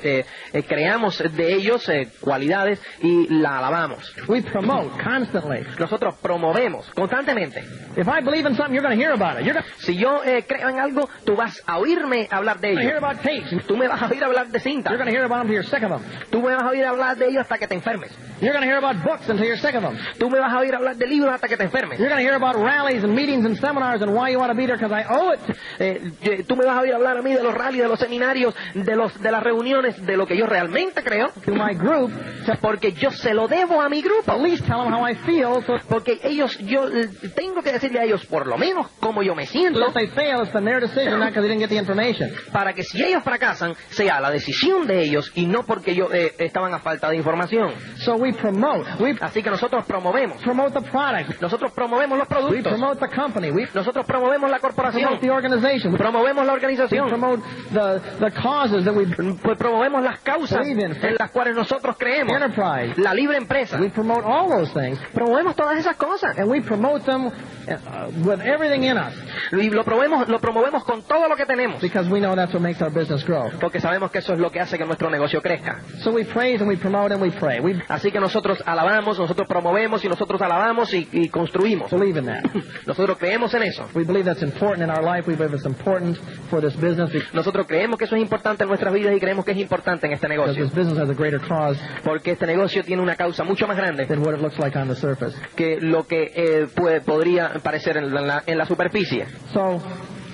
creamos 0.66 1.18
de 1.18 1.54
ellos, 1.54 1.90
cualidades, 2.20 2.80
y 3.02 3.28
la 3.40 3.58
alabamos. 3.58 4.14
We 4.28 4.42
promote 4.42 4.90
constantly. 5.02 5.64
Nosotros 5.78 6.16
promovemos 6.22 6.86
constantemente. 6.94 7.62
If 7.96 8.08
I 8.08 8.20
believe 8.20 8.46
in 8.48 8.56
something, 8.56 8.74
you're 8.74 8.82
going 8.86 8.96
to 8.96 9.02
hear 9.02 9.12
about 9.12 9.40
it. 9.40 9.44
You're 9.44 9.54
going 9.54 9.64
Si 9.78 9.96
yo 9.96 10.20
creo 10.46 10.68
en 10.68 10.78
algo, 10.78 11.08
tú 11.24 11.36
vas 11.36 11.62
a 11.66 11.78
oírme 11.78 12.28
hablar 12.30 12.60
de 12.60 12.74
to 12.74 12.80
hear 12.80 12.96
ello. 12.96 13.06
about 13.06 13.22
tapes. 13.22 13.66
Tú 13.66 13.76
me 13.76 13.88
vas 13.88 14.02
a 14.02 14.08
oír 14.08 14.22
hablar 14.22 14.48
de 14.48 14.60
cinta. 14.60 14.90
You're 14.90 14.98
going 14.98 15.10
to 15.10 15.16
hear 15.16 15.24
about 15.24 15.38
them 15.38 15.48
until 15.48 15.54
you're 15.54 15.68
sick 15.68 15.82
of 15.82 15.90
them. 15.90 16.02
Tú 16.30 16.42
me 16.42 16.54
vas 16.54 16.62
a 16.62 16.68
oír 16.68 16.84
hablar 16.84 17.16
de 17.16 17.26
ellos 17.28 17.42
hasta 17.42 17.58
que 17.58 17.66
te 17.66 17.74
enfermes. 17.74 18.10
You're 18.40 18.52
going 18.52 18.62
to 18.62 18.68
hear 18.68 18.78
about 18.78 19.02
books 19.02 19.28
until 19.28 19.44
you're 19.44 19.58
sick 19.58 19.74
of 19.74 19.82
them. 19.82 19.98
Tú 20.18 20.30
me 20.30 20.38
vas 20.38 20.52
a 20.52 20.58
oír 20.58 20.72
hablar 20.72 20.96
de 20.96 21.06
libros 21.08 21.34
hasta 21.34 21.48
que 21.48 21.56
te 21.56 21.64
enfermes. 21.64 21.98
You're 21.98 22.08
going 22.08 22.22
to 22.24 22.28
hear 22.28 22.36
about 22.36 22.54
rallies 22.54 23.02
and 23.02 23.12
meetings 23.14 23.44
and 23.44 23.58
seminars 23.58 24.00
and 24.00 24.14
why 24.14 24.30
you 24.30 24.38
want 24.38 24.52
to 24.52 24.56
be 24.56 24.64
there 24.66 24.76
because 24.78 24.92
I 24.92 25.04
owe 25.10 25.32
it. 25.32 25.40
Eh, 25.80 26.10
yo- 26.22 26.44
tú 26.44 26.54
me 26.56 26.64
vas 26.64 26.76
a 26.76 26.80
oír 26.82 26.94
hablar 26.94 27.16
a 27.18 27.22
mí 27.22 27.32
de 27.34 27.42
los 27.42 27.52
rallies, 27.52 27.82
de 27.82 27.88
los 27.88 27.98
seminarios, 27.98 28.54
de 28.74 28.94
los 28.94 29.20
de 29.20 29.32
las 29.32 29.42
reuniones, 29.42 30.04
de 30.06 30.16
lo 30.16 30.26
que 30.26 30.36
yo 30.36 30.46
realmente 30.46 31.02
creo, 31.02 31.30
to 31.44 31.52
my 31.52 31.74
group 31.74 32.12
porque 32.60 32.92
yo 32.92 33.10
se 33.10 33.34
lo 33.34 33.48
debo 33.48 33.80
a 33.80 33.88
mi 33.88 34.02
grupo. 34.02 34.32
at 34.32 34.40
least 34.40 34.64
tell 34.66 34.82
them 34.82 34.92
how 34.92 35.04
I 35.06 35.14
feel 35.14 35.62
so 35.66 35.78
Porque 35.88 36.18
ellos, 36.22 36.56
yo 36.58 36.88
eh, 36.88 37.08
tengo 37.34 37.62
que 37.62 37.72
decirle 37.72 38.00
a 38.00 38.04
ellos 38.04 38.24
por 38.26 38.46
lo 38.46 38.56
menos 38.56 38.88
cómo 39.00 39.22
yo 39.22 39.34
me 39.34 39.46
siento, 39.46 39.80
if 39.88 39.94
they 39.94 40.06
fail, 40.08 40.42
it's 40.42 40.52
their 40.52 40.80
decision, 40.80 41.18
not 41.18 41.28
because 41.30 41.42
they 41.42 41.48
didn't 41.48 41.60
get 41.60 41.68
the 41.70 41.76
information. 41.76 42.30
para 42.52 42.72
que 42.72 42.82
si 42.82 43.02
ellos 43.02 43.22
fracasan, 43.22 43.74
sea 43.90 44.20
la 44.20 44.30
decisión 44.30 44.86
de 44.86 45.02
ellos 45.02 45.30
y 45.34 45.46
no 45.46 45.64
porque 45.64 45.94
yo 45.94 46.08
eh, 46.12 46.34
estaban 46.38 46.72
a 46.74 46.78
falta 46.80 47.10
de 47.10 47.16
información. 47.16 47.72
So 48.08 48.16
we 48.16 48.32
promote. 48.32 48.86
We 49.00 49.14
Así 49.20 49.42
que 49.42 49.50
nosotros 49.50 49.84
promovemos. 49.84 50.40
promote 50.42 50.72
the 50.72 50.80
product. 50.90 51.42
Nosotros 51.42 51.72
promovemos 51.72 52.16
los 52.18 52.26
We 52.26 52.34
productos. 52.34 52.72
promote 52.72 53.00
the 53.00 53.14
company. 53.14 53.50
We 53.50 53.68
Nosotros 53.74 54.06
promovemos 54.06 54.50
la 54.50 54.60
corporación. 54.60 55.02
promote 55.02 55.26
the 55.26 55.30
organization. 55.30 55.92
We 55.92 55.98
Promovemos 55.98 56.46
la 56.46 56.54
organización. 56.54 57.06
promote 57.08 57.42
the, 57.70 58.00
the 58.18 58.30
causes 58.30 58.84
that 58.86 58.94
we 58.94 59.04
Pues 59.42 59.58
promovemos 59.58 60.02
las 60.02 60.20
causas 60.20 60.66
en 60.66 61.16
las 61.18 61.30
cuales 61.32 61.54
nosotros 61.54 61.96
creemos. 61.98 62.34
enterprise. 62.34 62.94
La 62.96 63.12
libre 63.12 63.36
empresa. 63.36 63.76
We 63.78 63.90
promote 63.90 64.22
all 64.24 64.48
those 64.48 64.72
things, 64.72 64.98
Promovemos 65.12 65.54
todas 65.54 65.76
esas 65.76 65.96
cosas. 65.96 66.38
and 66.38 66.48
we 66.48 66.62
promote 66.62 67.04
them 67.04 67.26
uh, 67.26 67.30
with 68.24 68.40
everything 68.40 68.84
in 68.84 68.96
us 68.96 69.12
Y 69.52 69.68
lo 69.68 69.84
promovemos, 69.84 70.26
lo 70.28 70.40
promovemos 70.40 70.82
con 70.84 71.02
todo 71.02 71.28
lo 71.28 71.36
que 71.36 71.44
tenemos. 71.44 71.78
because 71.82 72.08
we 72.08 72.20
know 72.20 72.34
that's 72.34 72.54
what 72.54 72.62
makes 72.62 72.80
our 72.80 72.90
business 72.90 73.22
grow. 73.26 73.50
Porque 73.60 73.80
sabemos 73.80 74.10
que 74.10 74.20
eso 74.20 74.32
es 74.32 74.38
lo 74.38 74.50
que 74.50 74.60
hace 74.60 74.78
que 74.78 74.86
nuestro 74.86 75.10
negocio 75.10 75.42
crezca. 75.42 75.80
So 76.02 76.10
we 76.12 76.24
praise 76.24 76.60
and 76.62 76.68
we 76.70 76.76
promote 76.78 77.12
and 77.12 77.20
we 77.22 77.30
pray. 77.30 77.60
We 77.60 77.74
Así 77.98 78.12
que 78.12 78.20
nosotros 78.20 78.62
alabamos, 78.64 79.18
nosotros 79.18 79.48
promovemos 79.48 80.04
y 80.04 80.08
nosotros 80.08 80.40
alabamos 80.40 80.94
y, 80.94 81.08
y 81.10 81.28
construimos. 81.28 81.90
believe 81.90 82.20
in 82.20 82.26
that. 82.26 82.44
Nosotros 82.86 83.18
creemos 83.18 83.52
en 83.54 83.64
eso. 83.64 83.88
We 83.94 84.04
believe 84.04 84.24
that's 84.24 84.42
important 84.42 84.84
in 84.84 84.90
our 84.90 85.02
life. 85.02 85.28
We 85.28 85.36
believe 85.36 85.54
it's 85.56 85.66
important 85.66 86.16
for 86.48 86.60
this 86.60 86.74
business 86.76 87.10
Nosotros 87.34 87.66
creemos 87.66 87.98
que 87.98 88.04
eso 88.04 88.14
es 88.14 88.22
importante 88.22 88.62
en 88.62 88.68
nuestras 88.68 88.94
vidas 88.94 89.16
y 89.16 89.20
creemos 89.20 89.44
que 89.44 89.50
es 89.52 89.58
importante 89.58 90.06
en 90.06 90.12
este 90.12 90.28
negocio. 90.28 90.54
this 90.64 90.72
business 90.74 90.96
has 90.98 91.10
a 91.10 91.14
greater 91.14 91.40
cause 91.40 91.78
Porque 92.04 92.30
este 92.32 92.46
negocio 92.46 92.84
tiene 92.84 93.02
una 93.02 93.16
causa 93.16 93.42
mucho 93.42 93.66
más 93.66 93.76
grande 93.76 94.06
than 94.06 94.20
what 94.20 94.34
it 94.34 94.40
looks 94.40 94.58
like 94.58 94.78
on 94.78 94.86
the 94.88 94.94
surface. 94.94 95.36
que 95.56 95.80
lo 95.80 96.06
que 96.06 96.32
eh, 96.36 96.66
puede- 96.74 97.00
podría 97.00 97.50
parecer 97.62 97.96
en 97.96 98.14
la, 98.14 98.42
en 98.46 98.56
la 98.58 98.64
superficie. 98.66 99.26
So, 99.52 99.80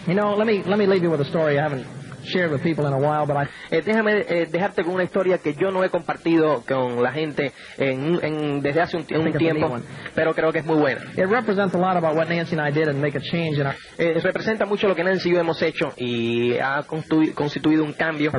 you 0.07 0.13
know, 0.15 0.37
let 0.37 0.45
me 0.45 0.63
let 0.67 0.77
me 0.77 0.87
leave 0.87 1.03
you 1.03 1.11
with 1.11 1.21
a 1.21 1.25
story 1.25 1.57
I 1.59 1.63
haven't 1.63 1.87
shared 2.25 2.51
with 2.53 2.63
people 2.63 2.87
in 2.87 2.93
a 2.93 2.99
while, 2.99 3.27
but 3.27 3.37
I 3.37 3.49
Eh, 3.71 3.83
déjame 3.85 4.25
eh, 4.29 4.47
dejarte 4.51 4.83
con 4.85 4.95
una 4.95 5.05
historia 5.05 5.39
que 5.39 5.55
yo 5.55 5.71
no 5.71 5.83
he 5.85 5.91
compartido 5.91 6.63
con 6.67 7.03
la 7.03 7.13
gente 7.13 7.53
en, 7.79 8.19
en- 8.23 8.61
desde 8.61 8.81
hace 8.83 8.97
un, 8.97 9.07
un 9.17 9.33
tiempo, 9.33 9.79
pero 10.15 10.33
creo 10.35 10.53
que 10.53 10.59
es 10.61 10.65
muy 10.65 10.77
buena. 10.79 11.01
it 11.17 11.27
represents 11.29 11.75
a 11.75 11.79
lot 11.79 11.97
about 11.97 12.17
what 12.17 12.29
Nancy 12.29 12.57
and 12.57 12.67
I 12.67 12.71
did 12.73 12.89
and 12.89 13.01
make 13.01 13.17
a 13.17 13.21
change 13.21 13.59
in 13.59 13.67
our, 13.67 13.75
Eh, 13.99 14.19
representa 14.23 14.67
mucho 14.67 14.89
lo 14.89 14.95
que 14.95 15.03
Nancy 15.05 15.29
y 15.29 15.33
yo 15.33 15.41
hemos 15.41 15.61
hecho 15.63 15.93
y 15.97 16.57
ha 16.59 16.83
constitu- 16.87 17.33
constituido 17.35 17.85
un 17.85 17.93
cambio 17.95 18.31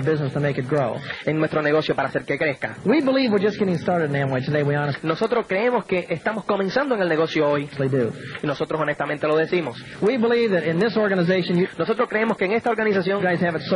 en 1.25 1.37
nuestro 1.39 1.61
negocio 1.61 1.95
para 1.95 2.09
hacer 2.09 2.23
que 2.25 2.37
crezca. 2.37 2.75
We 2.85 3.01
believe 3.01 3.31
we're 3.33 3.43
just 3.43 3.57
getting 3.57 3.77
started 3.77 4.09
in 4.09 4.15
Amway 4.15 4.43
today. 4.45 4.63
We 4.63 4.75
honestly 4.75 5.07
Nosotros 5.07 5.45
creemos 5.47 5.85
que 5.85 6.05
estamos 6.09 6.45
comenzando 6.45 6.95
en 6.95 7.01
el 7.01 7.09
negocio 7.09 7.47
hoy 7.47 7.69
y 8.41 8.47
nosotros 8.47 8.79
honestamente 8.81 9.27
lo 9.27 9.35
decimos. 9.35 9.77
We 10.01 10.17
believe 10.17 10.55
that 10.59 10.65
in 10.67 10.79
this 10.79 10.95
organization, 10.97 11.57
you 11.57 11.67
Nosotros 11.77 12.07
creemos 12.09 12.37
que 12.37 12.45
en 12.45 12.53
esta 12.53 12.69
organización 12.69 13.17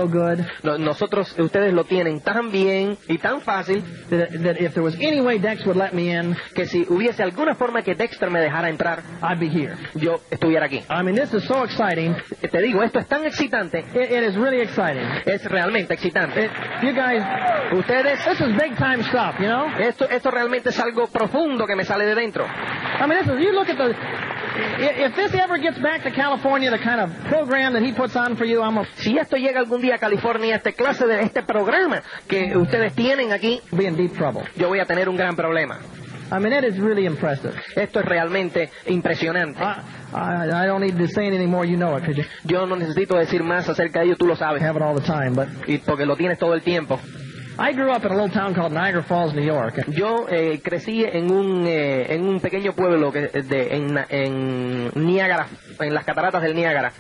so 0.01 0.07
good 0.12 0.39
no- 0.63 0.77
nosotros 0.77 1.33
ustedes 1.38 1.73
lo 1.73 1.83
tienen 1.83 2.21
tan 2.21 2.51
bien 2.51 2.97
y 3.07 3.17
tan 3.17 3.41
fácil 3.41 3.83
that, 4.09 4.29
that 4.43 4.57
if 4.59 4.73
there 4.73 4.83
was 4.83 4.95
any 4.95 5.21
way 5.21 5.39
Dex 5.39 5.65
would 5.65 5.77
let 5.77 5.93
me 5.93 6.12
in, 6.12 6.35
que 6.55 6.65
si 6.65 6.85
hubiese 6.89 7.23
alguna 7.23 7.55
forma 7.55 7.81
que 7.81 7.95
Dexter 7.95 8.29
me 8.29 8.39
dejara 8.39 8.69
entrar, 8.69 9.01
I'd 9.21 9.39
be 9.39 9.47
here. 9.49 9.75
yo 9.95 10.19
estuviera 10.29 10.65
aquí. 10.65 10.81
I 10.89 11.03
mean, 11.03 11.15
this 11.15 11.33
is 11.33 11.43
so 11.45 11.63
exciting. 11.63 12.15
Te 12.41 12.62
digo, 12.62 12.83
esto 12.83 12.99
es 12.99 13.07
tan 13.07 13.25
excitante, 13.25 13.79
It, 13.93 14.12
it 14.12 14.23
is 14.23 14.35
really 14.35 14.62
exciting. 14.62 15.03
es 15.25 15.43
realmente 15.45 15.93
excitante. 15.93 16.45
It, 16.45 16.51
you 16.81 16.93
guys, 16.93 17.23
Ustedes, 17.73 18.19
this 18.25 18.39
is 18.41 18.55
big 18.57 18.75
time 18.77 19.03
stuff, 19.03 19.35
you 19.39 19.47
know? 19.47 19.67
esto, 19.79 20.09
esto 20.09 20.31
realmente 20.31 20.69
es 20.69 20.79
algo 20.79 21.07
profundo 21.07 21.65
que 21.67 21.75
me 21.75 21.83
sale 21.85 22.05
de 22.05 22.15
dentro. 22.15 22.45
I 22.45 23.05
mean, 23.07 23.19
this 23.19 23.27
is, 23.27 23.39
you 23.43 23.51
look 23.53 23.69
at 23.69 23.77
the, 23.77 23.95
if 24.55 25.15
this 25.15 25.33
ever 25.33 25.57
gets 25.57 25.77
back 25.79 26.03
to 26.03 26.12
California, 26.12 26.69
the 26.71 26.77
kind 26.77 27.01
of 27.01 27.12
program 27.27 27.73
that 27.73 27.81
he 27.81 27.91
puts 27.93 28.15
on 28.15 28.35
for 28.35 28.45
you, 28.45 28.62
I'm 28.62 28.75
going 28.75 28.88
Si 28.97 29.17
esto 29.17 29.38
llega 29.38 29.59
algún 29.59 29.81
día 29.81 29.95
a 29.95 29.97
California, 29.97 30.55
este 30.55 30.73
clase 30.73 31.05
de 31.05 31.21
este 31.21 31.43
programa 31.43 32.01
que 32.27 32.55
ustedes 32.57 32.93
tienen 32.93 33.31
aquí, 33.31 33.62
be 33.71 33.85
in 33.85 33.95
deep 33.95 34.15
trouble. 34.15 34.43
yo 34.55 34.67
voy 34.67 34.79
a 34.79 34.85
tener 34.85 35.09
un 35.09 35.15
gran 35.15 35.35
problema. 35.35 35.79
I 36.31 36.38
mean, 36.38 36.53
it 36.53 36.63
is 36.63 36.77
really 36.77 37.05
impressive. 37.05 37.55
Esto 37.75 38.01
es 38.01 38.05
realmente 38.05 38.69
impresionante. 38.85 39.59
I, 39.59 39.81
I, 40.13 40.63
I 40.63 40.65
don't 40.67 40.81
need 40.81 40.97
to 40.97 41.07
say 41.07 41.25
anything 41.25 41.49
more. 41.49 41.65
You 41.65 41.75
know 41.75 41.95
it 41.97 42.01
because 42.01 42.17
you 42.17 42.25
Yo 42.45 42.65
no 42.67 42.75
necesito 42.75 43.17
decir 43.17 43.43
más 43.43 43.67
acerca 43.67 44.01
de 44.01 44.07
ello, 44.07 44.15
tú 44.15 44.27
lo 44.27 44.35
sabes, 44.35 44.62
have 44.62 44.77
it 44.77 44.83
all 44.83 44.93
the 44.93 45.01
time. 45.01 45.31
But 45.31 45.47
y 45.67 45.79
porque 45.79 46.05
lo 46.05 46.15
tienes 46.15 46.38
todo 46.38 46.53
el 46.53 46.62
tiempo. 46.62 46.99
I 47.60 47.74
grew 47.74 47.91
up 47.91 48.06
in 48.06 48.12
a 48.12 48.15
little 48.15 48.30
town 48.30 48.56
called 48.56 48.72
Niagara 48.72 49.04
Falls, 49.04 49.34
New 49.34 49.43
York. 49.43 49.84
Yo 49.89 50.28
eh, 50.30 50.62
crecí 50.63 51.04
en 51.04 51.30
un 51.30 51.67
eh, 51.67 52.06
en 52.13 52.26
un 52.26 52.39
pequeño 52.39 52.74
pueblo 52.74 53.12
que 53.12 53.28
de, 53.28 53.76
en, 53.76 53.99
en 54.10 54.91
Niágara, 54.95 55.47
en 55.80 55.93
las 55.93 56.05
cataratas 56.05 56.41
del 56.41 56.55
Niágara. 56.55 56.93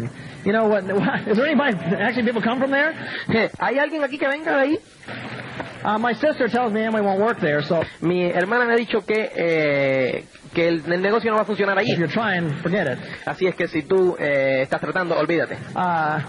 You 0.43 0.51
know 0.51 0.67
what? 0.67 0.83
Is 1.27 1.37
there 1.37 1.45
anybody 1.47 1.77
actually 1.95 2.25
people 2.25 2.41
come 2.41 2.59
from 2.59 2.71
there? 2.71 2.93
¿Hay 3.59 3.79
alguien 3.79 4.03
aquí 4.03 4.17
que 4.17 4.27
venga 4.27 4.51
de 4.51 4.61
ahí? 4.61 4.79
Uh, 5.81 5.97
my 5.97 6.13
sister 6.13 6.49
tells 6.49 6.73
me 6.73 6.81
Amway 6.81 7.01
won't 7.01 7.21
work 7.21 7.39
there, 7.39 7.61
so 7.63 7.81
Mi 8.01 8.29
hermana 8.29 8.65
me 8.65 8.73
ha 8.73 8.75
dicho 8.75 8.99
que 9.05 9.31
eh, 9.33 10.25
que 10.53 10.67
el, 10.67 10.91
el 10.91 11.01
negocio 11.01 11.31
no 11.31 11.37
va 11.37 11.43
a 11.43 11.45
funcionar 11.45 11.77
if 11.77 11.83
allí. 11.87 11.95
you're 11.97 12.11
trying, 12.11 12.49
forget 12.61 12.85
it. 12.85 12.99
Así 13.25 13.47
es 13.47 13.55
que 13.55 13.69
si 13.69 13.83
tú 13.83 14.17
eh, 14.19 14.63
estás 14.63 14.81
tratando, 14.81 15.17
olvídate. 15.17 15.55
Uh, 15.73 16.19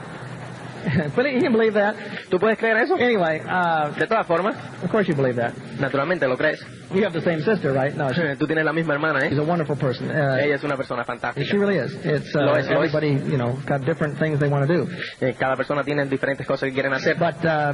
you 1.35 1.41
can 1.41 1.53
believe 1.53 1.74
that. 1.74 1.95
¿Tú 2.31 2.39
puedes 2.39 2.59
creer 2.59 2.76
eso? 2.78 2.95
Anyway, 2.97 3.41
uh, 3.41 3.91
De 3.99 4.07
todas 4.07 4.26
formas, 4.26 4.57
of 4.83 4.91
course 4.91 5.07
you 5.09 5.14
believe 5.14 5.37
that. 5.37 5.53
naturalmente 5.78 6.26
lo 6.26 6.37
crees. 6.37 6.61
You 6.93 7.05
have 7.05 7.12
the 7.12 7.20
same 7.22 7.41
sister, 7.43 7.72
right? 7.72 7.95
No, 7.95 8.12
she, 8.12 8.35
Tú 8.37 8.47
tienes 8.47 8.64
la 8.64 8.72
misma 8.72 8.95
hermana, 8.95 9.20
she's 9.28 9.39
¿eh? 9.39 9.41
a 9.41 9.45
wonderful 9.45 9.76
person. 9.76 10.11
Uh, 10.11 10.39
Ella 10.41 10.57
es 10.57 10.64
una 10.64 10.76
persona 10.76 11.05
she 11.37 11.57
really 11.57 11.76
is. 11.76 11.95
It's 12.05 12.35
uh, 12.35 12.41
Lo 12.41 12.57
es, 12.57 12.66
lo 12.68 12.83
es. 12.83 12.93
everybody, 12.93 13.12
you 13.31 13.37
know, 13.39 13.57
got 13.66 13.85
different 13.85 14.18
things 14.18 14.41
they 14.41 14.49
want 14.49 14.66
to 14.66 14.74
do. 14.74 14.89
Eh, 15.20 15.35
cada 15.39 15.57
persona 15.57 15.85
tiene 15.85 16.05
diferentes 16.07 16.47
cosas 16.47 16.68
que 16.68 16.72
quieren 16.74 16.93
hacer. 16.93 17.16
But 17.16 17.45
uh, 17.45 17.72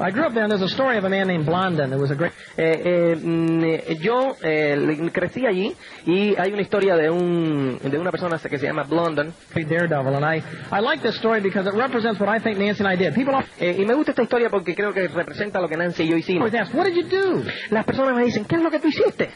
I 0.00 0.10
grew 0.10 0.24
up 0.24 0.34
there, 0.34 0.44
and 0.44 0.50
there's 0.50 0.62
a 0.62 0.74
story 0.74 0.98
of 0.98 1.04
a 1.04 1.08
man 1.08 1.28
named 1.28 1.46
Blondin 1.46 1.90
who 1.92 2.00
was 2.00 2.10
a 2.10 2.16
great. 2.16 2.32
Eh, 2.56 2.62
eh, 2.62 3.16
mm, 3.16 3.64
eh, 3.64 3.96
yo 4.00 4.36
eh, 4.42 5.10
crecí 5.12 5.46
allí 5.46 5.74
y 6.06 6.34
hay 6.36 6.52
una 6.52 6.62
historia 6.62 6.96
de 6.96 7.10
un 7.10 7.78
de 7.82 7.98
una 7.98 8.10
persona 8.10 8.38
que 8.38 8.58
se 8.58 8.66
llama 8.66 8.82
Blondon 8.84 9.32
daredevil, 9.54 10.14
and 10.16 10.24
I, 10.24 10.42
I 10.70 10.80
like 10.80 11.02
this 11.02 11.16
story 11.16 11.40
because 11.40 11.66
it 11.66 11.74
represents 11.74 12.20
what 12.20 12.28
I 12.28 12.38
think 12.42 12.58
Nancy 12.58 12.82
and 12.84 12.88
I 12.88 12.96
did. 12.96 13.14
People 13.14 13.34
always 13.34 13.48
Eh, 13.60 13.76
y 13.78 13.86
me 13.86 13.94
gusta 13.94 14.10
esta 14.10 14.22
historia 14.22 14.50
porque 14.50 14.74
creo 14.74 14.92
que 14.92 15.06
representa 15.08 15.60
lo 15.60 15.68
que 15.68 15.76
Nancy 15.76 16.02
y 16.02 16.08
yo 16.08 16.16
hicimos. 16.16 16.52
ask, 16.54 16.74
what 16.74 16.86
did 16.86 16.94
you 16.96 17.08
do? 17.08 17.42
Las 17.70 17.84
personas 17.84 18.16
me 18.16 18.24
dicen, 18.24 18.44
¿qué 18.44 18.56
es 18.56 18.62
lo 18.62 18.70
que 18.70 18.80
tú 18.80 18.88
hiciste? 18.88 19.30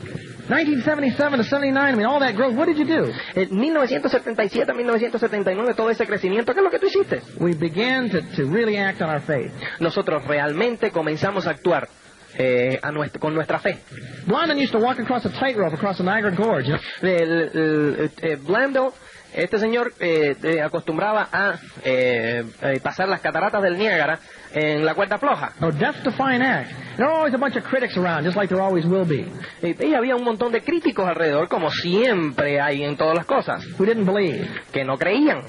1977 0.48 1.36
to 1.36 1.44
79, 1.44 1.92
I 1.92 1.96
mean, 1.96 2.06
all 2.06 2.18
that 2.20 2.34
growth, 2.34 2.54
what 2.56 2.66
did 2.66 2.76
you 2.76 2.84
do? 2.86 3.12
En 3.34 3.56
1977 3.56 4.70
a 4.70 4.74
1979, 4.74 5.74
todo 5.74 5.90
ese 5.90 6.06
crecimiento, 6.06 6.52
¿qué 6.52 6.60
es 6.60 6.64
lo 6.64 6.70
que 6.70 6.78
tú 6.78 6.86
hiciste? 6.86 7.22
We 7.38 7.54
began 7.54 8.10
to, 8.10 8.20
to 8.36 8.44
really 8.50 8.76
act 8.76 9.00
on 9.02 9.10
our 9.10 9.20
faith. 9.20 9.52
Nosotros 9.78 10.24
realmente 10.26 10.47
comenzamos 10.92 11.46
a 11.46 11.50
actuar 11.50 11.88
eh, 12.36 12.78
a 12.82 12.92
nuestro- 12.92 13.20
con 13.20 13.34
nuestra 13.34 13.58
fe. 13.58 13.78
Blondin 14.26 14.58
used 14.58 14.72
to 14.72 14.78
walk 14.78 14.98
across 15.00 15.24
a 15.26 15.30
tightrope 15.30 15.74
across 15.74 15.96
the 15.98 16.04
Niagara 16.04 16.34
Gorge. 16.36 16.66
You 16.68 16.74
know? 16.74 17.10
El, 17.10 17.32
el- 17.54 18.10
eh, 18.22 18.36
Blando, 18.36 18.92
este 19.34 19.58
señor 19.58 19.92
eh, 19.98 20.60
acostumbraba 20.62 21.28
a 21.32 21.58
eh, 21.84 22.44
pasar 22.82 23.08
las 23.08 23.20
cataratas 23.20 23.62
del 23.62 23.76
Niágara 23.78 24.18
en 24.54 24.84
la 24.84 24.94
cuerda 24.94 25.18
floja. 25.18 25.52
A 25.60 25.70
death-defying 25.70 26.42
act. 26.42 26.70
There 26.96 27.06
are 27.06 27.14
always 27.16 27.34
a 27.34 27.38
bunch 27.38 27.56
of 27.56 27.64
critics 27.64 27.96
around, 27.96 28.24
just 28.24 28.36
like 28.36 28.48
there 28.48 28.60
always 28.62 28.84
will 28.84 29.04
be, 29.06 29.26
Y, 29.62 29.74
y 29.86 29.94
había 29.94 30.14
un 30.16 30.24
montón 30.24 30.52
de 30.52 30.60
críticos 30.62 31.06
alrededor, 31.08 31.48
como 31.48 31.70
siempre 31.70 32.60
hay 32.60 32.82
en 32.84 32.96
todas 32.96 33.16
las 33.16 33.24
cosas, 33.26 33.64
who 33.78 33.84
didn't 33.86 34.04
believe. 34.06 34.46
que 34.72 34.84
no 34.84 34.96
creían. 34.96 35.42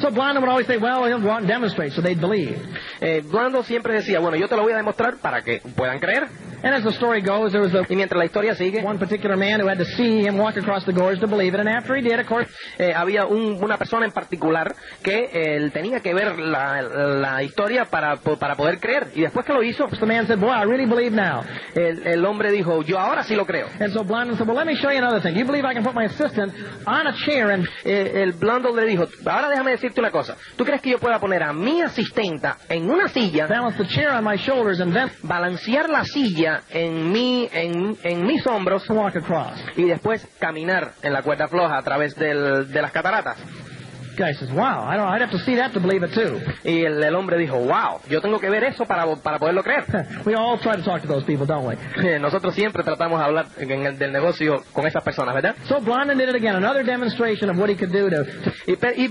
So 0.00 0.10
Blondin 0.10 0.42
would 0.42 0.50
always 0.50 0.66
say, 0.66 0.76
well, 0.76 1.04
he'll 1.06 1.20
go 1.22 1.30
out 1.30 1.38
and 1.40 1.48
demonstrate, 1.48 1.92
so 1.94 2.02
they'd 2.02 2.20
believe. 2.20 2.58
Eh, 3.00 3.22
Blando 3.24 3.62
siempre 3.62 3.94
decía, 3.94 4.20
bueno, 4.20 4.36
yo 4.36 4.48
te 4.48 4.56
lo 4.56 4.62
voy 4.62 4.72
a 4.72 4.76
demostrar 4.76 5.16
para 5.16 5.42
que 5.42 5.60
puedan 5.76 5.98
creer. 5.98 6.28
And 6.62 6.74
as 6.74 6.82
the 6.84 6.92
story 6.92 7.20
goes, 7.20 7.52
there 7.52 7.60
was 7.62 7.74
a, 7.74 7.84
Y 7.88 7.96
mientras 7.96 8.18
la 8.18 8.24
historia 8.24 8.54
sigue, 8.54 8.82
one 8.82 8.98
particular 8.98 9.36
man 9.36 9.60
who 9.60 9.68
had 9.68 9.78
to 9.78 9.84
see 9.84 10.22
him 10.26 10.36
walk 10.38 10.56
across 10.56 10.84
the 10.84 10.92
gorge 10.92 11.20
to 11.20 11.26
believe 11.26 11.54
it, 11.54 11.60
and 11.60 11.68
after 11.68 11.94
he 11.96 12.02
did, 12.02 12.18
of 12.18 12.26
course, 12.26 12.48
eh, 12.78 12.92
había 12.94 13.26
un- 13.26 13.62
una 13.62 13.76
persona 13.76 14.06
en 14.06 14.12
particular 14.12 14.74
que 15.02 15.28
eh, 15.32 15.56
él 15.56 15.72
tenía 15.72 16.00
que 16.00 16.14
ver 16.14 16.38
la, 16.38 16.82
la 16.82 17.42
historia 17.42 17.84
para, 17.84 18.16
para 18.16 18.54
poder 18.56 18.78
creer. 18.80 19.08
Y 19.14 19.22
después 19.22 19.44
que 19.46 19.52
lo 19.52 19.62
hizo, 19.62 19.86
the 19.88 20.06
man 20.06 20.26
said, 20.26 20.38
boy, 20.38 20.50
I 20.50 20.64
really 20.64 20.86
believe 20.86 21.12
now. 21.14 21.42
el, 21.74 22.06
el 22.06 22.24
hombre 22.24 22.50
dijo, 22.50 22.82
yo 22.82 22.98
ahora 22.98 23.22
sí 23.22 23.34
lo 23.34 23.44
creo. 23.46 23.68
And 23.80 23.92
so 23.92 24.02
Blondin 24.04 24.36
said, 24.36 24.46
well, 24.46 24.56
let 24.56 24.66
me 24.66 24.76
show 24.76 24.90
you 24.90 24.98
another 24.98 25.20
thing. 25.20 25.36
You 25.36 25.44
believe 25.44 25.64
I 25.64 25.74
can 25.74 25.84
put 25.84 25.94
my 25.94 26.04
assistant 26.04 26.52
on 26.86 27.06
a 27.06 27.12
chair 27.24 27.50
and 27.50 27.66
Eh, 27.84 28.22
el 28.22 28.34
le 28.74 28.86
dijo, 28.86 29.06
ahora 29.26 29.48
déjame 29.48 29.72
decirte 29.72 30.00
una 30.00 30.10
cosa. 30.10 30.36
¿Tú 30.56 30.64
crees 30.64 30.80
que 30.80 30.90
yo 30.90 30.98
pueda 30.98 31.18
poner 31.20 31.42
a 31.42 31.52
mi 31.52 31.82
asistenta 31.82 32.56
en 32.68 32.88
una 32.90 33.08
silla, 33.08 33.46
balance 33.46 33.76
the 33.82 33.88
chair 33.88 34.10
on 34.10 34.24
my 34.24 34.36
shoulders 34.36 34.80
and 34.80 34.92
then 34.92 35.10
balancear 35.22 35.88
la 35.88 36.04
silla 36.04 36.45
en, 36.70 37.12
mi, 37.12 37.48
en, 37.52 37.96
en 38.02 38.26
mis 38.26 38.46
hombros 38.46 38.84
y 39.76 39.84
después 39.84 40.26
caminar 40.38 40.92
en 41.02 41.12
la 41.12 41.22
cuerda 41.22 41.48
floja 41.48 41.76
a 41.78 41.82
través 41.82 42.14
del- 42.16 42.70
de 42.72 42.82
las 42.82 42.92
cataratas? 42.92 43.36
Guy 44.16 44.32
says, 44.34 44.50
wow, 44.50 44.84
I 44.86 44.96
don't, 44.96 45.06
I'd 45.08 45.20
have 45.20 45.30
to 45.32 45.38
see 45.44 45.56
that 45.56 45.72
to 45.74 45.80
believe 45.80 46.02
it 46.02 46.12
too. 46.14 46.40
Y 46.64 46.84
el, 46.84 47.02
el 47.02 47.14
hombre 47.14 47.36
dijo, 47.38 47.58
wow, 47.58 48.00
yo 48.08 48.20
tengo 48.20 48.38
que 48.38 48.48
ver 48.48 48.64
eso 48.64 48.84
para, 48.86 49.04
para 49.16 49.38
poderlo 49.38 49.62
creer. 49.62 49.84
We 50.24 50.34
all 50.34 50.58
try 50.58 50.76
to 50.76 50.82
talk 50.82 51.02
to 51.02 51.08
those 51.08 51.24
people, 51.24 51.46
don't 51.46 51.66
we? 51.66 51.74
Eh, 52.02 52.18
Nosotros 52.18 52.54
siempre 52.54 52.82
tratamos 52.82 53.18
de 53.18 53.24
hablar 53.24 53.46
en 53.58 53.70
el, 53.70 53.98
del 53.98 54.12
negocio 54.12 54.64
con 54.72 54.86
esas 54.86 55.02
personas, 55.02 55.34
¿verdad? 55.34 55.54
So 55.68 55.80
Blondin 55.80 56.16
did 56.18 56.28
it 56.30 56.34
again, 56.34 56.56
another 56.56 56.84
demonstration 56.84 57.50
of 57.50 57.58
what 57.58 57.68
he 57.68 57.76
could 57.76 57.92
do 57.92 58.08
to, 58.10 58.24
Y, 58.66 58.76
y 59.04 59.08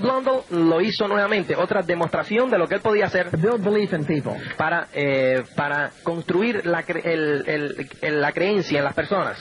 lo 0.51 0.82
hizo 0.82 1.08
nuevamente, 1.08 1.56
otra 1.56 1.82
demostración 1.82 2.49
de 2.49 2.58
lo 2.58 2.68
que 2.68 2.76
él 2.76 2.82
podía 2.82 3.06
hacer 3.06 3.30
build 3.38 3.64
belief 3.64 3.93
in 3.93 4.06
people. 4.06 4.34
para, 4.58 4.88
eh, 4.93 5.43
para 5.56 5.91
construir 6.03 6.66
la, 6.66 6.84
cre- 6.84 7.06
el- 7.06 7.43
el- 7.47 7.89
el- 8.01 8.22
la 8.22 8.32
creencia 8.32 8.80
en 8.80 8.86
las 8.86 8.93
personas. 8.93 9.38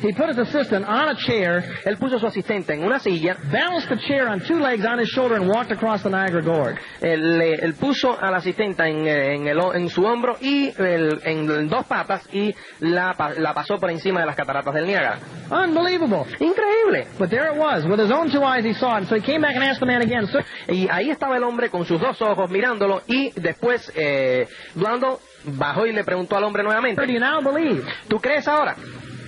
He 0.00 0.12
put 0.12 0.28
his 0.28 0.38
assistant 0.38 0.86
on 0.86 1.08
a 1.08 1.16
chair, 1.16 1.64
Él 1.84 1.96
puso 1.98 2.16
a 2.16 2.20
su 2.20 2.26
asistente 2.26 2.72
en 2.74 2.84
una 2.84 2.98
silla, 3.00 3.36
balanced 3.50 3.88
the 3.88 3.96
chair 4.06 4.28
on 4.28 4.40
two 4.40 4.58
legs 4.60 4.84
on 4.86 4.98
his 5.00 5.08
shoulder, 5.08 5.34
and 5.36 5.48
walked 5.48 5.72
across 5.72 6.02
the 6.02 6.08
Niagara 6.10 6.40
Gorge. 6.42 6.78
él, 7.00 7.74
puso 7.80 8.16
a 8.20 8.30
la 8.30 8.36
asistente 8.36 8.82
en, 8.86 9.06
eh, 9.06 9.34
en, 9.34 9.48
el 9.48 9.58
en 9.74 9.88
su 9.88 10.04
hombro 10.04 10.36
y 10.40 10.68
el- 10.78 11.20
en 11.24 11.68
dos 11.68 11.84
patas 11.86 12.22
y 12.32 12.54
la, 12.80 13.14
pa- 13.14 13.34
la 13.34 13.52
pasó 13.54 13.78
por 13.78 13.90
encima 13.90 14.20
de 14.20 14.26
las 14.26 14.36
cataratas 14.36 14.72
del 14.72 14.86
Niágara. 14.86 15.18
Unbelievable. 15.50 16.24
Increíble. 16.38 17.06
But 17.18 17.30
there 17.30 17.46
it 17.52 17.56
was. 17.58 17.84
With 17.84 17.98
his 17.98 18.10
own 18.12 18.30
two 18.30 18.44
eyes, 18.44 18.64
he 18.64 18.74
saw 18.74 18.94
it. 18.96 18.98
And 18.98 19.08
so 19.08 19.16
he 19.16 19.20
came 19.22 19.40
back 19.40 19.54
and 19.56 19.64
asked 19.64 19.80
the 19.80 19.86
man 19.86 20.02
again, 20.02 20.26
Y 20.68 20.86
ahí 20.90 21.10
estaba 21.10 21.36
el 21.36 21.42
hombre 21.44 21.70
con 21.70 21.84
sus 21.84 22.00
dos 22.00 22.20
ojos 22.22 22.50
mirándolo 22.50 23.02
y 23.06 23.30
después 23.40 23.90
eh, 23.96 24.46
Blando 24.74 25.20
bajó 25.44 25.86
y 25.86 25.92
le 25.92 26.04
preguntó 26.04 26.36
al 26.36 26.44
hombre 26.44 26.62
nuevamente, 26.62 27.00
do 27.04 27.12
you 27.12 27.18
now 27.20 27.40
believe? 27.42 27.82
¿tú 28.08 28.18
crees 28.20 28.46
ahora? 28.46 28.76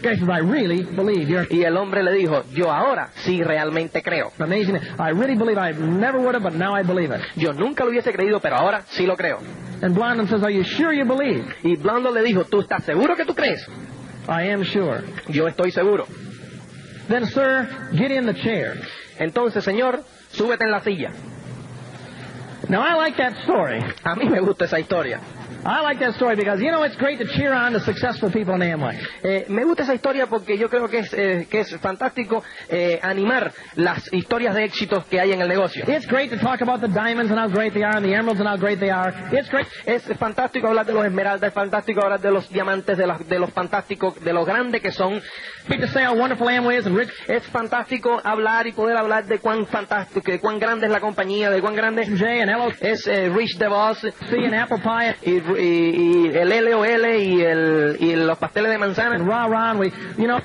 I 0.03 0.40
really 0.40 0.82
believe. 0.82 1.28
You're 1.28 1.46
Y 1.51 1.64
el 1.64 1.76
hombre 1.76 2.03
le 2.03 2.12
dijo, 2.12 2.42
yo 2.53 2.70
ahora 2.70 3.11
sí 3.24 3.42
realmente 3.42 4.03
creo. 4.03 4.32
amazing. 4.38 4.76
I 4.98 5.11
really 5.11 5.36
believe. 5.36 5.59
I 5.59 5.72
never 5.72 6.18
would 6.18 6.34
have, 6.34 6.42
but 6.42 6.55
now 6.55 6.74
I 6.74 6.82
believe 6.82 7.11
it. 7.14 7.20
Yo 7.36 7.53
nunca 7.53 7.84
lo 7.84 7.90
hubiese 7.90 8.12
creído, 8.12 8.40
pero 8.40 8.57
ahora 8.57 8.82
sí 8.90 9.07
lo 9.07 9.16
creo. 9.16 9.38
And 9.82 9.94
Blondin 9.94 10.28
says, 10.28 10.42
are 10.42 10.51
you 10.53 10.64
sure 10.64 10.92
you 10.92 11.05
believe? 11.05 11.44
Y 11.62 11.76
Blando 11.76 12.11
le 12.11 12.22
dijo, 12.22 12.44
¿tú 12.44 12.61
estás 12.61 12.84
seguro 12.84 13.16
que 13.16 13.24
tú 13.24 13.34
crees? 13.34 13.66
I 14.28 14.51
am 14.51 14.62
sure. 14.64 15.03
Yo 15.28 15.46
estoy 15.48 15.70
seguro. 15.70 16.07
Then, 17.09 17.26
sir, 17.26 17.66
get 17.92 18.11
in 18.11 18.26
the 18.26 18.34
chair. 18.34 18.80
Entonces, 19.18 19.64
señor, 19.64 20.05
súbete 20.32 20.64
en 20.64 20.70
la 20.70 20.80
silla. 20.80 21.11
Now, 22.68 22.82
I 22.82 22.94
like 22.94 23.16
that 23.16 23.36
story. 23.42 23.80
A 24.05 24.14
mí 24.14 24.28
me 24.28 24.40
gusta 24.40 24.66
esa 24.66 24.78
historia. 24.78 25.18
I 25.62 25.82
like 25.82 25.98
that 26.00 26.14
story 26.14 26.36
because, 26.36 26.61
you 26.61 26.70
know, 26.70 26.82
it's 26.84 26.96
great 26.96 27.18
to 27.18 27.26
cheer 27.26 27.52
on 27.52 27.72
the 27.74 27.80
successful 27.80 28.30
people 28.30 28.54
in 28.54 28.62
Amway. 28.62 28.98
Eh, 29.22 29.44
me 29.48 29.62
gusta 29.64 29.82
esa 29.82 29.94
historia 29.94 30.26
porque 30.26 30.56
yo 30.56 30.68
creo 30.70 30.88
que 30.88 31.00
es, 31.00 31.12
eh, 31.12 31.46
que 31.50 31.61
es 31.61 31.76
fantástico 31.80 32.42
eh, 32.70 32.98
animar 33.02 33.52
las 33.76 34.11
historias 34.12 34.54
de 34.54 34.64
éxitos 34.64 35.04
que 35.06 35.20
hay 35.20 35.32
en 35.32 35.42
el 35.42 35.48
negocio. 35.48 35.84
It's 35.86 36.06
great 36.06 36.30
to 36.30 36.38
talk 36.38 36.62
about 36.62 36.80
the 36.80 36.88
diamonds 36.88 37.30
and 37.30 37.38
how 37.38 37.48
great 37.48 37.74
they 37.74 37.82
are 37.82 37.96
and 37.96 38.04
the 38.06 38.14
emeralds 38.14 38.40
and 38.40 38.48
how 38.48 38.56
great 38.56 38.80
they 38.80 38.90
are. 38.90 39.12
It's 39.32 39.50
great. 39.50 39.66
Es 39.84 40.02
fantástico 40.18 40.66
hablar 40.68 40.86
de 40.86 40.94
los 40.94 41.04
esmeraldas, 41.04 41.48
es 41.48 41.54
fantástico 41.54 42.00
hablar 42.02 42.20
de 42.20 42.30
los 42.30 42.48
diamantes, 42.48 42.96
de, 42.96 43.06
las- 43.06 43.28
de 43.28 43.38
los 43.38 43.50
fantásticos, 43.52 44.18
de 44.24 44.32
lo 44.32 44.44
grande 44.46 44.80
que 44.80 44.92
son. 44.92 45.20
To 45.68 45.86
say 45.88 46.04
how 46.04 46.14
wonderful 46.16 46.48
Amway 46.48 46.78
is 46.78 46.86
and 46.86 46.96
rich. 46.96 47.11
Es 47.28 47.44
fantástico 47.48 48.20
hablar 48.24 48.66
y 48.66 48.72
poder 48.72 48.96
hablar 48.96 49.26
de 49.26 49.38
cuán 49.38 49.66
fantástico, 49.66 50.30
de 50.30 50.40
cuán 50.40 50.58
grande 50.58 50.86
es 50.86 50.92
la 50.92 51.00
compañía, 51.00 51.50
de 51.50 51.61
cuán 51.61 51.74
grande 51.76 52.06
J 52.06 52.42
and 52.42 52.50
LOC 52.50 52.74
es 52.80 53.04
Rich 53.34 53.58
DeVos 53.58 54.02
and 54.04 54.54
Apple 54.54 54.78
Pie 54.78 55.16
y, 55.22 55.40
y- 55.59 56.26
y 56.26 56.36
el 56.36 56.48
LOL 56.64 57.07
y, 57.16 57.40
el, 57.42 57.96
y 58.01 58.16
los 58.16 58.38
pasteles 58.38 58.70
de 58.70 58.78
manzana. 58.78 59.16
we, 59.78 59.90
you 60.18 60.26
know, 60.26 60.40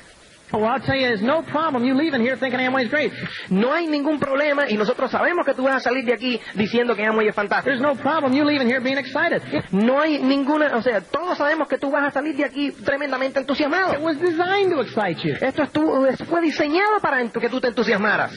well, 0.52 0.64
I'll 0.64 0.80
tell 0.80 0.94
you, 0.94 1.02
there's 1.08 1.22
no 1.22 1.42
problem 1.42 1.84
you 1.84 1.94
leaving 1.94 2.20
here 2.20 2.36
thinking 2.36 2.60
Amway's 2.60 2.88
great. 2.88 3.12
No 3.50 3.72
hay 3.72 3.86
ningún 3.88 4.18
problema 4.20 4.68
y 4.70 4.76
nosotros 4.76 5.10
sabemos 5.10 5.44
que 5.44 5.54
tú 5.54 5.64
vas 5.64 5.74
a 5.76 5.80
salir 5.80 6.04
de 6.04 6.14
aquí 6.14 6.40
diciendo 6.54 6.94
que 6.94 7.04
Amway 7.04 7.28
es 7.28 7.34
There's 7.34 7.48
fantástico. 7.50 7.82
no 7.82 7.94
problem 7.96 8.32
you 8.32 8.44
leaving 8.44 8.68
here 8.68 8.80
being 8.80 8.96
excited. 8.98 9.42
It, 9.52 9.64
No 9.72 10.00
hay 10.00 10.18
ninguna, 10.18 10.76
o 10.76 10.82
sea, 10.82 11.00
todos 11.00 11.36
sabemos 11.36 11.66
que 11.68 11.78
tú 11.78 11.90
vas 11.90 12.04
a 12.04 12.10
salir 12.12 12.36
de 12.36 12.44
aquí 12.44 12.70
tremendamente 12.70 13.40
it 13.40 13.42
entusiasmado. 13.42 13.98
was 14.00 14.18
designed 14.20 14.70
to 14.72 14.80
excite 14.82 15.18
you. 15.28 15.34
Esto 15.40 15.64
estuvo- 15.64 16.06
fue 16.26 16.40
diseñado 16.40 17.00
para 17.02 17.26
que 17.28 17.48
tú 17.48 17.60
te 17.60 17.68
entusiasmaras. 17.68 18.32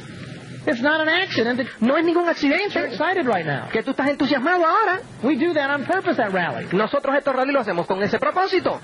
It's 0.65 0.81
not 0.81 1.01
an 1.01 1.09
accident 1.09 1.61
No 1.79 1.95
es 1.97 2.03
ningún 2.03 2.23
you're 2.23 2.31
accidente 2.31 2.85
excited 2.85 3.25
right 3.25 3.45
now. 3.45 3.69
que 3.71 3.81
tú 3.81 3.91
estás 3.91 4.09
entusiasmado 4.09 4.65
ahora. 4.65 4.99
We 5.23 5.35
do 5.35 5.53
that 5.53 5.69
on 5.71 5.85
purpose 5.85 6.19
at 6.21 6.31
rally. 6.31 6.67
Nosotros 6.71 7.15
estos 7.15 7.35
rally 7.35 7.53
lo 7.53 7.61
hacemos 7.61 7.87
con 7.87 8.01
ese 8.03 8.19
propósito. 8.19 8.79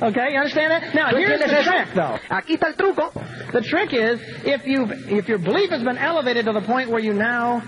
Okay, 0.00 0.32
you 0.32 0.38
understand 0.38 0.70
that? 0.70 0.94
Now, 0.94 1.10
¿Tú 1.10 1.16
here's 1.16 1.40
the 1.40 1.62
trick, 1.62 1.94
though. 1.94 2.18
Aquí 2.30 2.54
está 2.54 2.68
el 2.68 2.74
truco. 2.76 3.10
The 3.52 3.62
trick 3.62 3.92
is 3.92 4.20
if 4.44 4.64
you 4.66 4.86
if 5.08 5.26
your 5.28 5.38
belief 5.38 5.70
has 5.70 5.82
been 5.82 5.96
elevated 5.98 6.44
to 6.44 6.52
the 6.52 6.60
point 6.60 6.88
where 6.90 7.00
you 7.02 7.14
now 7.14 7.62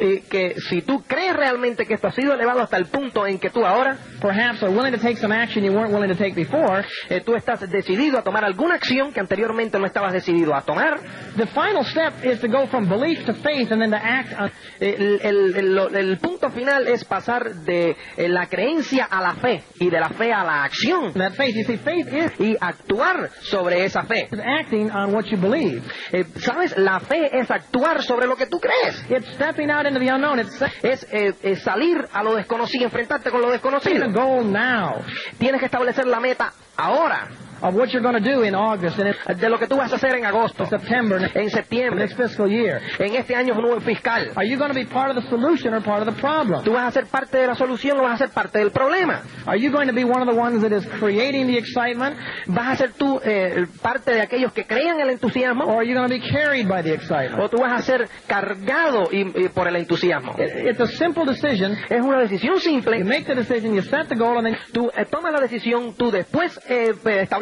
eh, 0.00 0.22
que 0.28 0.58
si 0.62 0.80
tú 0.82 1.04
crees 1.06 1.36
realmente 1.36 1.84
que 1.86 1.94
esto 1.94 2.08
ha 2.08 2.12
sido 2.12 2.32
elevado 2.34 2.62
hasta 2.62 2.76
el 2.78 2.86
punto 2.86 3.26
en 3.26 3.38
que 3.38 3.50
tú 3.50 3.64
ahora 3.64 3.96
perhaps 4.20 4.62
are 4.62 4.72
willing 4.72 4.92
to 4.92 4.98
take 4.98 5.16
some 5.18 5.32
action 5.34 5.62
you 5.62 5.72
weren't 5.72 5.92
willing 5.92 6.08
to 6.08 6.16
take 6.16 6.34
before, 6.34 6.84
eh, 7.10 7.20
tú 7.20 7.34
estás 7.36 7.60
decidido 7.70 8.18
a 8.18 8.22
tomar 8.22 8.44
alguna 8.44 8.74
acción 8.76 9.12
que 9.12 9.20
anteriormente 9.20 9.78
no 9.78 9.84
estabas 9.86 10.12
decidido 10.14 10.54
a 10.54 10.62
tomar, 10.62 10.98
the 11.36 11.46
final 11.48 11.84
step 11.84 12.14
is 12.24 12.40
to 12.40 12.48
go 12.48 12.66
from 12.66 12.88
belief 12.88 13.24
to 13.26 13.34
faith 13.34 13.70
and 13.70 13.80
then 13.82 13.90
to 13.90 13.96
act 13.96 14.32
on 14.38 14.50
el, 14.80 15.20
el- 15.22 15.54
el- 15.56 15.74
lo- 15.74 15.88
el 15.90 16.16
punto 16.18 16.50
final 16.50 16.88
es 16.88 17.04
pasar 17.04 17.54
de 17.64 17.94
eh, 18.16 18.28
la 18.28 18.46
creencia 18.46 19.04
a 19.04 19.20
la 19.20 19.34
fe 19.34 19.62
y 19.78 19.90
de 19.90 20.00
la 20.00 20.08
fe 20.08 20.32
a 20.32 20.42
la 20.42 20.64
acción 20.64 21.12
that 21.12 21.32
faith. 21.34 21.54
You 21.54 21.64
see, 21.64 21.75
faith 21.78 22.12
is 22.12 22.40
y 22.40 22.56
actuar 22.60 23.30
sobre 23.42 23.84
esa 23.84 24.02
fe. 24.04 24.28
acting 24.60 24.90
on 24.90 25.14
what 25.14 25.24
you 25.26 25.38
believe. 25.38 25.82
Eh, 26.12 26.24
¿Sabes? 26.38 26.76
La 26.76 27.00
fe 27.00 27.38
es 27.38 27.50
actuar 27.50 28.02
sobre 28.02 28.26
lo 28.26 28.36
que 28.36 28.46
tú 28.46 28.60
crees. 28.60 29.04
It's 29.08 29.34
stepping 29.34 29.70
out 29.70 29.86
into 29.86 30.00
the 30.00 30.08
unknown. 30.08 30.40
It's 30.40 30.60
Es 30.82 31.06
eh, 31.10 31.34
eh, 31.42 31.56
salir 31.56 32.06
a 32.12 32.22
lo 32.22 32.34
desconocido, 32.34 32.84
enfrentarte 32.84 33.30
con 33.30 33.40
lo 33.40 33.50
desconocido. 33.50 34.10
goal 34.12 34.50
now 34.52 35.02
Tienes 35.38 35.60
que 35.60 35.66
establecer 35.66 36.06
la 36.06 36.20
meta 36.20 36.52
ahora 36.76 37.28
of 37.62 37.74
what 37.74 37.90
you're 37.92 38.02
going 38.02 38.20
to 38.20 38.20
do 38.20 38.42
in 38.42 38.54
August 38.54 38.98
and 38.98 39.14
in 39.28 39.38
de 39.38 39.48
lo 39.48 39.58
que 39.58 39.66
tú 39.66 39.76
vas 39.76 39.92
a 39.92 39.96
hacer 39.96 40.14
en 40.16 40.24
agosto, 40.24 40.64
September 40.66 41.18
en 41.34 41.42
next 41.44 41.54
septiembre, 41.54 42.08
fiscal 42.08 42.48
year. 42.48 42.80
en 42.98 43.14
este 43.14 43.34
año 43.34 43.54
nuevo 43.54 43.80
fiscal. 43.80 44.30
Are 44.36 44.46
you 44.48 44.56
going 44.58 44.70
to 44.70 44.74
be 44.74 44.84
part 44.84 45.10
of 45.10 45.22
the 45.22 45.28
solution 45.30 45.74
or 45.74 45.82
part 45.82 46.00
of 46.06 46.14
the 46.14 46.20
problem? 46.20 46.62
¿Tú 46.64 46.72
vas 46.72 46.88
a 46.88 46.90
ser 46.92 47.06
parte 47.06 47.38
de 47.38 47.46
la 47.46 47.54
solución 47.54 47.98
o 47.98 48.02
vas 48.02 48.14
a 48.20 48.26
ser 48.26 48.30
parte 48.34 48.58
del 48.58 48.70
problema? 48.70 49.22
Are 49.46 49.58
you 49.58 49.70
going 49.70 49.86
to 49.86 49.94
be 49.94 50.04
one 50.04 50.20
of 50.22 50.28
the 50.28 50.34
ones 50.38 50.62
that 50.62 50.72
is 50.72 50.84
creating 50.98 51.46
the 51.46 51.56
excitement 51.58 52.16
¿Vas 52.46 52.68
a 52.68 52.76
ser 52.76 52.92
tú 52.92 53.20
eh, 53.24 53.66
parte 53.82 54.12
de 54.12 54.20
aquellos 54.20 54.52
que 54.52 54.64
crean 54.64 55.00
el 55.00 55.10
entusiasmo 55.10 55.64
or 55.64 55.78
are 55.82 55.86
you 55.86 55.94
going 55.94 56.08
to 56.08 56.14
be 56.14 56.20
carried 56.30 56.68
by 56.68 56.82
the 56.82 56.92
excitement? 56.94 57.40
o 57.42 57.48
tú 57.48 57.58
vas 57.58 57.72
a 57.72 57.82
ser 57.82 58.08
cargado 58.26 59.08
y- 59.12 59.32
y 59.44 59.48
por 59.48 59.66
el 59.68 59.76
entusiasmo? 59.76 60.32
It- 60.38 60.66
It's 60.66 60.80
a 60.80 60.86
simple 60.86 61.24
decision. 61.24 61.76
Es 61.88 62.02
una 62.02 62.18
decisión 62.20 62.54
You 62.54 62.60
simple. 62.60 63.02
make 63.04 63.24
the 63.26 63.34
decision, 63.34 63.74
you 63.74 63.82
set 63.82 64.08
the 64.08 64.14
goal, 64.16 64.36
and 64.38 64.46
then 64.46 64.56
Tú 64.72 64.90
eh, 64.96 65.04
tomas 65.10 65.32
la 65.32 65.40
decisión, 65.40 65.94
tú 65.96 66.10
después 66.10 66.58
eh, 66.68 66.92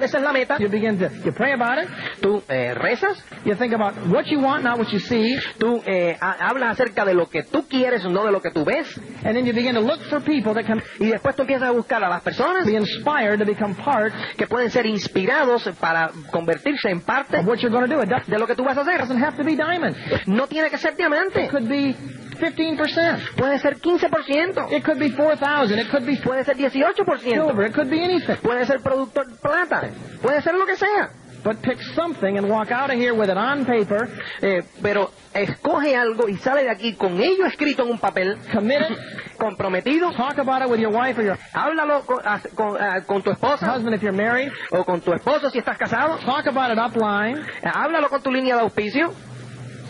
eh, 0.04 0.06
estableces 0.06 0.22
la 0.22 0.32
meta, 0.32 0.56
you 0.58 0.68
begin 0.68 0.98
to 0.98 1.08
you 1.24 1.32
pray 1.32 1.52
about 1.52 1.78
it. 1.82 1.88
tú 2.20 2.42
eh, 2.48 2.74
rezas, 2.74 3.22
You 3.44 3.54
think 3.56 3.74
about 3.74 3.94
what 4.08 4.26
you 4.26 4.40
want, 4.40 4.64
not 4.64 4.78
what 4.78 4.88
you 4.92 4.98
see, 5.00 5.36
tú 5.58 5.82
eh, 5.86 6.16
ha- 6.20 6.36
hablas 6.40 6.72
acerca 6.72 7.04
de 7.04 7.14
lo 7.14 7.28
que 7.28 7.42
tú 7.42 7.66
quieres, 7.68 8.04
no 8.04 8.24
de 8.24 8.32
lo 8.32 8.40
que 8.40 8.50
tú 8.50 8.64
ves, 8.64 8.96
and 9.24 9.34
then 9.36 9.44
you 9.46 9.52
begin 9.52 9.74
to 9.74 9.80
look 9.80 10.00
for 10.08 10.20
people 10.22 10.54
that 10.54 10.64
can 10.64 10.82
y 10.98 11.06
después 11.06 11.34
tú 11.36 11.42
empiezas 11.42 11.68
a 11.68 11.72
buscar 11.72 12.02
a 12.02 12.08
las 12.08 12.22
personas 12.22 12.66
be 12.66 12.74
inspired 12.76 13.38
to 13.38 13.44
become 13.44 13.74
part 13.74 14.12
que 14.36 14.46
pueden 14.46 14.70
ser 14.70 14.86
inspirados 14.86 15.68
para 15.80 16.10
convertirse 16.30 16.88
en 16.90 17.00
parte 17.00 17.38
of 17.38 17.46
what 17.46 17.58
you're 17.58 17.70
going 17.70 17.88
to 17.88 17.94
do. 17.94 18.00
It 18.02 18.08
de 18.26 18.38
lo 18.38 18.46
que 18.46 18.54
tú 18.54 18.64
vas 18.64 18.76
a 18.78 18.82
hacer. 18.82 18.98
doesn't 18.98 19.22
have 19.22 19.36
to 19.36 19.44
be 19.44 19.56
diamond. 19.56 19.96
No 20.26 20.46
tiene 20.46 20.70
que 20.70 20.78
ser 20.78 20.96
diamante, 20.96 21.44
It 21.44 21.50
could 21.50 21.68
be 21.68 21.94
15%. 22.38 23.36
puede 23.36 23.58
ser 23.58 23.76
15%, 23.78 24.72
It 24.72 24.84
could 24.84 24.98
be 24.98 25.10
4,000. 25.10 25.78
It 25.78 25.90
could 25.90 26.06
be 26.06 26.16
puede 26.16 26.44
ser 26.44 26.56
18%, 26.56 27.20
silver. 27.20 27.66
It 27.66 27.74
could 27.74 27.90
be 27.90 28.02
anything. 28.02 28.36
puede 28.42 28.66
ser 28.66 28.80
producto 28.80 29.22
plata, 29.42 29.90
puede 30.22 30.42
ser 30.42 30.54
lo 30.54 30.66
que 30.66 30.76
sea. 30.76 31.10
But 31.44 31.60
pick 31.60 31.78
something 31.94 32.38
and 32.38 32.48
walk 32.48 32.70
out 32.70 32.88
of 32.90 32.96
here 32.96 33.12
with 33.12 33.28
it 33.28 33.36
on 33.36 33.66
paper, 33.66 34.08
Eh, 34.40 34.62
pero 34.80 35.10
escoge 35.34 35.94
algo 35.94 36.26
y 36.26 36.38
sale 36.38 36.62
de 36.62 36.70
aquí 36.70 36.94
con 36.94 37.20
ello 37.20 37.44
escrito 37.44 37.82
en 37.82 37.90
un 37.90 37.98
papel, 37.98 38.38
commit 38.50 38.80
it, 38.80 38.98
comprometido, 39.38 40.10
talk 40.12 40.38
about 40.38 40.62
it 40.62 40.70
with 40.70 40.80
your 40.80 40.90
wife 40.90 41.18
or 41.18 41.24
your 41.24 41.36
háblalo 41.52 42.06
con, 42.06 42.20
ah, 42.24 42.40
con, 42.54 42.76
ah, 42.80 43.00
con 43.06 43.22
tu 43.22 43.30
esposa. 43.30 43.66
husband 43.74 43.94
if 43.94 44.00
you're 44.02 44.16
married, 44.16 44.50
o 44.70 44.84
con 44.84 45.02
tu 45.02 45.12
esposo 45.12 45.50
si 45.50 45.58
estás 45.58 45.76
casado, 45.76 46.16
talk 46.24 46.46
about 46.46 46.70
it 46.72 46.78
upline. 46.78 47.36
Eh, 47.62 47.70
háblalo 47.70 48.08
con 48.08 48.22
tu 48.22 48.30
línea 48.32 48.54
de 48.56 48.62
auspicio 48.62 49.12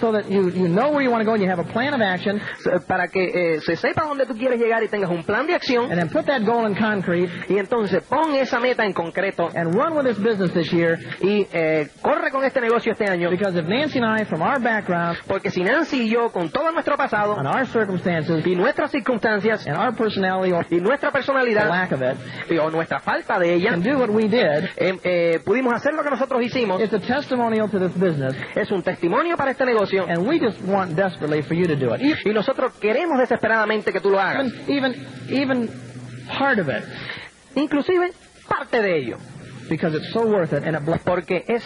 so 0.01 0.13
that 0.13 0.29
you, 0.31 0.51
you 0.51 0.69
know 0.69 0.91
where 0.91 1.03
you 1.03 1.11
want 1.11 1.21
to 1.21 1.25
go 1.27 1.35
and 1.35 1.43
you 1.43 1.49
have 1.49 1.59
a 1.61 1.65
plan 1.73 1.95
of 1.95 2.01
action, 2.01 2.41
para 2.87 3.09
que 3.09 3.57
eh, 3.57 3.61
se 3.61 3.77
sepa 3.77 4.03
dónde 4.05 4.27
tú 4.27 4.35
quieres 4.37 4.59
llegar 4.61 4.83
y 4.83 4.89
tengas 4.89 5.11
un 5.11 5.23
plan 5.25 5.47
de 5.47 5.55
acción. 5.55 5.91
And 5.91 5.99
then 5.99 6.09
put 6.11 6.27
that 6.27 6.45
goal 6.45 6.67
in 6.67 6.75
concrete. 6.75 7.29
Y 7.49 7.59
entonces 7.59 8.03
pon 8.05 8.35
esa 8.35 8.61
meta 8.61 8.85
en 8.85 8.93
concreto. 8.93 9.49
And 9.55 9.75
run 9.75 9.95
with 9.97 10.05
this 10.05 10.19
business 10.19 10.53
this 10.53 10.73
year. 10.73 10.99
Y 11.21 11.47
eh, 11.53 11.89
corre 12.03 12.31
con 12.31 12.45
este 12.45 12.61
negocio 12.61 12.93
este 12.93 13.07
año. 13.09 13.31
Because 13.31 13.59
if 13.59 13.67
Nancy 13.67 13.99
and 13.99 14.21
I, 14.21 14.25
from 14.25 14.43
our 14.43 14.61
background 14.61 15.19
porque 15.27 15.51
si 15.51 15.63
Nancy 15.63 16.03
y 16.03 16.09
yo 16.11 16.31
con 16.31 16.51
todo 16.51 16.71
nuestro 16.73 16.97
pasado 16.97 17.37
and 17.39 17.47
our 17.47 17.67
circumstances 17.67 18.47
y 18.47 18.55
nuestras 18.55 18.91
circunstancias 18.91 19.67
and 19.67 19.77
our 19.77 19.95
personality 19.95 20.53
or 20.53 20.67
y 20.71 20.77
nuestra 20.81 21.11
the 21.11 21.19
personalidad 21.19 21.69
lack 21.69 21.93
of 21.93 22.03
it 22.03 22.17
y- 22.51 22.59
o 22.59 22.71
nuestra 22.71 23.01
falta 23.01 23.39
de 23.39 23.55
ella 23.55 23.71
can 23.71 23.83
do 23.83 23.99
what 23.99 24.11
we 24.11 24.29
did, 24.29 24.65
eh, 24.77 24.99
eh, 25.05 25.41
pudimos 25.45 25.75
hacer 25.75 25.93
lo 25.95 26.03
que 26.03 26.11
nosotros 26.11 26.43
hicimos. 26.43 26.81
it's 26.81 26.93
a 26.93 26.99
testimonial 27.01 27.69
to 27.69 27.79
this 27.79 27.93
business, 27.97 28.35
es 28.55 28.71
un 28.71 28.83
testimonio 28.83 29.37
para 29.37 29.51
este 29.51 29.65
negocio 29.65 29.84
and 29.93 30.27
we 30.27 30.39
just 30.39 30.61
want 30.63 30.97
desperately 30.97 31.43
for 31.43 31.55
you 31.55 31.67
to 31.67 31.77
do 31.77 31.95
it. 31.95 32.01
y 32.25 32.31
nosotros 32.33 32.73
queremos 32.81 33.19
desesperadamente 33.19 33.93
que 33.93 34.01
tú 34.01 34.11
lo 34.11 34.21
hagas. 34.21 34.53
Even, 34.69 34.95
even, 35.29 35.69
even 35.69 35.71
part 36.39 36.59
of 36.59 36.69
it. 36.69 36.85
Inclusive 37.55 38.13
parte 38.49 38.83
de 38.83 38.97
ello. 38.99 39.19
Because 39.69 39.95
it's 39.97 40.13
so 40.13 40.27
worth 40.27 40.53
it 40.53 40.65
and 40.65 40.77
it 40.77 41.01
porque 41.05 41.45
es 41.49 41.63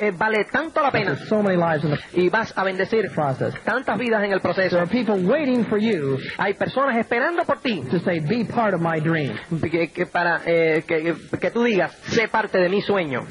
eh, 0.00 0.12
vale 0.16 0.44
tanto 0.44 0.80
la 0.80 0.90
pena. 0.90 1.16
so 1.28 1.42
many 1.42 1.56
lives 1.56 1.84
in 1.84 1.90
the 1.90 1.98
y 2.22 2.28
vas 2.28 2.52
a 2.56 2.64
bendecir 2.64 3.10
process. 3.12 3.54
tantas 3.64 3.98
vidas 3.98 4.22
en 4.22 4.32
el 4.32 4.40
There 4.40 4.54
proceso 4.54 4.78
are 4.78 4.86
people 4.86 5.16
waiting 5.16 5.64
for 5.64 5.78
you 5.78 6.18
hay 6.38 6.54
personas 6.54 6.96
esperando 6.96 7.44
por 7.44 7.60
ti. 7.60 7.82
to 7.90 7.98
say, 8.00 8.20
be 8.20 8.44
part 8.44 8.72
of 8.74 8.80
my 8.80 9.00
dream. 9.00 9.36
que, 9.60 9.90
que 9.90 10.06
para 10.06 10.42
eh, 10.46 10.84
que, 10.86 11.14
que 11.40 11.50
tú 11.50 11.64
digas 11.64 11.92
sé 12.06 12.28
parte 12.28 12.58
de 12.58 12.68
mi 12.68 12.80
sueño 12.82 13.26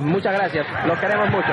Muchas 0.00 0.32
gracias. 0.32 0.66
Los 0.86 0.98
queremos 0.98 1.30
mucho. 1.30 1.52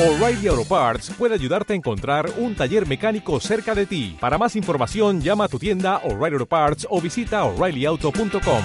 O'Reilly 0.00 0.48
Auto 0.48 0.64
Parts 0.64 1.12
puede 1.18 1.34
ayudarte 1.34 1.74
a 1.74 1.76
encontrar 1.76 2.30
un 2.38 2.54
taller 2.54 2.86
mecánico 2.86 3.38
cerca 3.38 3.74
de 3.74 3.84
ti. 3.84 4.16
Para 4.18 4.38
más 4.38 4.56
información, 4.56 5.20
llama 5.20 5.44
a 5.44 5.48
tu 5.48 5.58
tienda 5.58 5.98
O'Reilly 5.98 6.36
Auto 6.36 6.46
Parts 6.46 6.86
o 6.88 7.02
visita 7.02 7.44
oreillyauto.com. 7.44 8.62